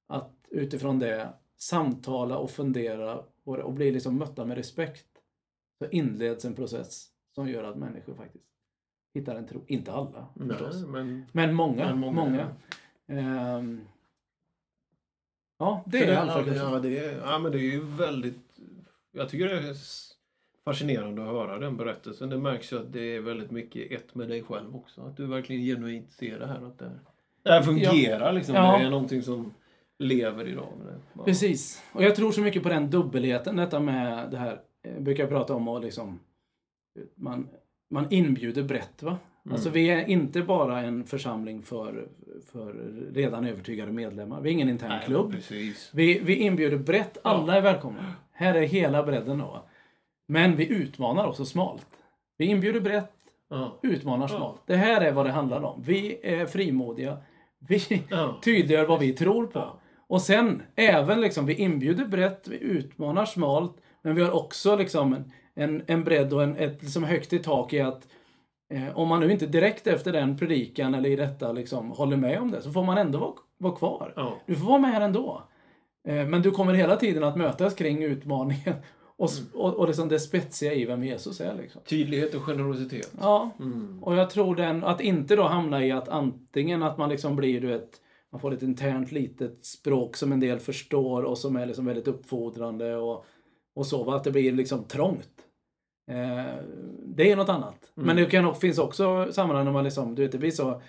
att 0.08 0.32
utifrån 0.50 1.00
det 1.00 1.30
samtala 1.62 2.38
och 2.38 2.52
fundera 2.52 3.24
och, 3.44 3.58
och 3.58 3.74
bli 3.74 3.92
liksom 3.92 4.18
mötta 4.18 4.46
med 4.46 4.58
respekt 4.58 5.06
så 5.80 5.90
inleds 5.90 6.46
en 6.46 6.54
process 6.56 7.08
som 7.36 7.50
gör 7.50 7.64
att 7.64 7.78
människor 7.78 8.14
faktiskt 8.16 8.46
hittar 9.14 9.36
en 9.36 9.48
tro. 9.48 9.64
Inte 9.68 9.92
alla 9.92 10.28
förstås. 10.48 10.76
Nej, 10.82 10.90
men... 10.92 11.26
Men 11.32 11.56
många. 11.56 11.86
Men 11.86 12.00
många, 12.00 12.22
många. 12.22 12.48
Ehm, 13.08 13.82
ja, 15.58 15.84
det 15.86 15.98
är 16.04 16.08
det, 16.08 16.20
alfakursen. 16.20 16.72
ja, 16.72 16.80
det, 16.80 16.98
är, 17.00 17.18
ja, 17.20 17.40
men 17.40 17.52
det 17.52 17.58
är 17.58 17.72
ju 17.72 17.82
väldigt... 17.86 18.60
Jag 19.12 19.30
tycker 19.30 19.46
det 19.48 19.70
är 19.70 19.76
fascinerande 20.66 21.22
att 21.22 21.28
höra 21.28 21.58
den 21.60 21.78
berättelsen. 21.78 22.30
Det 22.30 22.38
märks 22.38 22.74
ju 22.74 22.80
att 22.80 22.94
det 22.94 23.02
är 23.16 23.20
väldigt 23.22 23.52
mycket 23.52 23.92
ett 23.92 24.16
med 24.16 24.28
dig 24.28 24.44
själv 24.44 24.76
också. 24.76 25.02
Att 25.02 25.18
du 25.18 25.26
verkligen 25.26 25.62
genuint 25.64 26.12
ser 26.12 26.40
det 26.40 26.48
här. 26.48 26.62
Att 26.68 26.80
det, 26.80 26.86
här- 26.86 27.00
det 27.44 27.52
här 27.52 27.62
fungerar 27.64 28.34
liksom. 28.34 28.56
Ja. 28.56 28.78
Det 28.78 28.84
är 28.86 28.90
någonting 28.90 29.24
som 29.24 29.54
lever 30.00 30.48
idag. 30.48 30.68
Med 30.78 30.88
det. 30.88 31.00
Ja. 31.14 31.24
Precis. 31.24 31.84
Och 31.94 32.04
jag 32.04 32.16
tror 32.16 32.32
så 32.32 32.42
mycket 32.42 32.64
på 32.64 32.70
den 32.70 32.90
dubbelheten, 32.90 33.56
detta 33.56 33.80
med 33.80 34.32
det 34.32 34.38
här, 34.38 34.60
jag 34.82 35.04
brukar 35.04 35.28
prata 35.28 35.54
om 35.56 35.68
och 35.68 35.82
liksom, 35.82 36.20
man, 37.16 37.48
man 37.90 38.08
inbjuder 38.10 38.64
brett 38.64 39.04
va? 39.04 39.18
Mm. 39.46 39.54
Alltså 39.56 39.70
vi 39.70 39.90
är 39.90 40.10
inte 40.10 40.42
bara 40.42 40.80
en 40.82 41.04
församling 41.04 41.64
för, 41.64 42.08
för 42.52 42.74
redan 43.14 43.46
övertygade 43.46 43.92
medlemmar. 43.92 44.42
Vi 44.42 44.50
är 44.50 44.54
ingen 44.54 44.70
intern 44.70 44.90
Nej, 44.90 45.06
klubb. 45.06 45.32
Precis. 45.32 45.90
Vi, 45.94 46.20
vi 46.20 46.36
inbjuder 46.36 46.78
brett, 46.78 47.18
alla 47.24 47.58
är 47.58 47.62
välkomna. 47.62 48.14
Här 48.32 48.56
är 48.56 48.62
hela 48.62 49.04
bredden 49.04 49.38
då. 49.38 49.64
Men 50.28 50.56
vi 50.56 50.68
utmanar 50.70 51.28
också 51.28 51.46
smalt. 51.46 51.88
Vi 52.38 52.46
inbjuder 52.46 52.80
brett, 52.80 53.12
Ja. 53.50 53.80
utmanar 53.84 54.24
Ja. 54.32 54.38
smalt. 54.38 54.62
Det 54.66 54.76
här 54.76 55.02
är 55.02 55.12
vad 55.12 55.26
det 55.26 55.32
handlar 55.32 55.64
om. 55.64 55.82
Vi 55.86 56.20
är 56.24 56.46
frimodiga. 56.46 57.18
Vi 57.60 58.04
Ja. 58.10 58.40
tydliggör 58.44 58.86
vad 58.88 59.00
vi 59.00 59.14
tror 59.14 59.46
på. 59.48 59.80
Och 60.10 60.22
sen 60.22 60.62
även 60.76 61.22
liksom, 61.22 61.46
vi 61.46 61.54
inbjuder 61.54 62.06
brett, 62.06 62.48
vi 62.48 62.58
utmanar 62.60 63.26
smalt, 63.26 63.76
men 64.02 64.16
vi 64.16 64.22
har 64.22 64.32
också 64.32 64.76
liksom 64.76 65.14
en, 65.14 65.32
en, 65.56 65.82
en 65.88 66.04
bredd 66.04 66.34
och 66.34 66.44
en, 66.44 66.56
ett 66.58 66.82
liksom 66.84 67.04
högt 67.04 67.34
i 67.34 67.40
tak 67.40 67.74
i 67.74 67.82
att 67.82 68.08
eh, 68.74 68.98
om 68.98 69.08
man 69.08 69.20
nu 69.20 69.32
inte 69.32 69.46
direkt 69.46 69.88
efter 69.88 70.14
den 70.14 70.38
predikan 70.38 70.94
eller 70.94 71.10
i 71.10 71.16
detta 71.16 71.52
liksom 71.52 71.92
håller 71.92 72.18
med 72.18 72.40
om 72.40 72.52
det, 72.52 72.62
så 72.62 72.72
får 72.72 72.84
man 72.84 72.98
ändå 72.98 73.20
vara, 73.20 73.34
vara 73.58 73.76
kvar. 73.76 74.14
Ja. 74.16 74.38
Du 74.46 74.56
får 74.56 74.66
vara 74.68 74.80
med 74.80 74.92
här 74.92 75.02
ändå. 75.02 75.44
Eh, 76.08 76.26
men 76.26 76.42
du 76.42 76.52
kommer 76.52 76.74
hela 76.74 76.96
tiden 76.96 77.24
att 77.24 77.38
mötas 77.38 77.74
kring 77.76 78.04
utmaningen 78.04 78.74
och, 79.18 79.30
s- 79.30 79.42
och, 79.54 79.74
och 79.76 79.88
liksom 79.88 80.10
det 80.10 80.20
spetsiga 80.20 80.74
i 80.74 80.86
vem 80.86 81.04
Jesus 81.04 81.42
är. 81.42 81.56
Liksom. 81.56 81.82
Tydlighet 81.82 82.36
och 82.36 82.42
generositet. 82.42 83.12
Ja, 83.22 83.50
Mm. 83.60 84.04
och 84.04 84.16
jag 84.16 84.30
tror 84.30 84.56
den, 84.56 84.84
att 84.84 85.02
inte 85.02 85.36
då 85.36 85.44
hamna 85.44 85.86
i 85.86 85.92
att 85.92 86.10
antingen 86.10 86.84
att 86.84 86.98
man 86.98 87.10
liksom 87.10 87.36
blir, 87.36 87.62
du 87.62 87.68
vet, 87.68 87.90
man 88.32 88.42
får 88.42 88.54
ett 88.54 88.64
internt 88.64 89.12
litet 89.12 89.66
språk 89.66 90.16
som 90.16 90.32
en 90.32 90.40
del 90.40 90.60
förstår 90.60 91.24
och 91.24 91.38
som 91.38 91.56
är 91.56 91.66
liksom 91.66 91.86
väldigt 91.86 92.08
uppfordrande 92.08 92.96
och, 92.96 93.26
och 93.76 93.88
så, 93.88 94.04
va? 94.04 94.16
att 94.16 94.24
det 94.24 94.32
blir 94.32 94.52
liksom 94.52 94.84
trångt. 94.84 95.46
Eh, 96.12 96.64
det 97.06 97.32
är 97.32 97.36
något 97.36 97.50
annat. 97.50 97.92
Mm. 97.98 98.08
Men 98.08 98.16
det 98.16 98.26
kan, 98.26 98.56
finns 98.56 98.80
också 98.80 99.28
sammanhang 99.32 99.66
när 99.66 99.72
man 99.72 99.84
liksom, 99.84 100.16
du 100.16 100.22
vet, 100.22 100.32
det 100.32 100.38
blir 100.38 100.52
så 100.52 100.82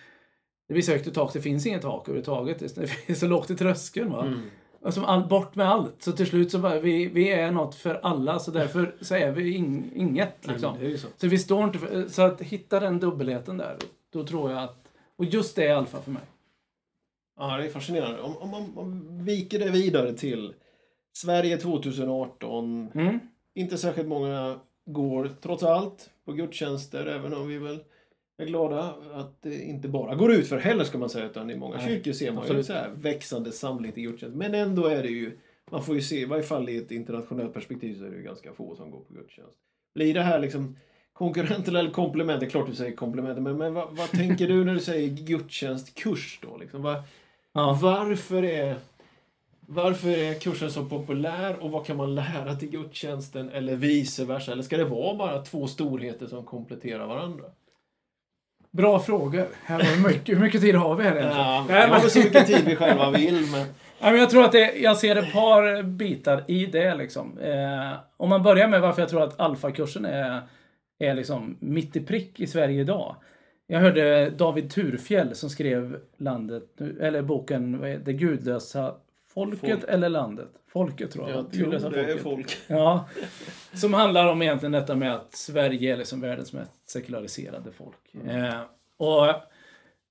det 0.71 0.75
blir 0.75 0.83
så 0.83 0.93
högt 0.93 1.07
i 1.07 1.11
tak, 1.11 1.33
det 1.33 1.41
finns 1.41 1.67
inget 1.67 1.83
tak 1.83 2.09
överhuvudtaget. 2.09 2.75
Det 2.75 2.87
finns 3.07 3.21
så 3.21 3.27
lågt 3.27 3.51
i 3.51 3.57
tröskeln. 3.57 4.13
Va? 4.13 4.27
Mm. 4.27 4.41
Alltså, 4.85 5.03
all, 5.03 5.29
bort 5.29 5.55
med 5.55 5.69
allt. 5.69 6.03
Så 6.03 6.13
till 6.13 6.27
slut 6.27 6.51
så 6.51 6.59
bara, 6.59 6.81
vi, 6.81 7.07
vi 7.07 7.31
är 7.31 7.51
något 7.51 7.75
för 7.75 8.01
alla, 8.03 8.39
så 8.39 8.51
därför 8.51 8.95
så 9.01 9.15
är 9.15 9.33
vi 9.33 9.55
ing, 9.55 9.91
inget. 9.95 10.35
Nej, 10.41 10.53
Liksom. 10.53 10.77
är 10.77 10.89
ju 10.89 10.99
så. 10.99 11.09
Så 11.17 11.29
vi 11.29 11.39
står 11.39 11.65
inte 11.65 11.79
för, 11.79 12.09
Så 12.09 12.23
att 12.23 12.41
hitta 12.41 12.81
den 12.81 13.01
dubbelheten 13.01 13.57
där, 13.57 13.77
då 14.13 14.27
tror 14.27 14.51
jag 14.51 14.63
att... 14.63 14.89
Och 15.17 15.25
just 15.25 15.57
det 15.57 15.67
är 15.67 15.75
alfa 15.75 16.01
för 16.03 16.11
mig. 16.11 16.23
Ja, 17.41 17.57
det 17.57 17.65
är 17.65 17.71
fascinerande. 17.71 18.21
Om, 18.21 18.37
om 18.37 18.51
man 18.51 18.79
om 18.79 19.25
viker 19.25 19.59
det 19.59 19.71
vidare 19.71 20.13
till 20.13 20.55
Sverige 21.13 21.57
2018. 21.57 22.91
Mm. 22.95 23.19
Inte 23.55 23.79
särskilt 23.79 24.09
många 24.09 24.61
går 24.87 25.31
trots 25.43 25.63
allt 25.63 26.11
på 26.25 26.33
gudstjänster, 26.33 27.07
även 27.07 27.35
om 27.35 27.49
vi 27.49 27.59
väl 27.59 27.79
är 28.39 28.47
glada 28.47 28.95
att 29.13 29.43
det 29.43 29.63
inte 29.63 29.89
bara 29.89 30.15
går 30.15 30.33
ut 30.33 30.49
för 30.49 30.59
heller 30.59 30.85
ska 30.85 30.99
man 30.99 31.11
säga, 31.11 31.27
utan 31.27 31.51
i 31.51 31.57
många 31.57 31.77
Nej, 31.77 31.87
kyrkor 31.87 32.13
ser 32.13 32.33
man 32.33 32.57
ju 32.57 32.63
så 32.63 32.75
växande 32.95 33.53
samling 33.53 33.93
till 33.93 34.03
gudstjänst. 34.03 34.37
Men 34.37 34.55
ändå 34.55 34.87
är 34.87 35.03
det 35.03 35.09
ju, 35.09 35.39
man 35.71 35.85
får 35.85 35.95
ju 35.95 36.03
se, 36.03 36.21
i 36.21 36.25
varje 36.25 36.43
fall 36.43 36.69
i 36.69 36.77
ett 36.77 36.91
internationellt 36.91 37.55
perspektiv 37.55 37.99
så 37.99 38.05
är 38.05 38.11
det 38.11 38.17
ju 38.17 38.23
ganska 38.23 38.53
få 38.53 38.77
som 38.77 38.91
går 38.91 39.01
på 39.01 39.15
gudstjänst. 39.15 39.57
Blir 39.95 40.15
det 40.15 40.23
här 40.23 40.39
liksom 40.39 40.77
konkurrenter 41.13 41.75
eller 41.75 41.91
komplement? 41.91 42.41
Det 42.41 42.47
är 42.47 42.51
klart 42.51 42.67
du 42.67 42.75
säger 42.75 42.97
komplementer, 42.97 43.43
men, 43.43 43.57
men 43.57 43.75
vad, 43.75 43.97
vad 43.97 44.11
tänker 44.11 44.49
du 44.49 44.65
när 44.65 44.75
du 44.75 44.81
säger 44.81 45.09
gudstjänstkurs 45.09 46.39
då? 46.43 46.57
Liksom, 46.57 46.83
vad, 46.83 47.03
Ja. 47.53 47.79
varför 47.83 48.43
är 48.45 48.77
varför 49.73 50.09
är 50.09 50.35
kursen 50.35 50.71
så 50.71 50.85
populär 50.85 51.57
och 51.63 51.71
vad 51.71 51.87
kan 51.87 51.97
man 51.97 52.15
lära 52.15 52.55
till 52.55 52.71
gudstjänsten 52.71 53.51
eller 53.51 53.77
vice 53.77 54.25
versa? 54.25 54.53
Eller 54.53 54.63
ska 54.63 54.77
det 54.77 54.85
vara 54.85 55.15
bara 55.15 55.43
två 55.43 55.67
storheter 55.67 56.27
som 56.27 56.45
kompletterar 56.45 57.07
varandra? 57.07 57.45
Bra 58.71 58.99
frågor. 58.99 59.49
Här 59.65 59.79
var 59.79 60.09
mycket, 60.09 60.37
hur 60.37 60.41
mycket 60.41 60.61
tid 60.61 60.75
har 60.75 60.95
vi 60.95 61.05
här 61.05 61.17
egentligen? 61.17 61.47
Ja, 61.47 61.65
vi 61.69 61.75
Nej, 61.75 61.89
har 61.89 62.01
så 62.01 62.19
mycket 62.19 62.47
tid 62.47 62.63
vi 62.67 62.77
själva 62.77 63.11
vill, 63.11 63.47
men 63.51 63.67
jag 64.19 64.31
tror 64.31 64.45
att 64.45 64.53
det, 64.53 64.73
jag 64.73 64.97
ser 64.97 65.17
ett 65.17 65.33
par 65.33 65.83
bitar 65.83 66.45
i 66.49 66.67
det. 66.67 66.95
Liksom. 66.95 67.39
Eh, 67.39 67.99
om 68.17 68.29
man 68.29 68.43
börjar 68.43 68.69
med 68.69 68.81
varför 68.81 69.03
jag 69.03 69.09
tror 69.09 69.23
att 69.23 69.41
alfakursen 69.41 70.05
är, 70.05 70.43
är 70.99 71.15
liksom 71.15 71.57
mitt 71.61 71.97
i 71.97 72.01
prick 72.01 72.41
i 72.41 72.47
Sverige 72.47 72.81
idag. 72.81 73.17
Jag 73.73 73.81
hörde 73.81 74.31
David 74.31 74.71
Turfjell 74.71 75.35
som 75.35 75.51
skrev 75.51 76.01
landet, 76.17 76.81
eller 77.01 77.23
boken 77.23 77.85
är 77.85 77.99
Det 77.99 78.13
gudlösa 78.13 78.95
folket 79.29 79.61
Folk. 79.61 79.85
eller 79.89 80.09
landet. 80.09 80.49
Folket 80.67 81.11
tror 81.11 81.31
jag. 81.31 81.39
Jag 81.39 81.53
tror 81.53 81.71
det 81.71 81.77
är 81.77 82.17
folket. 82.17 82.23
folk. 82.23 82.59
Ja, 82.67 83.09
som 83.73 83.95
handlar 83.95 84.27
om 84.33 84.43
egentligen 84.43 84.73
detta 84.73 84.97
med 84.97 85.15
att 85.15 85.35
Sverige 85.35 85.93
är 85.93 85.97
liksom 85.97 86.21
världens 86.21 86.53
mest 86.53 86.91
sekulariserade 86.91 87.73
folk. 87.73 88.15
Eh, 88.27 88.61
och 88.97 89.35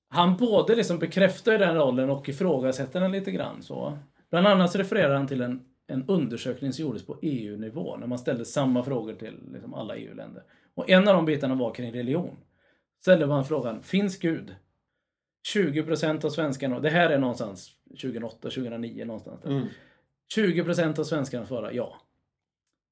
han 0.09 0.37
både 0.37 0.75
liksom 0.75 0.99
bekräftar 0.99 1.57
den 1.57 1.75
rollen 1.75 2.09
och 2.09 2.29
ifrågasätter 2.29 2.99
den 2.99 3.11
lite 3.11 3.31
grann. 3.31 3.61
Så. 3.61 3.97
Bland 4.29 4.47
annat 4.47 4.71
så 4.71 4.77
refererar 4.77 5.15
han 5.15 5.27
till 5.27 5.41
en, 5.41 5.61
en 5.87 6.05
undersökning 6.07 6.73
som 6.73 6.85
gjordes 6.85 7.05
på 7.05 7.19
EU-nivå 7.21 7.97
när 7.97 8.07
man 8.07 8.19
ställde 8.19 8.45
samma 8.45 8.83
frågor 8.83 9.13
till 9.13 9.39
liksom 9.53 9.73
alla 9.73 9.95
EU-länder. 9.95 10.43
Och 10.75 10.89
en 10.89 11.07
av 11.07 11.13
de 11.13 11.25
bitarna 11.25 11.55
var 11.55 11.73
kring 11.73 11.93
religion. 11.93 12.35
Ställde 13.01 13.27
man 13.27 13.45
frågan, 13.45 13.83
finns 13.83 14.19
Gud? 14.19 14.55
20% 15.55 16.25
av 16.25 16.29
svenskarna, 16.29 16.79
det 16.79 16.89
här 16.89 17.09
är 17.09 17.17
någonstans 17.17 17.71
2008, 18.01 18.37
2009 18.41 19.05
någonstans. 19.05 19.41
där. 19.43 19.49
Mm. 19.51 19.67
20% 20.35 20.99
av 20.99 21.03
svenskarna 21.03 21.45
svarar 21.45 21.71
ja. 21.71 21.95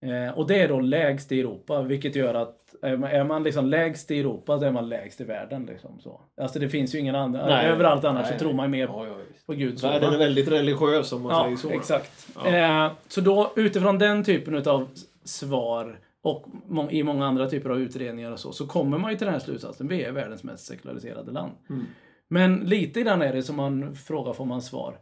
Eh, 0.05 0.37
och 0.37 0.47
det 0.47 0.61
är 0.61 0.67
då 0.67 0.79
lägst 0.79 1.31
i 1.31 1.39
Europa, 1.39 1.81
vilket 1.81 2.15
gör 2.15 2.33
att 2.33 2.75
är 2.81 2.97
man, 2.97 3.09
är 3.11 3.23
man 3.23 3.43
liksom 3.43 3.65
lägst 3.65 4.11
i 4.11 4.19
Europa, 4.19 4.59
så 4.59 4.65
är 4.65 4.71
man 4.71 4.89
lägst 4.89 5.21
i 5.21 5.23
världen. 5.23 5.65
Liksom, 5.65 5.99
så. 5.99 6.21
Alltså 6.41 6.59
det 6.59 6.69
finns 6.69 6.95
ju 6.95 6.99
ingen 6.99 7.15
annan. 7.15 7.47
Nej. 7.49 7.65
Överallt 7.65 8.03
annars 8.05 8.23
Nej, 8.29 8.33
så 8.33 8.39
tror 8.39 8.53
man 8.53 8.71
mer 8.71 8.87
Ja, 8.87 9.07
ja, 9.07 9.15
på 9.45 9.53
Gud. 9.53 9.79
Världen 9.81 10.13
är 10.13 10.17
väldigt 10.17 10.47
religiös 10.47 11.11
om 11.11 11.21
man 11.21 11.31
Ja, 11.31 11.43
säger 11.43 11.57
så. 11.57 11.69
exakt. 11.69 12.27
Ja. 12.35 12.47
Eh, 12.87 12.91
så 13.07 13.21
då 13.21 13.53
utifrån 13.55 13.99
den 13.99 14.23
typen 14.23 14.67
av 14.67 14.87
svar 15.23 15.99
och 16.27 16.45
må- 16.67 16.91
i 16.91 17.03
många 17.03 17.25
andra 17.25 17.49
typer 17.49 17.69
av 17.69 17.79
utredningar 17.79 18.31
och 18.31 18.39
så, 18.39 18.51
så 18.51 18.67
kommer 18.67 18.97
man 18.97 19.11
ju 19.11 19.17
till 19.17 19.25
den 19.25 19.33
här 19.33 19.41
slutsatsen. 19.41 19.87
Vi 19.87 20.03
är 20.03 20.11
världens 20.11 20.43
mest 20.43 20.65
sekulariserade 20.65 21.31
land. 21.31 21.51
Mm. 21.69 21.85
Men 22.27 22.59
lite 22.59 23.01
grann 23.01 23.21
är 23.21 23.33
det 23.33 23.43
som 23.43 23.55
man 23.55 23.95
frågar 23.95 24.33
får 24.33 24.45
man 24.45 24.61
svar. 24.61 24.99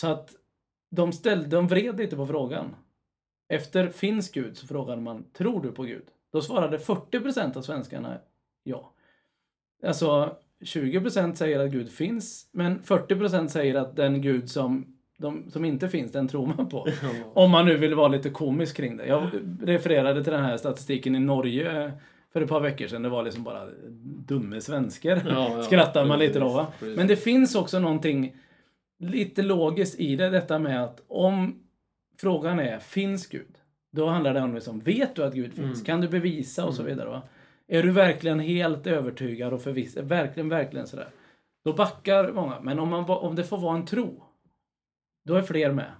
Så 0.00 0.06
att 0.06 0.30
de, 0.90 1.12
ställde, 1.12 1.48
de 1.48 1.66
vred 1.68 1.98
lite 1.98 2.16
på 2.16 2.26
frågan. 2.26 2.74
Efter 3.48 3.88
finns 3.88 4.30
Gud 4.30 4.56
så 4.56 4.66
frågade 4.66 5.02
man, 5.02 5.24
tror 5.32 5.62
du 5.62 5.72
på 5.72 5.82
Gud? 5.82 6.04
Då 6.32 6.40
svarade 6.40 6.78
40% 6.78 7.56
av 7.56 7.62
svenskarna 7.62 8.18
ja. 8.62 8.92
Alltså 9.86 10.36
20% 10.60 11.34
säger 11.34 11.58
att 11.58 11.70
Gud 11.70 11.90
finns, 11.90 12.48
men 12.52 12.80
40% 12.82 13.48
säger 13.48 13.74
att 13.74 13.96
den 13.96 14.22
Gud 14.22 14.50
som, 14.50 14.91
de, 15.22 15.50
som 15.50 15.64
inte 15.64 15.88
finns, 15.88 16.12
den 16.12 16.28
tror 16.28 16.46
man 16.46 16.68
på. 16.68 16.88
Om 17.34 17.50
man 17.50 17.66
nu 17.66 17.76
vill 17.76 17.94
vara 17.94 18.08
lite 18.08 18.30
komisk 18.30 18.76
kring 18.76 18.96
det. 18.96 19.06
Jag 19.06 19.28
refererade 19.62 20.24
till 20.24 20.32
den 20.32 20.44
här 20.44 20.56
statistiken 20.56 21.14
i 21.14 21.18
Norge 21.18 21.92
för 22.32 22.40
ett 22.40 22.48
par 22.48 22.60
veckor 22.60 22.86
sedan. 22.86 23.02
Det 23.02 23.08
var 23.08 23.22
liksom 23.22 23.44
bara 23.44 23.66
dumme 24.26 24.60
svenskar. 24.60 25.22
Ja, 25.28 25.56
ja. 25.56 25.62
Skrattar 25.62 26.04
man 26.04 26.18
lite 26.18 26.38
då 26.38 26.48
va? 26.48 26.66
precis. 26.78 26.96
Men 26.96 27.06
det 27.06 27.16
finns 27.16 27.54
också 27.54 27.78
någonting 27.78 28.36
lite 28.98 29.42
logiskt 29.42 30.00
i 30.00 30.16
det. 30.16 30.30
Detta 30.30 30.58
med 30.58 30.84
att 30.84 31.02
om 31.08 31.62
frågan 32.20 32.58
är, 32.58 32.78
finns 32.78 33.26
Gud? 33.26 33.56
Då 33.92 34.06
handlar 34.06 34.34
det 34.34 34.40
om 34.40 34.54
liksom, 34.54 34.80
vet 34.80 35.14
du 35.14 35.24
att 35.24 35.34
Gud 35.34 35.54
finns? 35.54 35.78
Mm. 35.78 35.84
Kan 35.84 36.00
du 36.00 36.08
bevisa 36.08 36.64
och 36.64 36.74
så 36.74 36.82
vidare. 36.82 37.08
Va? 37.08 37.22
Är 37.68 37.82
du 37.82 37.90
verkligen 37.90 38.40
helt 38.40 38.86
övertygad 38.86 39.52
och 39.52 39.62
förviss, 39.62 39.96
verkligen, 39.96 40.48
verkligen 40.48 40.86
sådär. 40.86 41.08
Då 41.64 41.72
backar 41.72 42.32
många. 42.32 42.60
Men 42.60 42.78
om, 42.78 42.88
man, 42.88 43.04
om 43.04 43.34
det 43.34 43.44
får 43.44 43.58
vara 43.58 43.76
en 43.76 43.86
tro, 43.86 44.24
då 45.24 45.34
är 45.34 45.42
fler 45.42 45.72
med. 45.72 45.92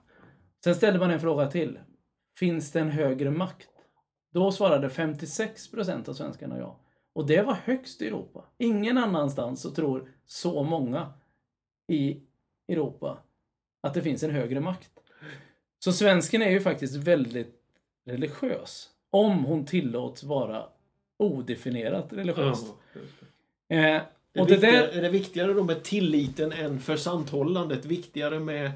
Sen 0.64 0.74
ställde 0.74 0.98
man 0.98 1.10
en 1.10 1.20
fråga 1.20 1.50
till. 1.50 1.78
Finns 2.38 2.72
det 2.72 2.80
en 2.80 2.90
högre 2.90 3.30
makt? 3.30 3.68
Då 4.32 4.52
svarade 4.52 4.88
56% 4.88 6.08
av 6.08 6.14
svenskarna 6.14 6.58
ja. 6.58 6.80
Och 7.12 7.26
det 7.26 7.42
var 7.42 7.54
högst 7.54 8.02
i 8.02 8.06
Europa. 8.06 8.44
Ingen 8.58 8.98
annanstans 8.98 9.62
så 9.62 9.70
tror 9.70 10.10
så 10.24 10.62
många 10.62 11.12
i 11.88 12.22
Europa 12.68 13.18
att 13.80 13.94
det 13.94 14.02
finns 14.02 14.22
en 14.22 14.30
högre 14.30 14.60
makt. 14.60 14.90
Så 15.78 15.92
svensken 15.92 16.42
är 16.42 16.50
ju 16.50 16.60
faktiskt 16.60 16.96
väldigt 16.96 17.54
religiös. 18.04 18.88
Om 19.10 19.44
hon 19.44 19.66
tillåts 19.66 20.24
vara 20.24 20.66
odefinierat 21.16 22.12
religiös. 22.12 22.64
Ja. 23.68 23.76
Eh, 23.76 24.02
Är 24.32 24.40
och 24.40 24.46
det, 24.46 24.56
det 24.56 24.60
där... 24.60 24.88
är 24.88 25.02
det 25.02 25.08
viktigare 25.08 25.52
då 25.52 25.64
med 25.64 25.82
tilliten 25.82 26.52
än 26.52 26.80
försanthållandet? 26.80 27.84
Viktigare 27.84 28.40
med 28.40 28.72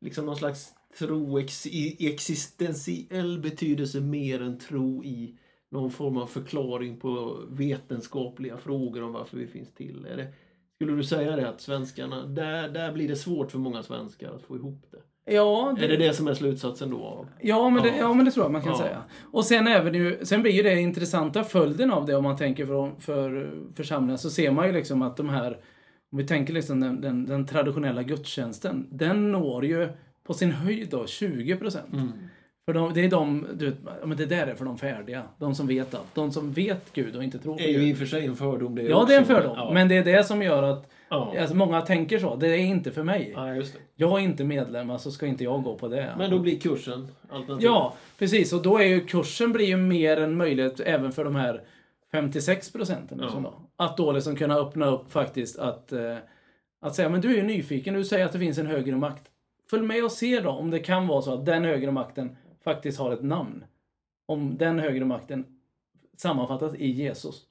liksom 0.00 0.26
någon 0.26 0.36
slags 0.36 0.68
tro 0.98 1.38
ex, 1.38 1.66
i 1.66 2.12
existentiell 2.12 3.38
betydelse 3.38 4.00
mer 4.00 4.42
än 4.42 4.58
tro 4.58 5.04
i 5.04 5.36
någon 5.70 5.90
form 5.90 6.16
av 6.16 6.26
förklaring 6.26 7.00
på 7.00 7.38
vetenskapliga 7.48 8.56
frågor 8.56 9.02
om 9.02 9.12
varför 9.12 9.36
vi 9.36 9.46
finns 9.46 9.74
till? 9.74 10.06
Är 10.10 10.16
det, 10.16 10.26
skulle 10.74 10.92
du 10.96 11.04
säga 11.04 11.36
det 11.36 11.48
att 11.48 11.60
svenskarna, 11.60 12.26
där, 12.26 12.68
där 12.68 12.92
blir 12.92 13.08
det 13.08 13.16
svårt 13.16 13.50
för 13.50 13.58
många 13.58 13.82
svenskar 13.82 14.32
att 14.32 14.42
få 14.42 14.56
ihop 14.56 14.84
det? 14.90 15.32
Ja, 15.32 15.76
Är 15.80 15.88
det 15.88 15.96
det 15.96 16.12
som 16.14 16.28
är 16.28 16.34
slutsatsen 16.34 16.90
då? 16.90 17.26
Ja 17.40 17.70
men, 17.70 17.82
det, 17.82 17.96
Ja. 17.98 18.14
men 18.14 18.24
det 18.24 18.30
tror 18.30 18.44
jag 18.44 18.52
man 18.52 18.62
kan 18.62 18.72
Ja. 18.72 18.78
säga. 18.78 19.02
Och 19.32 19.44
sen, 19.44 19.66
även 19.66 19.94
ju, 19.94 20.18
sen 20.22 20.42
blir 20.42 20.52
ju 20.52 20.62
det 20.62 20.80
intressanta 20.80 21.44
följden 21.44 21.90
av 21.90 22.06
det 22.06 22.16
om 22.16 22.24
man 22.24 22.36
tänker 22.36 22.66
för, 22.66 22.92
för 23.00 23.50
församlingar 23.74 24.16
så 24.16 24.30
ser 24.30 24.50
man 24.50 24.66
ju 24.66 24.72
liksom 24.72 25.02
att 25.02 25.16
de 25.16 25.28
här, 25.28 25.58
om 26.12 26.18
vi 26.18 26.26
tänker 26.26 26.52
liksom 26.52 26.80
den, 26.80 27.00
den, 27.00 27.26
den 27.26 27.46
traditionella 27.46 28.02
gudstjänsten, 28.02 28.86
den 28.90 29.32
når 29.32 29.64
ju 29.64 29.88
på 30.26 30.34
sin 30.34 30.50
höjd 30.52 30.88
då 30.88 31.06
20 31.06 31.56
procent. 31.56 31.92
Mm. 31.92 32.12
För 32.64 32.74
de, 32.74 32.94
det 32.94 33.04
är 33.04 33.10
de, 33.10 33.46
du 33.54 33.66
vet, 33.66 33.78
men 34.04 34.16
det 34.16 34.26
där 34.26 34.46
är 34.46 34.54
för 34.54 34.64
de 34.64 34.78
färdiga. 34.78 35.22
De 35.38 35.54
som 35.54 35.66
vet 35.66 35.94
allt. 35.94 36.14
De 36.14 36.32
som 36.32 36.52
vet 36.52 36.92
Gud 36.92 37.16
och 37.16 37.24
inte 37.24 37.38
tror 37.38 37.52
på 37.52 37.58
Det 37.58 37.64
är 37.64 37.72
ju 37.72 37.82
i 37.82 37.84
Gud. 37.84 37.92
och 37.92 37.98
för 37.98 38.06
sig 38.06 38.26
en 38.26 38.36
fördom 38.36 38.74
det 38.74 38.82
Ja, 38.82 39.04
det 39.08 39.14
är 39.14 39.16
en 39.16 39.22
också, 39.22 39.34
fördom. 39.34 39.54
Ja. 39.56 39.70
Men 39.74 39.88
det 39.88 39.96
är 39.96 40.04
det 40.04 40.24
som 40.24 40.42
gör 40.42 40.62
att 40.62 40.90
ja. 41.08 41.34
alltså, 41.40 41.56
många 41.56 41.80
tänker 41.80 42.18
så. 42.18 42.36
Det 42.36 42.48
är 42.48 42.58
inte 42.58 42.90
för 42.90 43.02
mig. 43.02 43.32
ja. 43.36 43.62
Jag 43.96 44.18
är 44.18 44.24
inte 44.24 44.44
medlem, 44.44 44.90
alltså 44.90 45.10
ska 45.10 45.26
inte 45.26 45.44
jag 45.44 45.62
gå 45.62 45.74
på 45.74 45.88
det. 45.88 46.14
Men 46.18 46.30
då 46.30 46.38
blir 46.38 46.58
kursen 46.60 47.08
alternativ. 47.28 47.66
Ja, 47.66 47.94
precis. 48.18 48.52
Och 48.52 48.62
då 48.62 48.78
är 48.78 48.84
ju 48.84 49.00
kursen 49.00 49.52
blir 49.52 49.66
ju 49.66 49.76
mer 49.76 50.16
en 50.16 50.36
möjlighet 50.36 50.80
även 50.80 51.12
för 51.12 51.24
de 51.24 51.36
här 51.36 51.62
56 52.12 52.72
procenten. 52.72 53.18
Ja. 53.22 53.40
Då. 53.42 53.52
Att 53.80 53.96
då 53.96 54.12
liksom 54.12 54.36
kunna 54.36 54.54
öppna 54.56 54.86
upp 54.86 55.10
faktiskt 55.10 55.58
att, 55.58 55.92
eh, 55.92 56.16
att 56.80 56.94
säga, 56.94 57.08
men 57.08 57.20
du 57.20 57.30
är 57.30 57.36
ju 57.36 57.42
nyfiken, 57.42 57.94
du 57.94 58.04
säger 58.04 58.24
att 58.24 58.32
det 58.32 58.38
finns 58.38 58.58
en 58.58 58.66
högre 58.66 58.96
makt. 58.96 59.30
Följ 59.70 59.82
med 59.86 60.04
och 60.04 60.12
se 60.12 60.40
då 60.40 60.50
om 60.50 60.70
det 60.70 60.78
kan 60.78 61.06
vara 61.06 61.22
så 61.22 61.34
att 61.34 61.46
den 61.46 61.64
högre 61.64 61.90
makten 61.92 62.36
faktiskt 62.64 62.98
har 62.98 63.12
ett 63.12 63.22
namn. 63.22 63.64
Om 64.26 64.56
den 64.58 64.78
högre 64.78 65.04
makten 65.04 65.44
sammanfattas 66.16 66.74
i 66.74 66.90
Jesus. 66.90 67.42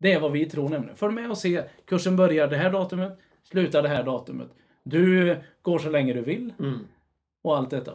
Det 0.00 0.12
är 0.12 0.20
vad 0.20 0.32
vi 0.32 0.46
tror 0.46 0.68
nämligen. 0.68 0.96
Följ 0.96 1.14
med 1.14 1.30
och 1.30 1.38
se. 1.38 1.62
Kursen 1.84 2.16
börjar 2.16 2.48
det 2.48 2.56
här 2.56 2.72
datumet, 2.72 3.18
slutar 3.42 3.82
det 3.82 3.88
här 3.88 4.02
datumet. 4.02 4.48
Du 4.82 5.36
går 5.62 5.78
så 5.78 5.90
länge 5.90 6.12
du 6.12 6.20
vill 6.20 6.52
Mm. 6.58 6.78
och 7.42 7.56
allt 7.56 7.70
detta. 7.70 7.92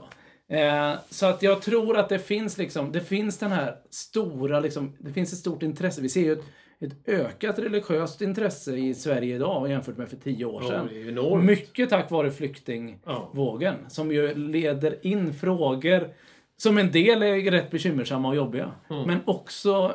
Eh, 0.48 1.00
så 1.10 1.26
att 1.26 1.44
jag 1.44 1.62
tror 1.62 1.98
att 1.98 2.10
det 2.10 2.20
finns 2.20 2.58
liksom, 2.58 2.92
det 2.92 3.02
finns 3.02 3.38
den 3.38 3.52
här 3.52 3.76
stora, 3.90 4.60
liksom, 4.60 4.96
det 5.00 5.14
finns 5.14 5.34
ett 5.34 5.40
stort 5.40 5.64
intresse. 5.64 6.02
Vi 6.02 6.10
ser 6.10 6.22
ju 6.22 6.32
ett, 6.32 6.44
ett 6.82 7.08
ökat 7.10 7.60
religiöst 7.60 8.22
intresse 8.22 8.76
i 8.76 8.94
Sverige 8.94 9.36
idag 9.36 9.70
jämfört 9.70 9.98
med 9.98 10.10
för 10.10 10.16
tio 10.18 10.46
år 10.46 10.64
Ja, 10.64 10.70
sedan. 10.70 10.90
enormt. 11.08 11.46
Mycket 11.46 11.90
tack 11.90 12.12
vare 12.12 12.32
flyktingvågen 12.32 13.76
Ja. 13.84 13.90
som 13.90 14.12
ju 14.12 14.36
leder 14.36 14.98
in 15.08 15.34
frågor 15.34 16.10
som 16.58 16.78
en 16.78 16.92
del 16.92 17.24
är 17.24 17.52
rätt 17.52 17.72
bekymmersamma 17.72 18.28
och 18.30 18.36
jobbiga. 18.36 18.72
Mm. 18.90 19.04
Men 19.08 19.20
också 19.26 19.94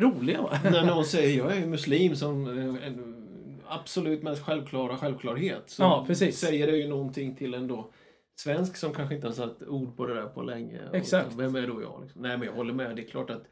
roliga. 0.00 0.42
Va? 0.42 0.58
När 0.64 0.84
någon 0.86 1.04
säger 1.14 1.38
jag 1.38 1.56
är 1.56 1.66
muslim 1.66 2.16
som 2.16 2.46
eh, 2.58 2.86
en 2.86 3.14
absolut 3.66 4.22
mest 4.22 4.42
självklara 4.42 4.96
självklarhet 4.98 5.62
så 5.66 5.82
Ja, 5.82 6.04
precis. 6.06 6.38
säger 6.38 6.66
det 6.66 6.76
ju 6.76 6.88
någonting 6.88 7.34
till 7.36 7.54
en 7.54 7.68
då 7.68 7.90
svensk 8.36 8.76
som 8.76 8.92
kanske 8.94 9.14
inte 9.14 9.26
har 9.26 9.34
satt 9.34 9.62
ord 9.62 9.96
på 9.96 10.06
det 10.06 10.14
där 10.14 10.26
på 10.26 10.42
länge. 10.42 10.78
Och 10.88 10.94
Exakt. 10.94 11.32
så, 11.32 11.38
Vem 11.38 11.56
är 11.56 11.66
då 11.66 11.82
jag? 11.82 12.00
Liksom? 12.02 12.22
Nej 12.22 12.38
men 12.38 12.46
jag 12.48 12.54
håller 12.54 12.72
med. 12.74 12.96
Det 12.96 13.02
är 13.02 13.06
klart 13.06 13.30
att 13.30 13.42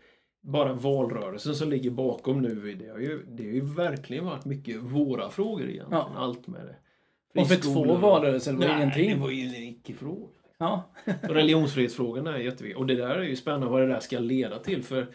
bara 0.43 0.73
valrörelsen 0.73 1.55
som 1.55 1.71
ligger 1.71 1.91
bakom 1.91 2.43
nu, 2.43 2.75
det 2.75 2.89
har 2.89 2.99
ju, 2.99 3.23
det 3.29 3.43
har 3.43 3.53
ju 3.53 3.61
verkligen 3.61 4.25
varit 4.25 4.45
mycket 4.45 4.77
våra 4.77 5.31
frågor 5.31 5.69
egentligen. 5.69 5.91
Ja. 5.91 6.13
Allt 6.17 6.47
med 6.47 6.61
det. 6.61 7.41
Och 7.41 7.49
för 7.49 7.57
två 7.57 7.95
valrörelser 7.95 8.53
var 8.53 8.61
det 8.61 8.69
Nej, 8.69 8.77
ingenting. 8.77 9.11
det 9.11 9.17
var 9.17 9.31
ju 9.31 9.47
en 9.47 9.55
icke-fråga. 9.55 10.27
Ja. 10.59 10.91
Och 11.23 11.35
religionsfrihetsfrågan 11.35 12.27
är 12.27 12.39
jätteviktig. 12.39 12.77
Och 12.77 12.87
det 12.87 12.95
där 12.95 13.17
är 13.17 13.23
ju 13.23 13.37
spännande 13.37 13.67
vad 13.67 13.81
det 13.81 13.87
där 13.87 14.01
ska 14.01 14.19
leda 14.19 14.59
till. 14.59 14.83
För 14.83 15.07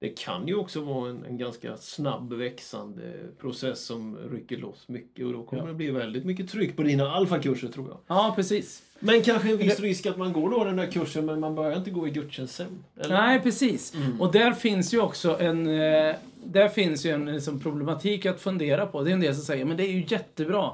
det 0.00 0.08
kan 0.08 0.48
ju 0.48 0.54
också 0.54 0.80
vara 0.80 1.10
en, 1.10 1.24
en 1.24 1.38
ganska 1.38 1.76
snabb 1.76 2.32
växande 2.32 3.02
process 3.40 3.84
som 3.84 4.18
rycker 4.32 4.56
loss 4.56 4.88
mycket. 4.88 5.26
Och 5.26 5.32
då 5.32 5.42
kommer 5.42 5.62
Ja. 5.62 5.68
det 5.68 5.74
bli 5.74 5.90
väldigt 5.90 6.24
mycket 6.24 6.50
tryck 6.50 6.76
på 6.76 6.82
dina 6.82 7.10
alfakurser 7.10 7.68
tror 7.68 7.88
jag. 7.88 7.98
ja, 8.06 8.32
precis. 8.36 8.82
Men 9.00 9.22
kanske 9.22 9.50
en 9.50 9.56
viss 9.58 9.80
risk 9.80 10.06
att 10.06 10.16
man 10.16 10.32
går 10.32 10.50
då 10.50 10.64
den 10.64 10.76
där 10.76 10.86
kursen 10.86 11.26
men 11.26 11.40
man 11.40 11.54
börjar 11.54 11.76
inte 11.76 11.90
gå 11.90 12.08
i 12.08 12.10
gudstjänst 12.10 12.54
sen. 12.54 12.84
Eller? 13.00 13.14
Nej, 13.14 13.40
precis. 13.40 13.94
Mm. 13.94 14.20
Och 14.20 14.32
där 14.32 14.52
finns 14.52 14.94
ju 14.94 15.00
också 15.00 15.40
en, 15.40 15.66
eh, 15.66 16.14
där 16.44 16.68
finns 16.68 17.06
ju 17.06 17.10
en 17.10 17.24
liksom, 17.32 17.60
problematik 17.60 18.26
att 18.26 18.40
fundera 18.40 18.86
på. 18.86 19.02
Det 19.02 19.10
är 19.10 19.14
en 19.14 19.20
del 19.20 19.34
som 19.34 19.44
säger, 19.44 19.64
men 19.64 19.76
det 19.76 19.82
är 19.82 19.92
ju 19.92 20.04
jättebra. 20.08 20.70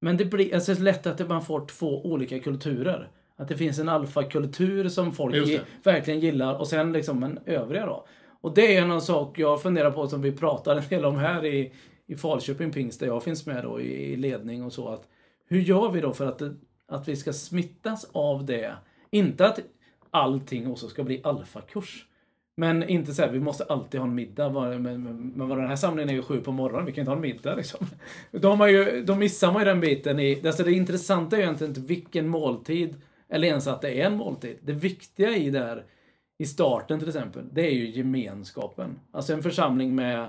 Men 0.00 0.16
det 0.16 0.24
blir 0.24 0.54
alltså, 0.54 0.74
lätt 0.74 1.06
att 1.06 1.28
man 1.28 1.44
får 1.44 1.66
två 1.66 2.04
olika 2.04 2.38
kulturer. 2.38 3.08
Att 3.36 3.48
det 3.48 3.56
finns 3.56 3.78
en 3.78 3.88
alfakultur 3.88 4.88
som 4.88 5.12
folk 5.12 5.60
verkligen 5.82 6.20
gillar 6.20 6.54
och 6.54 6.68
sen 6.68 6.92
liksom 6.92 7.22
en 7.22 7.38
övriga 7.46 7.86
då. 7.86 8.06
Och 8.44 8.54
det 8.54 8.76
är 8.76 8.82
en 8.82 9.00
sak 9.00 9.38
jag 9.38 9.62
funderar 9.62 9.90
på 9.90 10.08
som 10.08 10.22
vi 10.22 10.32
pratar 10.32 10.76
en 10.76 10.88
del 10.88 11.04
om 11.04 11.16
här 11.16 11.46
i, 11.46 11.72
i 12.06 12.16
Falköping 12.16 12.72
Pingst 12.72 13.00
där 13.00 13.06
jag 13.06 13.22
finns 13.22 13.46
med 13.46 13.64
då 13.64 13.80
i, 13.80 14.12
i 14.12 14.16
ledning 14.16 14.62
och 14.62 14.72
så. 14.72 14.88
att 14.88 15.08
Hur 15.46 15.60
gör 15.60 15.90
vi 15.90 16.00
då 16.00 16.12
för 16.12 16.26
att, 16.26 16.38
det, 16.38 16.54
att 16.88 17.08
vi 17.08 17.16
ska 17.16 17.32
smittas 17.32 18.10
av 18.12 18.44
det? 18.44 18.74
Inte 19.10 19.46
att 19.46 19.60
allting 20.10 20.70
också 20.70 20.88
ska 20.88 21.04
bli 21.04 21.20
alfakurs. 21.24 22.06
Men 22.56 22.88
inte 22.88 23.14
så 23.14 23.22
här, 23.22 23.32
vi 23.32 23.40
måste 23.40 23.64
alltid 23.64 24.00
ha 24.00 24.08
en 24.08 24.14
middag. 24.14 24.50
Men, 24.78 25.32
vad 25.36 25.58
den 25.58 25.68
här 25.68 25.76
samlingen 25.76 26.10
är 26.10 26.14
ju 26.14 26.22
sju 26.22 26.40
på 26.40 26.52
morgonen, 26.52 26.86
vi 26.86 26.92
kan 26.92 27.02
inte 27.02 27.10
ha 27.10 27.16
en 27.16 27.22
middag 27.22 27.54
liksom. 27.54 27.86
Då, 28.30 28.48
har 28.48 28.56
man 28.56 28.72
ju, 28.72 29.04
då 29.06 29.14
missar 29.14 29.52
man 29.52 29.62
ju 29.62 29.66
den 29.66 29.80
biten. 29.80 30.18
I, 30.18 30.46
alltså 30.46 30.62
det 30.62 30.72
intressanta 30.72 31.36
är 31.36 31.40
ju 31.40 31.44
egentligen 31.44 31.70
inte 31.70 31.80
vilken 31.80 32.28
måltid, 32.28 32.96
eller 33.28 33.48
ens 33.48 33.66
att 33.66 33.82
det 33.82 34.00
är 34.00 34.06
en 34.06 34.16
måltid. 34.16 34.58
Det 34.60 34.72
viktiga 34.72 35.36
i 35.36 35.50
det 35.50 35.58
här, 35.58 35.84
i 36.38 36.46
starten 36.46 36.98
till 36.98 37.08
exempel, 37.08 37.44
det 37.52 37.66
är 37.66 37.74
ju 37.74 37.90
gemenskapen. 37.90 39.00
Alltså 39.12 39.32
en 39.32 39.42
församling 39.42 39.94
med 39.94 40.28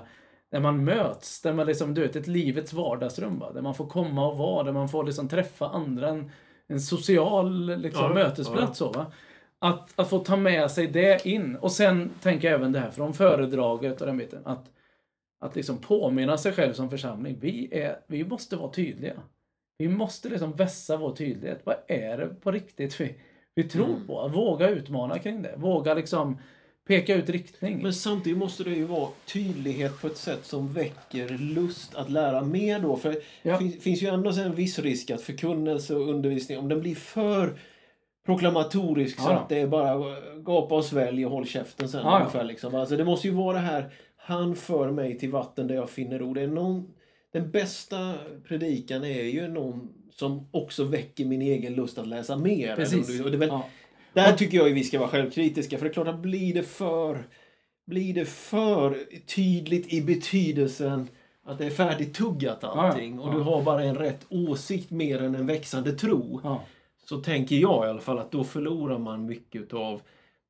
där 0.50 0.60
man 0.60 0.84
möts, 0.84 1.42
där 1.42 1.52
man 1.52 1.66
liksom, 1.66 1.94
du 1.94 2.00
vet, 2.00 2.16
ett 2.16 2.26
livets 2.26 2.72
vardagsrum. 2.72 3.38
Va? 3.38 3.52
Där 3.52 3.62
man 3.62 3.74
får 3.74 3.86
komma 3.86 4.28
och 4.28 4.38
vara, 4.38 4.64
där 4.64 4.72
man 4.72 4.88
får 4.88 5.04
liksom 5.04 5.28
träffa 5.28 5.68
andra. 5.68 6.08
En, 6.08 6.30
en 6.68 6.80
social 6.80 7.80
liksom, 7.80 8.02
Ja, 8.02 8.14
mötesplats. 8.14 8.78
Så, 8.78 8.92
va? 8.92 9.12
Att, 9.58 10.00
att 10.00 10.10
få 10.10 10.18
ta 10.18 10.36
med 10.36 10.70
sig 10.70 10.86
det 10.86 11.26
in. 11.26 11.56
Och 11.56 11.72
sen 11.72 12.10
tänker 12.22 12.48
jag 12.48 12.54
även 12.60 12.72
det 12.72 12.80
här 12.80 12.90
från 12.90 13.14
föredraget 13.14 14.00
och 14.00 14.06
den 14.06 14.18
biten. 14.18 14.42
Att, 14.44 14.64
att 15.40 15.56
liksom 15.56 15.78
påminna 15.78 16.38
sig 16.38 16.52
själv 16.52 16.72
som 16.72 16.90
församling. 16.90 17.38
Vi, 17.40 17.80
är, 17.80 18.00
vi 18.06 18.24
måste 18.24 18.56
vara 18.56 18.70
tydliga. 18.70 19.22
Vi 19.78 19.88
måste 19.88 20.28
liksom 20.28 20.52
vässa 20.52 20.96
vår 20.96 21.16
tydlighet. 21.16 21.60
Vad 21.64 21.76
är 21.88 22.18
det 22.18 22.26
på 22.26 22.50
riktigt 22.50 23.00
vi, 23.00 23.14
vi 23.56 23.62
tror 23.64 23.84
Mm. 23.88 24.06
på? 24.06 24.28
Våga 24.28 24.68
utmana 24.70 25.18
kring 25.18 25.42
det. 25.42 25.54
Våga 25.56 25.94
liksom 25.94 26.38
peka 26.88 27.14
ut 27.14 27.28
riktning. 27.30 27.82
Men 27.82 27.94
samtidigt 27.94 28.38
måste 28.38 28.64
det 28.64 28.70
ju 28.70 28.84
vara 28.84 29.08
tydlighet 29.32 30.00
på 30.00 30.06
ett 30.06 30.16
sätt 30.16 30.44
som 30.44 30.72
väcker 30.72 31.28
lust 31.28 31.94
att 31.94 32.10
lära 32.10 32.42
mer 32.42 32.78
då. 32.80 32.96
För 32.96 33.16
Ja. 33.42 33.52
det 33.52 33.58
finns, 33.58 33.82
finns 33.82 34.02
ju 34.02 34.06
ändå 34.06 34.30
en 34.30 34.54
viss 34.54 34.78
risk 34.78 35.10
att 35.10 35.22
förkunnelse 35.22 35.94
och 35.94 36.08
undervisning, 36.08 36.58
om 36.58 36.68
den 36.68 36.80
blir 36.80 36.94
för 36.94 37.58
proklamatorisk 38.26 39.16
så 39.20 39.28
Ja, 39.28 39.32
ja. 39.32 39.38
att 39.38 39.48
det 39.48 39.58
är 39.60 39.66
bara 39.66 40.20
gapa 40.36 40.74
och 40.74 40.84
svälj 40.84 41.26
och 41.26 41.32
håll 41.32 41.46
käften 41.46 41.88
sen 41.88 42.00
ja. 42.04 42.18
ungefär. 42.18 42.44
Liksom. 42.44 42.74
Alltså, 42.74 42.96
det 42.96 43.04
måste 43.04 43.28
ju 43.28 43.34
vara 43.34 43.52
det 43.56 43.62
här, 43.64 43.90
han 44.16 44.56
för 44.56 44.90
mig 44.90 45.18
till 45.18 45.30
vatten 45.30 45.66
där 45.66 45.74
jag 45.74 45.90
finner 45.90 46.18
ro. 46.18 46.34
Det 46.34 46.42
är 46.42 46.46
någon, 46.48 46.88
den 47.32 47.50
bästa 47.50 48.14
predikan 48.48 49.04
är 49.04 49.22
ju 49.22 49.48
någon 49.48 49.88
som 50.18 50.48
också 50.50 50.84
väcker 50.84 51.24
min 51.24 51.42
egen 51.42 51.74
lust 51.74 51.98
att 51.98 52.06
läsa 52.06 52.36
mer. 52.36 52.76
Precis. 52.76 53.20
Och 53.20 53.30
det 53.30 53.36
väl, 53.36 53.48
Ja. 53.48 53.66
där 54.12 54.32
tycker 54.32 54.56
jag 54.58 54.68
ju 54.68 54.74
vi 54.74 54.84
ska 54.84 54.98
vara 54.98 55.08
självkritiska. 55.08 55.78
För 55.78 55.84
det 55.84 55.90
är 55.90 55.92
klart 55.92 56.08
att 56.08 56.18
blir 56.18 56.54
det 56.54 56.62
för, 56.62 57.24
blir 57.86 58.14
det 58.14 58.24
för 58.24 58.98
tydligt 59.26 59.92
i 59.92 60.02
betydelsen 60.02 61.08
att 61.44 61.58
det 61.58 61.66
är 61.66 61.70
färdigtuggat 61.70 62.64
allting 62.64 63.14
Ja, 63.16 63.22
och 63.22 63.28
ja. 63.28 63.32
du 63.38 63.40
har 63.40 63.62
bara 63.62 63.84
en 63.84 63.94
rätt 63.96 64.26
åsikt 64.28 64.90
mer 64.90 65.22
än 65.22 65.34
en 65.34 65.46
växande 65.46 65.92
tro. 65.92 66.40
Ja. 66.44 66.64
Så 67.08 67.20
tänker 67.20 67.56
jag 67.56 67.86
i 67.86 67.90
alla 67.90 68.00
fall 68.00 68.18
att 68.18 68.32
då 68.32 68.44
förlorar 68.44 68.98
man 68.98 69.26
mycket 69.26 69.72
av 69.74 70.00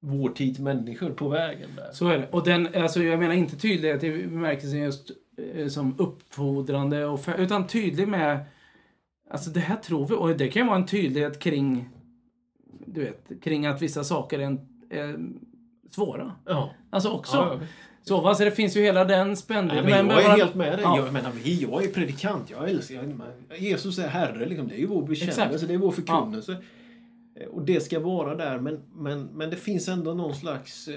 vår 0.00 0.28
tids 0.28 0.58
människor 0.58 1.10
på 1.10 1.28
vägen 1.28 1.68
där. 1.76 1.90
Så 1.92 2.08
är 2.08 2.18
det. 2.18 2.28
Och 2.30 2.44
den, 2.44 2.68
alltså 2.74 3.02
jag 3.02 3.18
menar 3.18 3.34
inte 3.34 3.56
tydlighet 3.56 4.04
i 4.04 4.10
bemärkelsen 4.10 4.78
just 4.78 5.10
eh, 5.54 5.68
som 5.68 5.94
uppfordrande, 5.98 7.04
och 7.06 7.20
utan 7.38 7.66
tydlig 7.66 8.08
med 8.08 8.38
Alltså 9.30 9.50
det 9.50 9.60
här 9.60 9.76
tror 9.76 10.06
vi, 10.06 10.14
och 10.14 10.36
det 10.36 10.48
kan 10.48 10.66
vara 10.66 10.76
en 10.76 10.86
tydlighet 10.86 11.38
kring 11.38 11.88
du 12.86 13.00
vet, 13.00 13.42
kring 13.42 13.66
att 13.66 13.82
vissa 13.82 14.04
saker 14.04 14.38
är, 14.38 14.42
en, 14.44 14.60
är 14.90 15.18
svåra. 15.90 16.32
Ja. 16.44 16.70
Alltså 16.90 17.10
också. 17.10 17.36
Ja, 17.36 17.60
Så, 18.02 18.20
va? 18.20 18.34
så 18.34 18.44
det 18.44 18.50
finns 18.50 18.76
ju 18.76 18.80
hela 18.80 19.04
den 19.04 19.36
spännvidden. 19.36 19.84
Men 19.84 19.92
jag 19.92 20.00
är 20.22 20.26
bara- 20.28 20.36
helt 20.36 20.54
med 20.54 20.72
dig. 20.72 20.80
Ja. 20.82 20.96
Jag, 20.96 21.12
menar, 21.12 21.32
jag 21.44 21.84
är 21.84 21.88
predikant. 21.92 22.50
Jag 22.50 22.70
älskar, 22.70 22.94
jag, 23.48 23.58
Jesus 23.58 23.98
är 23.98 24.08
Herre. 24.08 24.46
Liksom. 24.46 24.68
Det 24.68 24.74
är 24.74 24.78
ju 24.78 24.86
vår 24.86 25.02
bekännelse. 25.06 25.42
Exakt. 25.44 25.68
Det 25.68 25.74
är 25.74 25.78
vår 25.78 25.92
förkunnelse. 25.92 26.56
Eh, 27.40 27.46
Och 27.48 27.62
det 27.62 27.80
ska 27.80 28.00
vara 28.00 28.34
där. 28.34 28.58
Men, 28.58 28.80
men, 28.94 29.22
men 29.22 29.50
det 29.50 29.56
finns 29.56 29.88
ändå 29.88 30.14
någon 30.14 30.34
slags... 30.34 30.88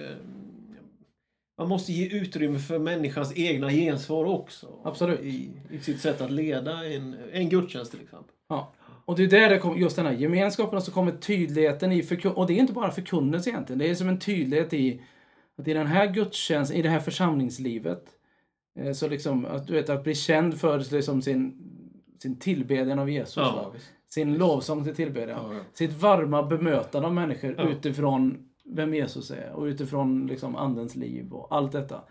Man 1.59 1.67
måste 1.67 1.93
ge 1.93 2.07
utrymme 2.07 2.59
för 2.59 2.79
människans 2.79 3.37
egna 3.37 3.71
gensvar 3.71 4.25
också. 4.25 4.67
Absolut. 4.83 5.19
I, 5.19 5.51
i 5.71 5.79
sitt 5.79 5.99
sätt 5.99 6.21
att 6.21 6.31
leda 6.31 6.85
en, 6.85 7.15
en 7.31 7.49
gudstjänst 7.49 7.91
till 7.91 8.01
exempel. 8.01 8.35
Ja. 8.49 8.73
Och 9.05 9.15
det 9.15 9.23
är 9.23 9.27
där 9.27 9.49
det 9.49 9.59
kommer, 9.59 9.77
just 9.77 9.95
den 9.95 10.05
här 10.05 10.13
gemenskapen 10.13 10.77
och 10.77 10.83
så 10.83 10.91
kommer 10.91 11.11
tydligheten 11.11 11.91
i 11.91 12.07
Och 12.35 12.47
det 12.47 12.53
är 12.53 12.57
inte 12.57 12.73
bara 12.73 12.91
förkunnelse 12.91 13.49
egentligen. 13.49 13.79
Det 13.79 13.89
är 13.89 13.95
som 13.95 14.09
en 14.09 14.19
tydlighet 14.19 14.73
i 14.73 15.01
att 15.57 15.67
i 15.67 15.73
den 15.73 15.87
här 15.87 16.07
gudstjänsten, 16.07 16.77
i 16.77 16.81
det 16.81 16.89
här 16.89 16.99
församlingslivet, 16.99 18.05
eh, 18.79 18.93
så 18.93 19.07
liksom 19.07 19.45
att 19.45 19.67
du 19.67 19.73
vet 19.73 19.89
att 19.89 20.03
bli 20.03 20.15
känd 20.15 20.59
för 20.59 20.93
liksom 20.93 21.21
sin, 21.21 21.57
sin 22.21 22.39
tillbedjan 22.39 22.99
av 22.99 23.09
Jesus. 23.09 23.35
Ja. 23.37 23.73
Sin 24.09 24.37
lovsång 24.37 24.83
till 24.83 24.95
tillbedjan. 24.95 25.39
Ja, 25.43 25.53
ja. 25.53 25.59
Sitt 25.73 25.93
varma 25.93 26.43
bemötande 26.43 27.07
av 27.07 27.13
människor 27.13 27.71
utifrån 27.71 28.48
vem 28.69 28.93
Jesus 28.93 29.31
är 29.31 29.51
och 29.51 29.63
utifrån 29.63 30.27
liksom 30.27 30.55
andens 30.55 30.95
liv 30.95 31.33
och 31.33 31.55
allt 31.55 31.71
detta. 31.71 32.01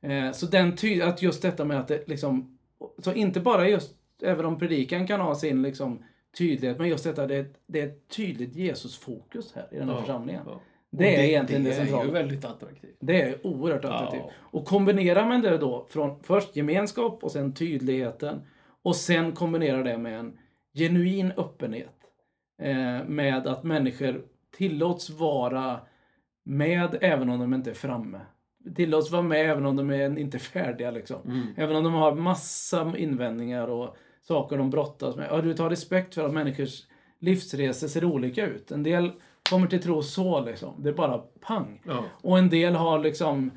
Eh, 0.00 0.32
så 0.32 0.46
den 0.46 0.76
ty- 0.76 1.00
att 1.02 1.22
just 1.22 1.42
detta 1.42 1.64
med 1.64 1.78
att 1.80 1.88
det 1.88 2.08
liksom, 2.08 2.58
så 2.98 3.12
inte 3.12 3.40
bara 3.40 3.68
just, 3.68 3.94
även 4.22 4.44
om 4.46 4.58
predikan 4.58 5.06
kan 5.06 5.20
ha 5.20 5.34
sin 5.34 5.62
liksom 5.62 6.02
tydlighet, 6.38 6.78
men 6.78 6.88
just 6.88 7.04
detta, 7.04 7.26
det, 7.26 7.36
är- 7.36 7.46
det 7.66 7.80
är 7.80 7.86
ett 7.86 8.08
tydligt 8.08 8.56
Jesus-fokus 8.56 9.52
här 9.54 9.68
i 9.72 9.76
den 9.78 9.88
här 9.88 9.94
Ja, 9.94 10.00
församlingen. 10.00 10.42
ja. 10.46 10.52
Och 10.52 11.00
Det 11.00 11.16
är 11.16 11.22
egentligen 11.24 11.64
det, 11.64 11.70
det 11.70 11.74
är 11.76 11.78
centrala. 11.78 12.04
ju 12.04 12.10
väldigt 12.10 12.44
attraktivt. 12.44 12.96
Det 13.00 13.22
är 13.22 13.46
oerhört 13.46 13.84
attraktivt. 13.84 14.22
Ja. 14.24 14.30
Och 14.40 14.64
kombinerar 14.64 15.26
man 15.28 15.40
det 15.42 15.58
då 15.58 15.86
från 15.90 16.22
först 16.22 16.56
gemenskap 16.56 17.24
och 17.24 17.30
sen 17.32 17.52
tydligheten 17.54 18.40
och 18.82 18.96
sen 18.96 19.32
kombinerar 19.32 19.84
det 19.84 19.98
med 19.98 20.18
en 20.18 20.38
genuin 20.74 21.32
öppenhet. 21.36 21.94
Eh, 22.62 23.04
med 23.06 23.46
att 23.46 23.64
människor 23.64 24.22
tillåts 24.56 25.10
vara 25.10 25.80
med 26.44 26.98
även 27.00 27.28
om 27.28 27.40
de 27.40 27.54
inte 27.54 27.70
är 27.70 27.74
framme. 27.74 28.20
Tillåts 28.76 29.10
vara 29.10 29.22
med 29.22 29.50
även 29.50 29.66
om 29.66 29.76
de 29.76 29.90
är 29.90 30.18
inte 30.18 30.36
är 30.36 30.38
färdiga. 30.38 30.90
Liksom. 30.90 31.20
Mm. 31.24 31.46
Även 31.56 31.76
om 31.76 31.84
de 31.84 31.94
har 31.94 32.14
massa 32.14 32.94
invändningar 32.96 33.68
och 33.68 33.96
saker 34.22 34.58
de 34.58 34.70
brottas 34.70 35.16
med. 35.16 35.26
Ja, 35.30 35.40
du 35.40 35.54
tar 35.54 35.70
respekt 35.70 36.14
för 36.14 36.24
att 36.24 36.34
människors 36.34 36.82
livsresor 37.18 37.88
ser 37.88 38.04
olika 38.04 38.46
ut. 38.46 38.70
En 38.70 38.82
del 38.82 39.12
kommer 39.50 39.66
till 39.66 39.82
tro 39.82 40.02
så 40.02 40.40
liksom. 40.40 40.74
Det 40.78 40.88
är 40.88 40.94
bara 40.94 41.18
pang. 41.18 41.82
Ja. 41.86 42.04
Och 42.22 42.38
en 42.38 42.50
del 42.50 42.74
har 42.74 42.98
liksom 42.98 43.50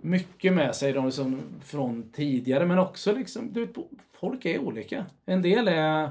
mycket 0.00 0.52
med 0.52 0.74
sig 0.74 0.92
de 0.92 1.04
liksom 1.04 1.40
från 1.64 2.12
tidigare 2.12 2.66
men 2.66 2.78
också 2.78 3.12
liksom, 3.12 3.52
du 3.52 3.66
vet, 3.66 3.76
folk 4.12 4.44
är 4.44 4.58
olika. 4.58 5.06
En 5.26 5.42
del 5.42 5.68
är 5.68 6.10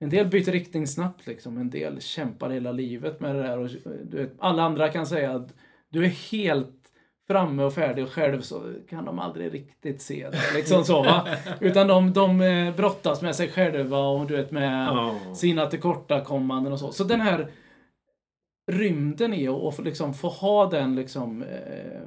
en 0.00 0.10
del 0.10 0.26
byter 0.26 0.52
riktning 0.52 0.86
snabbt 0.86 1.26
liksom. 1.26 1.58
En 1.58 1.70
del 1.70 2.00
kämpar 2.00 2.50
hela 2.50 2.72
livet 2.72 3.20
med 3.20 3.34
det 3.34 3.42
där. 3.42 3.58
Och, 3.58 3.70
du 4.04 4.16
vet, 4.16 4.32
alla 4.38 4.62
andra 4.62 4.88
kan 4.88 5.06
säga 5.06 5.32
att 5.32 5.54
du 5.88 6.04
är 6.04 6.08
helt 6.08 6.76
framme 7.28 7.62
och 7.62 7.74
färdig 7.74 8.04
och 8.04 8.10
själv 8.10 8.40
så 8.40 8.62
kan 8.88 9.04
de 9.04 9.18
aldrig 9.18 9.54
riktigt 9.54 10.02
se 10.02 10.30
det. 10.30 10.38
Liksom 10.54 10.84
så, 10.84 11.02
va? 11.02 11.28
Utan 11.60 11.86
de, 11.86 12.12
de 12.12 12.40
eh, 12.40 12.74
brottas 12.76 13.22
med 13.22 13.36
sig 13.36 13.48
själva 13.48 13.98
och 13.98 14.26
du 14.26 14.36
vet 14.36 14.50
med 14.50 14.86
Ja. 14.86 15.14
sina 15.34 15.66
tillkortakommanden 15.66 16.72
och 16.72 16.78
så. 16.78 16.92
Så 16.92 17.04
den 17.04 17.20
här 17.20 17.50
rymden 18.72 19.34
i 19.34 19.48
att 19.48 19.78
liksom 19.78 20.14
få 20.14 20.28
ha 20.28 20.66
den 20.70 20.94
liksom 20.94 21.42
eh, 21.42 22.00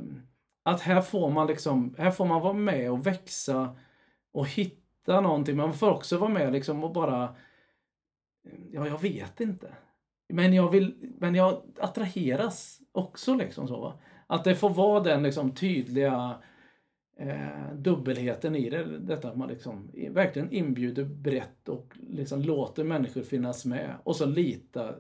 att 0.65 0.81
här 0.81 1.01
får 1.01 1.29
man 1.29 1.47
liksom, 1.47 1.95
här 1.97 2.11
får 2.11 2.25
man 2.25 2.41
vara 2.41 2.53
med 2.53 2.91
och 2.91 3.07
växa 3.07 3.75
och 4.33 4.47
hitta 4.47 5.21
någonting. 5.21 5.57
Man 5.57 5.73
får 5.73 5.91
också 5.91 6.17
vara 6.17 6.29
med 6.29 6.53
liksom 6.53 6.83
och 6.83 6.93
bara 6.93 7.35
Ja, 8.71 8.87
jag 8.87 9.01
vet 9.01 9.41
inte. 9.41 9.73
Men 10.29 10.53
jag 10.53 10.69
vill, 10.71 10.95
men 11.19 11.35
jag 11.35 11.61
attraheras 11.79 12.79
också 12.91 13.33
liksom 13.35 13.67
så. 13.67 13.81
Va? 13.81 13.93
Att 14.27 14.43
det 14.43 14.55
får 14.55 14.69
vara 14.69 14.99
den 14.99 15.23
liksom 15.23 15.51
tydliga 15.51 16.35
eh, 17.19 17.73
dubbelheten 17.75 18.55
i 18.55 18.69
det. 18.69 18.99
Detta 18.99 19.29
att 19.29 19.37
man 19.37 19.49
liksom 19.49 19.91
verkligen 20.09 20.51
inbjuder 20.51 21.03
brett 21.03 21.69
och 21.69 21.93
liksom 22.09 22.41
låter 22.41 22.83
människor 22.83 23.21
finnas 23.21 23.65
med. 23.65 23.95
Och 24.03 24.15
så 24.15 24.25
lita 24.25 24.95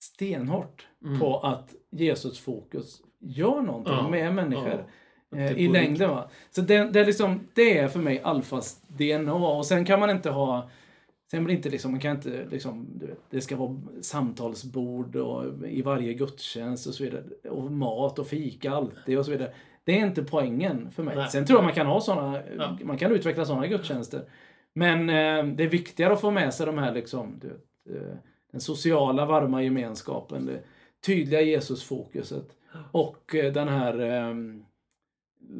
stenhårt 0.00 0.86
Mm. 1.04 1.20
på 1.20 1.38
att 1.38 1.74
Jesus 1.90 2.38
fokus 2.40 3.02
gör 3.20 3.62
någonting 3.62 3.92
Ja, 3.94 4.08
med 4.08 4.34
människor. 4.34 4.84
ja. 5.30 5.38
Eh, 5.38 5.52
I 5.52 5.68
längden 5.68 6.10
va. 6.10 6.30
Så 6.50 6.60
det, 6.60 6.90
det, 6.92 7.00
är 7.00 7.06
liksom, 7.06 7.48
det 7.54 7.78
är 7.78 7.88
för 7.88 8.00
mig 8.00 8.20
alfas 8.20 8.82
DNA. 8.88 9.34
Och 9.34 9.66
sen 9.66 9.84
kan 9.84 10.00
man 10.00 10.10
inte 10.10 10.30
ha 10.30 10.70
Sen 11.30 11.44
blir 11.44 11.54
det 11.54 11.56
inte 11.56 11.70
liksom, 11.70 11.90
man 11.90 12.00
kan 12.00 12.16
inte 12.16 12.46
liksom, 12.50 12.86
du 12.94 13.06
vet, 13.06 13.18
det 13.30 13.40
ska 13.40 13.56
vara 13.56 13.80
samtalsbord 14.00 15.16
och 15.16 15.68
i 15.68 15.82
varje 15.82 16.14
gudstjänst 16.14 16.86
och 16.86 16.94
så 16.94 17.04
vidare. 17.04 17.24
Och 17.50 17.72
mat 17.72 18.18
och 18.18 18.26
fika 18.26 18.70
alltid 18.70 19.18
och 19.18 19.24
så 19.24 19.30
vidare. 19.30 19.52
Det 19.84 20.00
är 20.00 20.06
inte 20.06 20.22
poängen 20.22 20.90
för 20.90 21.02
mig. 21.02 21.16
Nej. 21.16 21.30
Sen 21.30 21.46
tror 21.46 21.58
jag 21.58 21.64
man 21.64 21.74
kan 21.74 21.86
ha 21.86 22.00
såna, 22.00 22.42
Ja. 22.58 22.78
man 22.84 22.98
kan 22.98 23.12
utveckla 23.12 23.44
sådana 23.44 23.66
gudstjänster. 23.66 24.30
Men 24.74 25.00
eh, 25.10 25.54
det 25.56 25.64
är 25.64 25.68
viktigare 25.68 26.12
att 26.12 26.20
få 26.20 26.30
med 26.30 26.54
sig 26.54 26.66
de 26.66 26.78
här 26.78 26.94
liksom, 26.94 27.38
du 27.40 27.48
vet, 27.48 27.96
eh, 28.02 28.16
den 28.52 28.60
sociala 28.60 29.26
varma 29.26 29.62
gemenskapen, 29.62 30.46
det 30.46 30.62
tydliga 31.06 31.40
Jesusfokuset 31.40 32.56
och 32.92 33.34
eh, 33.34 33.52
den 33.52 33.68
här 33.68 34.00
eh, 34.00 34.34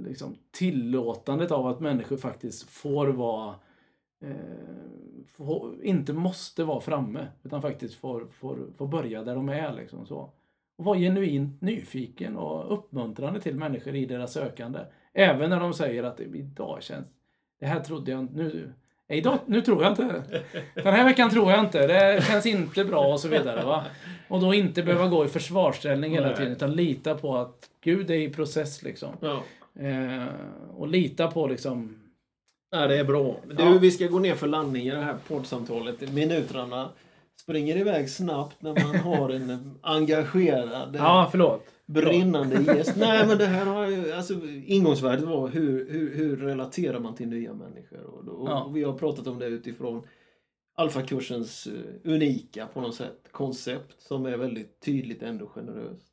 liksom, 0.07 0.37
tillåtandet 0.51 1.51
av 1.51 1.67
att 1.67 1.81
människor 1.81 2.17
faktiskt 2.17 2.71
får 2.71 3.07
vara 3.07 3.55
eh, 4.25 4.31
får, 5.37 5.85
inte 5.85 6.13
måste 6.13 6.65
vara 6.65 6.81
framme 6.81 7.27
utan 7.43 7.63
faktiskt 7.63 7.95
får, 7.95 8.27
får, 8.33 8.59
får 8.77 8.87
börja 8.87 9.23
där 9.23 9.35
de 9.35 9.49
är. 9.49 9.73
Liksom, 9.73 10.07
så. 10.07 10.31
Och 10.77 10.85
vara 10.85 10.99
genuint 10.99 11.61
nyfiken 11.61 12.37
och 12.37 12.73
uppmuntrande 12.73 13.41
till 13.41 13.55
människor 13.55 13.95
i 13.95 14.07
deras 14.07 14.33
sökande. 14.33 14.79
Även 15.13 15.51
när 15.51 15.61
de 15.61 15.75
säger 15.75 16.03
att 16.03 16.21
idag 16.21 16.83
känns... 16.83 17.07
Det 17.61 17.67
här 17.67 17.81
trodde 17.81 18.11
jag 18.11 18.21
inte... 18.21 18.35
Nu, 18.35 18.73
idag, 19.09 19.39
nu 19.47 19.61
tror 19.61 19.83
jag 19.83 19.93
inte. 19.93 20.23
Den 20.75 20.95
här 20.95 21.05
veckan 21.05 21.31
tror 21.31 21.51
jag 21.51 21.61
inte. 21.61 21.87
Det 21.87 22.25
känns 22.25 22.47
inte 22.47 22.85
bra 22.85 23.13
och 23.13 23.21
så 23.21 23.29
vidare. 23.29 23.65
Va? 23.65 23.85
Och 24.29 24.41
då 24.41 24.55
inte 24.55 24.83
behöva 24.83 25.09
gå 25.09 25.25
i 25.25 25.29
försvarsställning 25.29 26.13
hela 26.13 26.37
tiden 26.37 26.53
utan 26.53 26.73
lita 26.73 27.15
på 27.15 27.37
att 27.37 27.71
Gud 27.81 28.11
är 28.11 28.15
i 28.15 28.31
process 28.31 28.83
liksom. 28.83 29.11
Ja. 29.21 29.43
Eh, 29.83 30.27
och 30.77 30.89
lita 30.89 31.31
på 31.31 31.47
liksom... 31.47 32.08
Ja, 32.71 32.87
det 32.87 32.99
är 32.99 33.05
bra. 33.05 33.37
Du, 33.49 33.55
Ja. 33.63 33.79
vi 33.81 33.91
ska 33.91 34.07
gå 34.07 34.19
ner 34.19 34.35
för 34.35 34.47
landning 34.47 34.87
i 34.87 34.91
det 34.91 35.01
här 35.01 35.17
poddsamtalet. 35.29 36.13
Minuterna 36.13 36.91
springer 37.41 37.77
iväg 37.77 38.11
snabbt 38.11 38.63
när 38.63 38.75
man 38.85 38.97
har 38.97 39.31
en 39.31 39.79
engagerad, 39.83 40.97
Ja, 40.99 41.29
förlåt. 41.31 41.65
brinnande 41.87 42.63
gäst. 42.77 42.95
Nej, 42.97 43.27
men 43.27 43.39
det 43.39 43.47
här 43.47 43.67
har 43.67 43.87
ju, 43.87 44.13
alltså, 44.17 44.35
ingångsvärdet 44.67 45.25
var 45.25 45.49
hur, 45.49 45.91
hur, 45.93 46.15
hur 46.15 46.37
relaterar 46.37 47.01
man 47.01 47.15
till 47.15 47.29
nya 47.29 47.53
människor? 47.55 48.03
Och, 48.05 48.25
då, 48.25 48.45
Ja. 48.47 48.63
och 48.65 48.77
vi 48.77 48.83
har 48.83 48.93
pratat 48.93 49.27
om 49.27 49.39
det 49.39 49.47
utifrån 49.47 50.03
alfakursens 50.77 51.67
eh, 51.67 52.13
unika 52.13 52.67
på 52.75 52.81
något 52.81 52.95
sätt 52.95 53.29
koncept 53.31 54.03
som 54.03 54.27
är 54.27 54.37
väldigt 54.37 54.81
tydligt 54.81 55.23
ändå 55.23 55.47
generöst. 55.47 56.08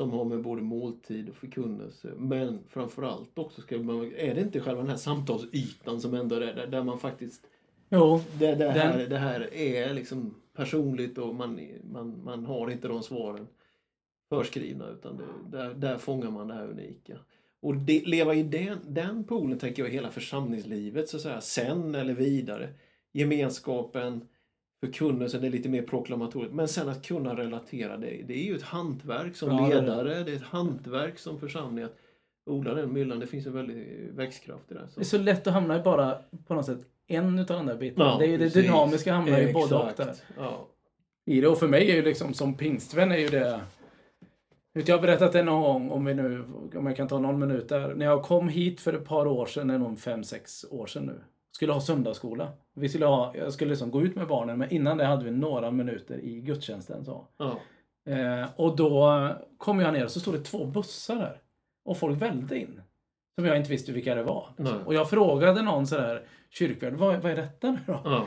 Som 0.00 0.10
har 0.10 0.24
med 0.24 0.42
både 0.42 0.62
måltid 0.62 1.28
och 1.28 1.36
förkunnelse 1.36 2.12
men 2.16 2.58
framförallt 2.68 3.38
också 3.38 3.62
ska 3.62 3.78
man, 3.78 4.12
är 4.16 4.34
det 4.34 4.40
inte 4.40 4.60
själva 4.60 4.80
den 4.80 4.90
här 4.90 4.96
samtalsytan 4.96 6.00
som 6.00 6.14
ändå 6.14 6.36
är 6.36 6.40
där, 6.40 6.66
där 6.66 6.82
man 6.82 6.98
faktiskt 6.98 7.46
Jo, 7.90 8.20
det, 8.38 8.54
det, 8.54 8.70
här, 8.70 8.98
Den- 8.98 9.10
det 9.10 9.18
här 9.18 9.54
är 9.54 9.94
liksom 9.94 10.34
personligt 10.54 11.18
och 11.18 11.34
man, 11.34 11.60
man, 11.92 12.24
man 12.24 12.44
har 12.44 12.70
inte 12.70 12.88
de 12.88 13.02
svaren 13.02 13.46
förskrivna 14.28 14.88
utan 14.88 15.16
det, 15.16 15.58
där, 15.58 15.74
där 15.74 15.98
fångar 15.98 16.30
man 16.30 16.48
det 16.48 16.54
här 16.54 16.68
unika. 16.70 17.18
Och 17.62 17.76
det, 17.76 18.06
leva 18.06 18.34
i 18.34 18.42
den, 18.42 18.78
den 18.88 19.24
poolen 19.24 19.58
tänker 19.58 19.82
jag 19.84 19.90
hela 19.90 20.10
församlingslivet 20.10 21.08
så 21.08 21.16
att 21.16 21.22
säga, 21.22 21.40
sen 21.40 21.94
eller 21.94 22.14
vidare. 22.14 22.68
Gemenskapen, 23.12 24.28
förkunnelsen 24.80 25.44
är 25.44 25.50
lite 25.50 25.68
mer 25.68 25.82
proklamatoriskt. 25.82 26.54
Men 26.54 26.68
sen 26.68 26.88
att 26.88 27.06
kunna 27.06 27.36
relatera 27.36 27.96
det, 27.96 28.22
det 28.26 28.34
är 28.34 28.44
ju 28.44 28.56
ett 28.56 28.62
hantverk 28.62 29.36
som 29.36 29.50
Ja, 29.50 29.56
det 29.56 29.72
är 29.72 29.74
det. 29.74 29.80
ledare, 29.80 30.24
det 30.24 30.32
är 30.32 30.36
ett 30.36 30.42
hantverk 30.42 31.18
som 31.18 31.40
församling 31.40 31.84
att 31.84 31.96
odla 32.46 32.74
den 32.74 32.92
myllan. 32.92 33.20
Det 33.20 33.26
finns 33.26 33.46
en 33.46 33.52
väldig 33.52 34.10
växtkraft 34.12 34.70
i 34.70 34.74
det. 34.74 34.88
det 34.94 35.00
är 35.00 35.04
så 35.04 35.18
lätt 35.18 35.46
att 35.46 35.52
hamna 35.52 35.76
i 35.78 35.82
bara 35.82 36.18
på 36.46 36.54
något 36.54 36.66
sätt 36.66 36.78
en 37.06 37.38
utav 37.38 37.56
de 37.56 37.66
där 37.66 37.76
bitarna. 37.76 38.10
Ja, 38.10 38.18
det 38.18 38.24
är 38.24 38.28
ju 38.28 38.36
det 38.36 38.44
precis. 38.44 38.62
dynamiska 38.62 39.12
hamnar 39.12 39.38
ju 39.38 39.52
både 39.52 39.74
och 39.74 39.92
där. 39.96 40.14
Ja. 40.36 40.68
I 41.26 41.40
det. 41.40 41.48
Och 41.48 41.58
för 41.58 41.68
mig 41.68 41.90
är 41.90 41.94
ju 41.94 42.02
liksom 42.02 42.34
som 42.34 42.54
pingstvän 42.54 43.12
är 43.12 43.16
ju 43.16 43.28
det 43.28 43.60
Jag 44.72 44.96
har 44.96 45.02
berättat 45.02 45.32
det 45.32 45.42
någon 45.42 45.62
gång, 45.62 45.90
om 45.90 46.04
vi 46.04 46.14
nu, 46.14 46.44
om 46.74 46.86
jag 46.86 46.96
kan 46.96 47.08
ta 47.08 47.18
någon 47.18 47.38
minut 47.38 47.68
där. 47.68 47.94
När 47.94 48.06
jag 48.06 48.22
kom 48.22 48.48
hit 48.48 48.80
för 48.80 48.92
ett 48.92 49.04
par 49.04 49.26
år 49.26 49.46
sedan, 49.46 49.68
det 49.68 49.74
är 49.74 49.78
nog 49.78 49.98
fem, 49.98 50.24
sex 50.24 50.64
år 50.70 50.86
sedan 50.86 51.06
nu. 51.06 51.20
Skulle 51.52 51.72
ha 51.72 51.80
söndagsskola. 51.80 52.48
Vi 52.80 52.88
skulle 52.88 53.06
ha, 53.06 53.32
jag 53.36 53.52
skulle 53.52 53.70
liksom 53.70 53.90
gå 53.90 54.02
ut 54.02 54.16
med 54.16 54.26
barnen, 54.26 54.58
men 54.58 54.70
innan 54.70 54.96
det 54.98 55.04
hade 55.04 55.24
vi 55.24 55.30
några 55.30 55.70
minuter 55.70 56.18
i 56.18 56.40
gudstjänsten. 56.40 57.04
Så. 57.04 57.26
Ja. 57.36 57.58
Eh, 58.12 58.48
och 58.56 58.76
då 58.76 59.28
kom 59.58 59.80
jag 59.80 59.92
ner 59.92 60.04
och 60.04 60.10
så 60.10 60.20
stod 60.20 60.34
det 60.34 60.42
två 60.42 60.64
bussar 60.66 61.16
där. 61.16 61.42
Och 61.84 61.96
folk 61.96 62.22
vällde 62.22 62.58
in. 62.58 62.82
Som 63.38 63.44
jag 63.46 63.56
inte 63.56 63.70
visste 63.70 63.92
vilka 63.92 64.14
det 64.14 64.22
var. 64.22 64.48
Nej. 64.56 64.72
Och 64.86 64.94
jag 64.94 65.10
frågade 65.10 65.62
någon 65.62 65.86
sådär, 65.86 66.22
kyrkvärd, 66.50 66.94
vad, 66.94 67.22
vad 67.22 67.32
är 67.32 67.36
detta 67.36 67.70
nu 67.70 67.78
då? 67.86 68.00
Ja. 68.04 68.26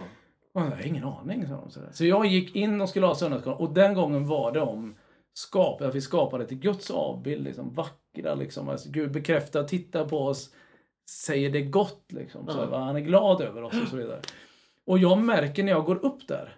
Och 0.54 0.62
jag 0.62 0.66
har 0.66 0.88
ingen 0.88 1.04
aning, 1.04 1.48
sa 1.48 1.56
de. 1.56 1.72
sådär. 1.72 1.90
Så 1.92 2.06
jag 2.06 2.26
gick 2.26 2.56
in 2.56 2.82
och 2.82 2.90
skulle 2.90 3.06
ha 3.06 3.16
söndagsskola 3.16 3.56
och 3.56 3.74
den 3.74 3.94
gången 3.94 4.28
var 4.28 4.52
det 4.52 4.62
om 4.62 4.96
skap, 5.34 5.82
att 5.82 5.96
vi 5.96 6.02
skapade 6.02 6.46
till 6.46 6.60
Guds 6.60 6.92
avbild, 6.92 7.44
liksom 7.44 7.74
vackra, 7.74 8.36
liksom. 8.36 8.70
Alltså, 8.70 8.90
Gud 8.92 9.12
bekräftar, 9.12 9.64
tittar 9.64 10.06
på 10.06 10.18
oss, 10.18 10.50
säger 11.10 11.50
det 11.50 11.62
gott, 11.62 12.06
liksom. 12.10 12.48
Så, 12.48 12.58
Ja. 12.60 12.66
va? 12.66 12.78
Han 12.80 12.96
är 12.96 13.00
glad 13.00 13.42
över 13.42 13.64
oss 13.64 13.82
och 13.82 13.88
så 13.88 13.96
vidare. 13.98 14.20
Och 14.86 15.00
jag 15.00 15.18
märker 15.18 15.64
när 15.64 15.72
jag 15.72 15.86
går 15.86 16.06
upp 16.06 16.28
där 16.28 16.56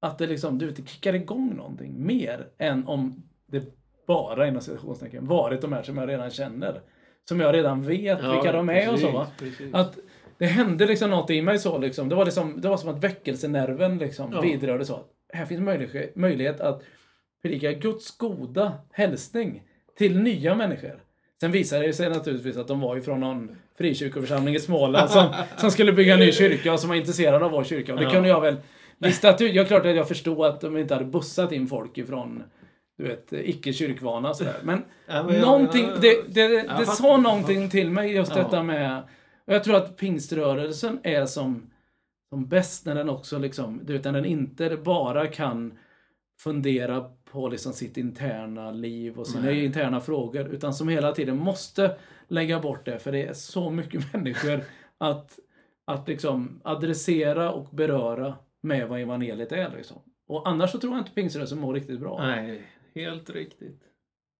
att 0.00 0.18
det 0.18 0.26
liksom, 0.26 0.58
du 0.58 0.66
vet, 0.66 0.76
det 0.76 0.88
kickar 0.88 1.14
igång 1.14 1.56
någonting 1.56 2.06
mer 2.06 2.46
än 2.58 2.86
om 2.86 3.22
det 3.46 3.62
bara 4.06 4.48
inom 4.48 4.60
citationstecken 4.62 5.26
varit 5.26 5.60
de 5.60 5.72
här 5.72 5.82
som 5.82 5.96
jag 5.98 6.08
redan 6.08 6.30
känner. 6.30 6.80
Som 7.28 7.40
jag 7.40 7.54
redan 7.54 7.82
vet 7.82 8.18
vilka 8.18 8.52
de 8.52 8.68
är 8.70 8.92
och 8.92 8.98
så. 8.98 9.10
Va? 9.12 9.26
precis, 9.38 9.58
precis. 9.58 9.74
Att 9.74 9.98
det 10.38 10.46
hände 10.46 10.86
liksom 10.86 11.10
något 11.10 11.30
i 11.30 11.42
mig 11.42 11.58
så 11.58 11.78
liksom. 11.78 12.08
Det 12.08 12.14
var, 12.14 12.24
liksom, 12.24 12.60
det 12.60 12.68
var 12.68 12.76
som 12.76 12.88
att 12.88 13.04
väckelsenerven 13.04 13.98
liksom 13.98 14.32
Ja. 14.32 14.40
vidrörde 14.40 14.84
så. 14.84 15.00
Här 15.32 15.46
finns 15.46 15.60
möjlighet, 15.60 16.16
möjlighet 16.16 16.60
att 16.60 16.82
predika 17.42 17.72
Guds 17.72 18.16
goda 18.16 18.72
hälsning 18.92 19.62
till 19.98 20.18
nya 20.18 20.54
människor. 20.54 21.02
Sen 21.40 21.52
visade 21.52 21.86
det 21.86 21.92
sig 21.92 22.10
naturligtvis 22.10 22.56
att 22.56 22.68
de 22.68 22.80
var 22.80 22.94
ju 22.94 23.02
från 23.02 23.20
någon 23.20 23.56
frikyrkoförsamling 23.78 24.54
i 24.54 24.60
Småland 24.60 25.10
som, 25.10 25.26
som 25.56 25.70
skulle 25.70 25.92
bygga 25.92 26.14
en 26.14 26.20
ny 26.20 26.32
kyrka 26.32 26.72
och 26.72 26.80
som 26.80 26.88
var 26.88 26.96
intresserade 26.96 27.44
av 27.44 27.50
vår 27.50 27.64
kyrka. 27.64 27.92
Och 27.92 27.98
det 27.98 28.04
Ja. 28.04 28.10
kunde 28.10 28.28
jag 28.28 28.40
väl 28.40 28.56
listat 28.98 29.40
ut. 29.40 29.54
Jag 29.54 29.68
klart 29.68 29.86
att 29.86 29.96
jag 29.96 30.08
förstod 30.08 30.46
att 30.46 30.60
de 30.60 30.76
inte 30.76 30.94
hade 30.94 31.06
bussat 31.06 31.52
in 31.52 31.66
folk 31.68 31.98
ifrån 31.98 32.42
du 32.98 33.04
vet, 33.04 33.32
icke 33.32 33.72
kyrkvana 33.72 34.34
sådär. 34.34 34.56
Men 34.62 34.82
Ja, 35.06 35.22
men 35.22 35.34
jag- 35.34 35.42
någonting, 35.42 35.84
jag- 35.88 36.00
det, 36.00 36.22
det, 36.28 36.48
det, 36.48 36.64
jag 36.78 36.88
sa 36.88 37.16
någonting 37.16 37.70
till 37.70 37.90
mig 37.90 38.12
just 38.12 38.34
detta 38.34 38.62
med 38.62 39.02
och 39.46 39.54
jag 39.54 39.64
tror 39.64 39.76
att 39.76 39.96
pingströrelsen 39.96 40.98
är 41.02 41.26
som, 41.26 41.70
som 42.30 42.46
bäst 42.48 42.86
när 42.86 42.94
den 42.94 43.08
också 43.10 43.38
liksom, 43.38 43.80
du 43.84 43.92
vet, 43.92 44.04
när 44.04 44.12
den 44.12 44.24
inte 44.24 44.76
bara 44.84 45.26
kan 45.26 45.78
fundera 46.40 47.04
på 47.32 47.48
liksom 47.48 47.72
sitt 47.72 47.96
interna 47.96 48.70
liv 48.70 49.18
och 49.18 49.26
sina 49.26 49.44
Nej. 49.44 49.64
interna 49.64 50.00
frågor, 50.00 50.48
utan 50.54 50.74
som 50.74 50.88
hela 50.88 51.12
tiden 51.12 51.36
måste 51.36 51.96
lägga 52.28 52.60
bort 52.60 52.84
det, 52.84 52.98
för 52.98 53.12
det 53.12 53.22
är 53.26 53.32
så 53.32 53.70
mycket 53.70 54.12
människor 54.12 54.64
att, 54.98 55.38
att 55.84 56.08
liksom 56.08 56.60
adressera 56.64 57.52
och 57.52 57.68
beröra 57.70 58.34
med 58.62 58.88
vad 58.88 59.00
evangeliet 59.00 59.52
är. 59.52 59.70
Liksom. 59.76 59.96
Och 60.28 60.48
annars 60.48 60.70
så 60.70 60.78
tror 60.80 60.92
jag 60.92 61.00
inte 61.00 61.10
pingströrelsen 61.12 61.60
mår 61.60 61.74
riktigt 61.74 62.00
bra. 62.00 62.18
Nej, 62.26 62.62
helt 62.94 63.30
riktigt. 63.30 63.80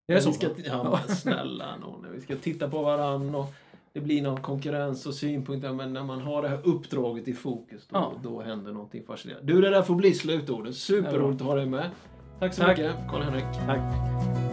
Är 0.08 0.14
det 0.14 0.20
så? 0.20 0.30
Vi 0.30 0.34
ska, 0.36 0.48
ja, 0.64 1.00
men 1.06 1.16
snälla 1.16 1.76
någon, 1.76 2.06
vi 2.12 2.20
ska 2.20 2.36
titta 2.36 2.68
på 2.68 2.82
varann 2.82 3.34
och 3.34 3.52
det 3.92 4.00
blir 4.00 4.22
någon 4.22 4.40
konkurrens 4.42 5.06
och 5.06 5.14
synpunkter. 5.14 5.72
Men 5.72 5.92
när 5.92 6.02
man 6.02 6.20
har 6.20 6.42
det 6.42 6.48
här 6.48 6.60
uppdraget 6.64 7.28
i 7.28 7.32
fokus, 7.34 7.86
då, 7.88 7.96
Ja. 7.96 8.12
då 8.22 8.42
händer 8.42 8.72
någonting 8.72 9.04
fascinerande. 9.06 9.52
Du, 9.52 9.60
det 9.60 9.70
där 9.70 9.82
får 9.82 9.94
bli 9.94 10.14
slutordet. 10.14 10.74
Superroligt 10.74 11.40
att 11.40 11.46
ha 11.46 11.54
dig 11.54 11.66
med. 11.66 11.90
Tack 12.38 12.54
så 12.54 12.62
Tack. 12.62 12.78
mycket, 12.78 12.94
Karl-Henrik. 13.10 13.44
Tack. 13.66 14.43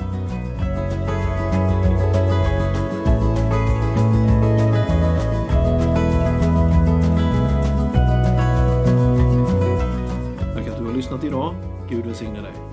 Tack 11.91 11.99
att 11.99 12.05
du 12.05 12.70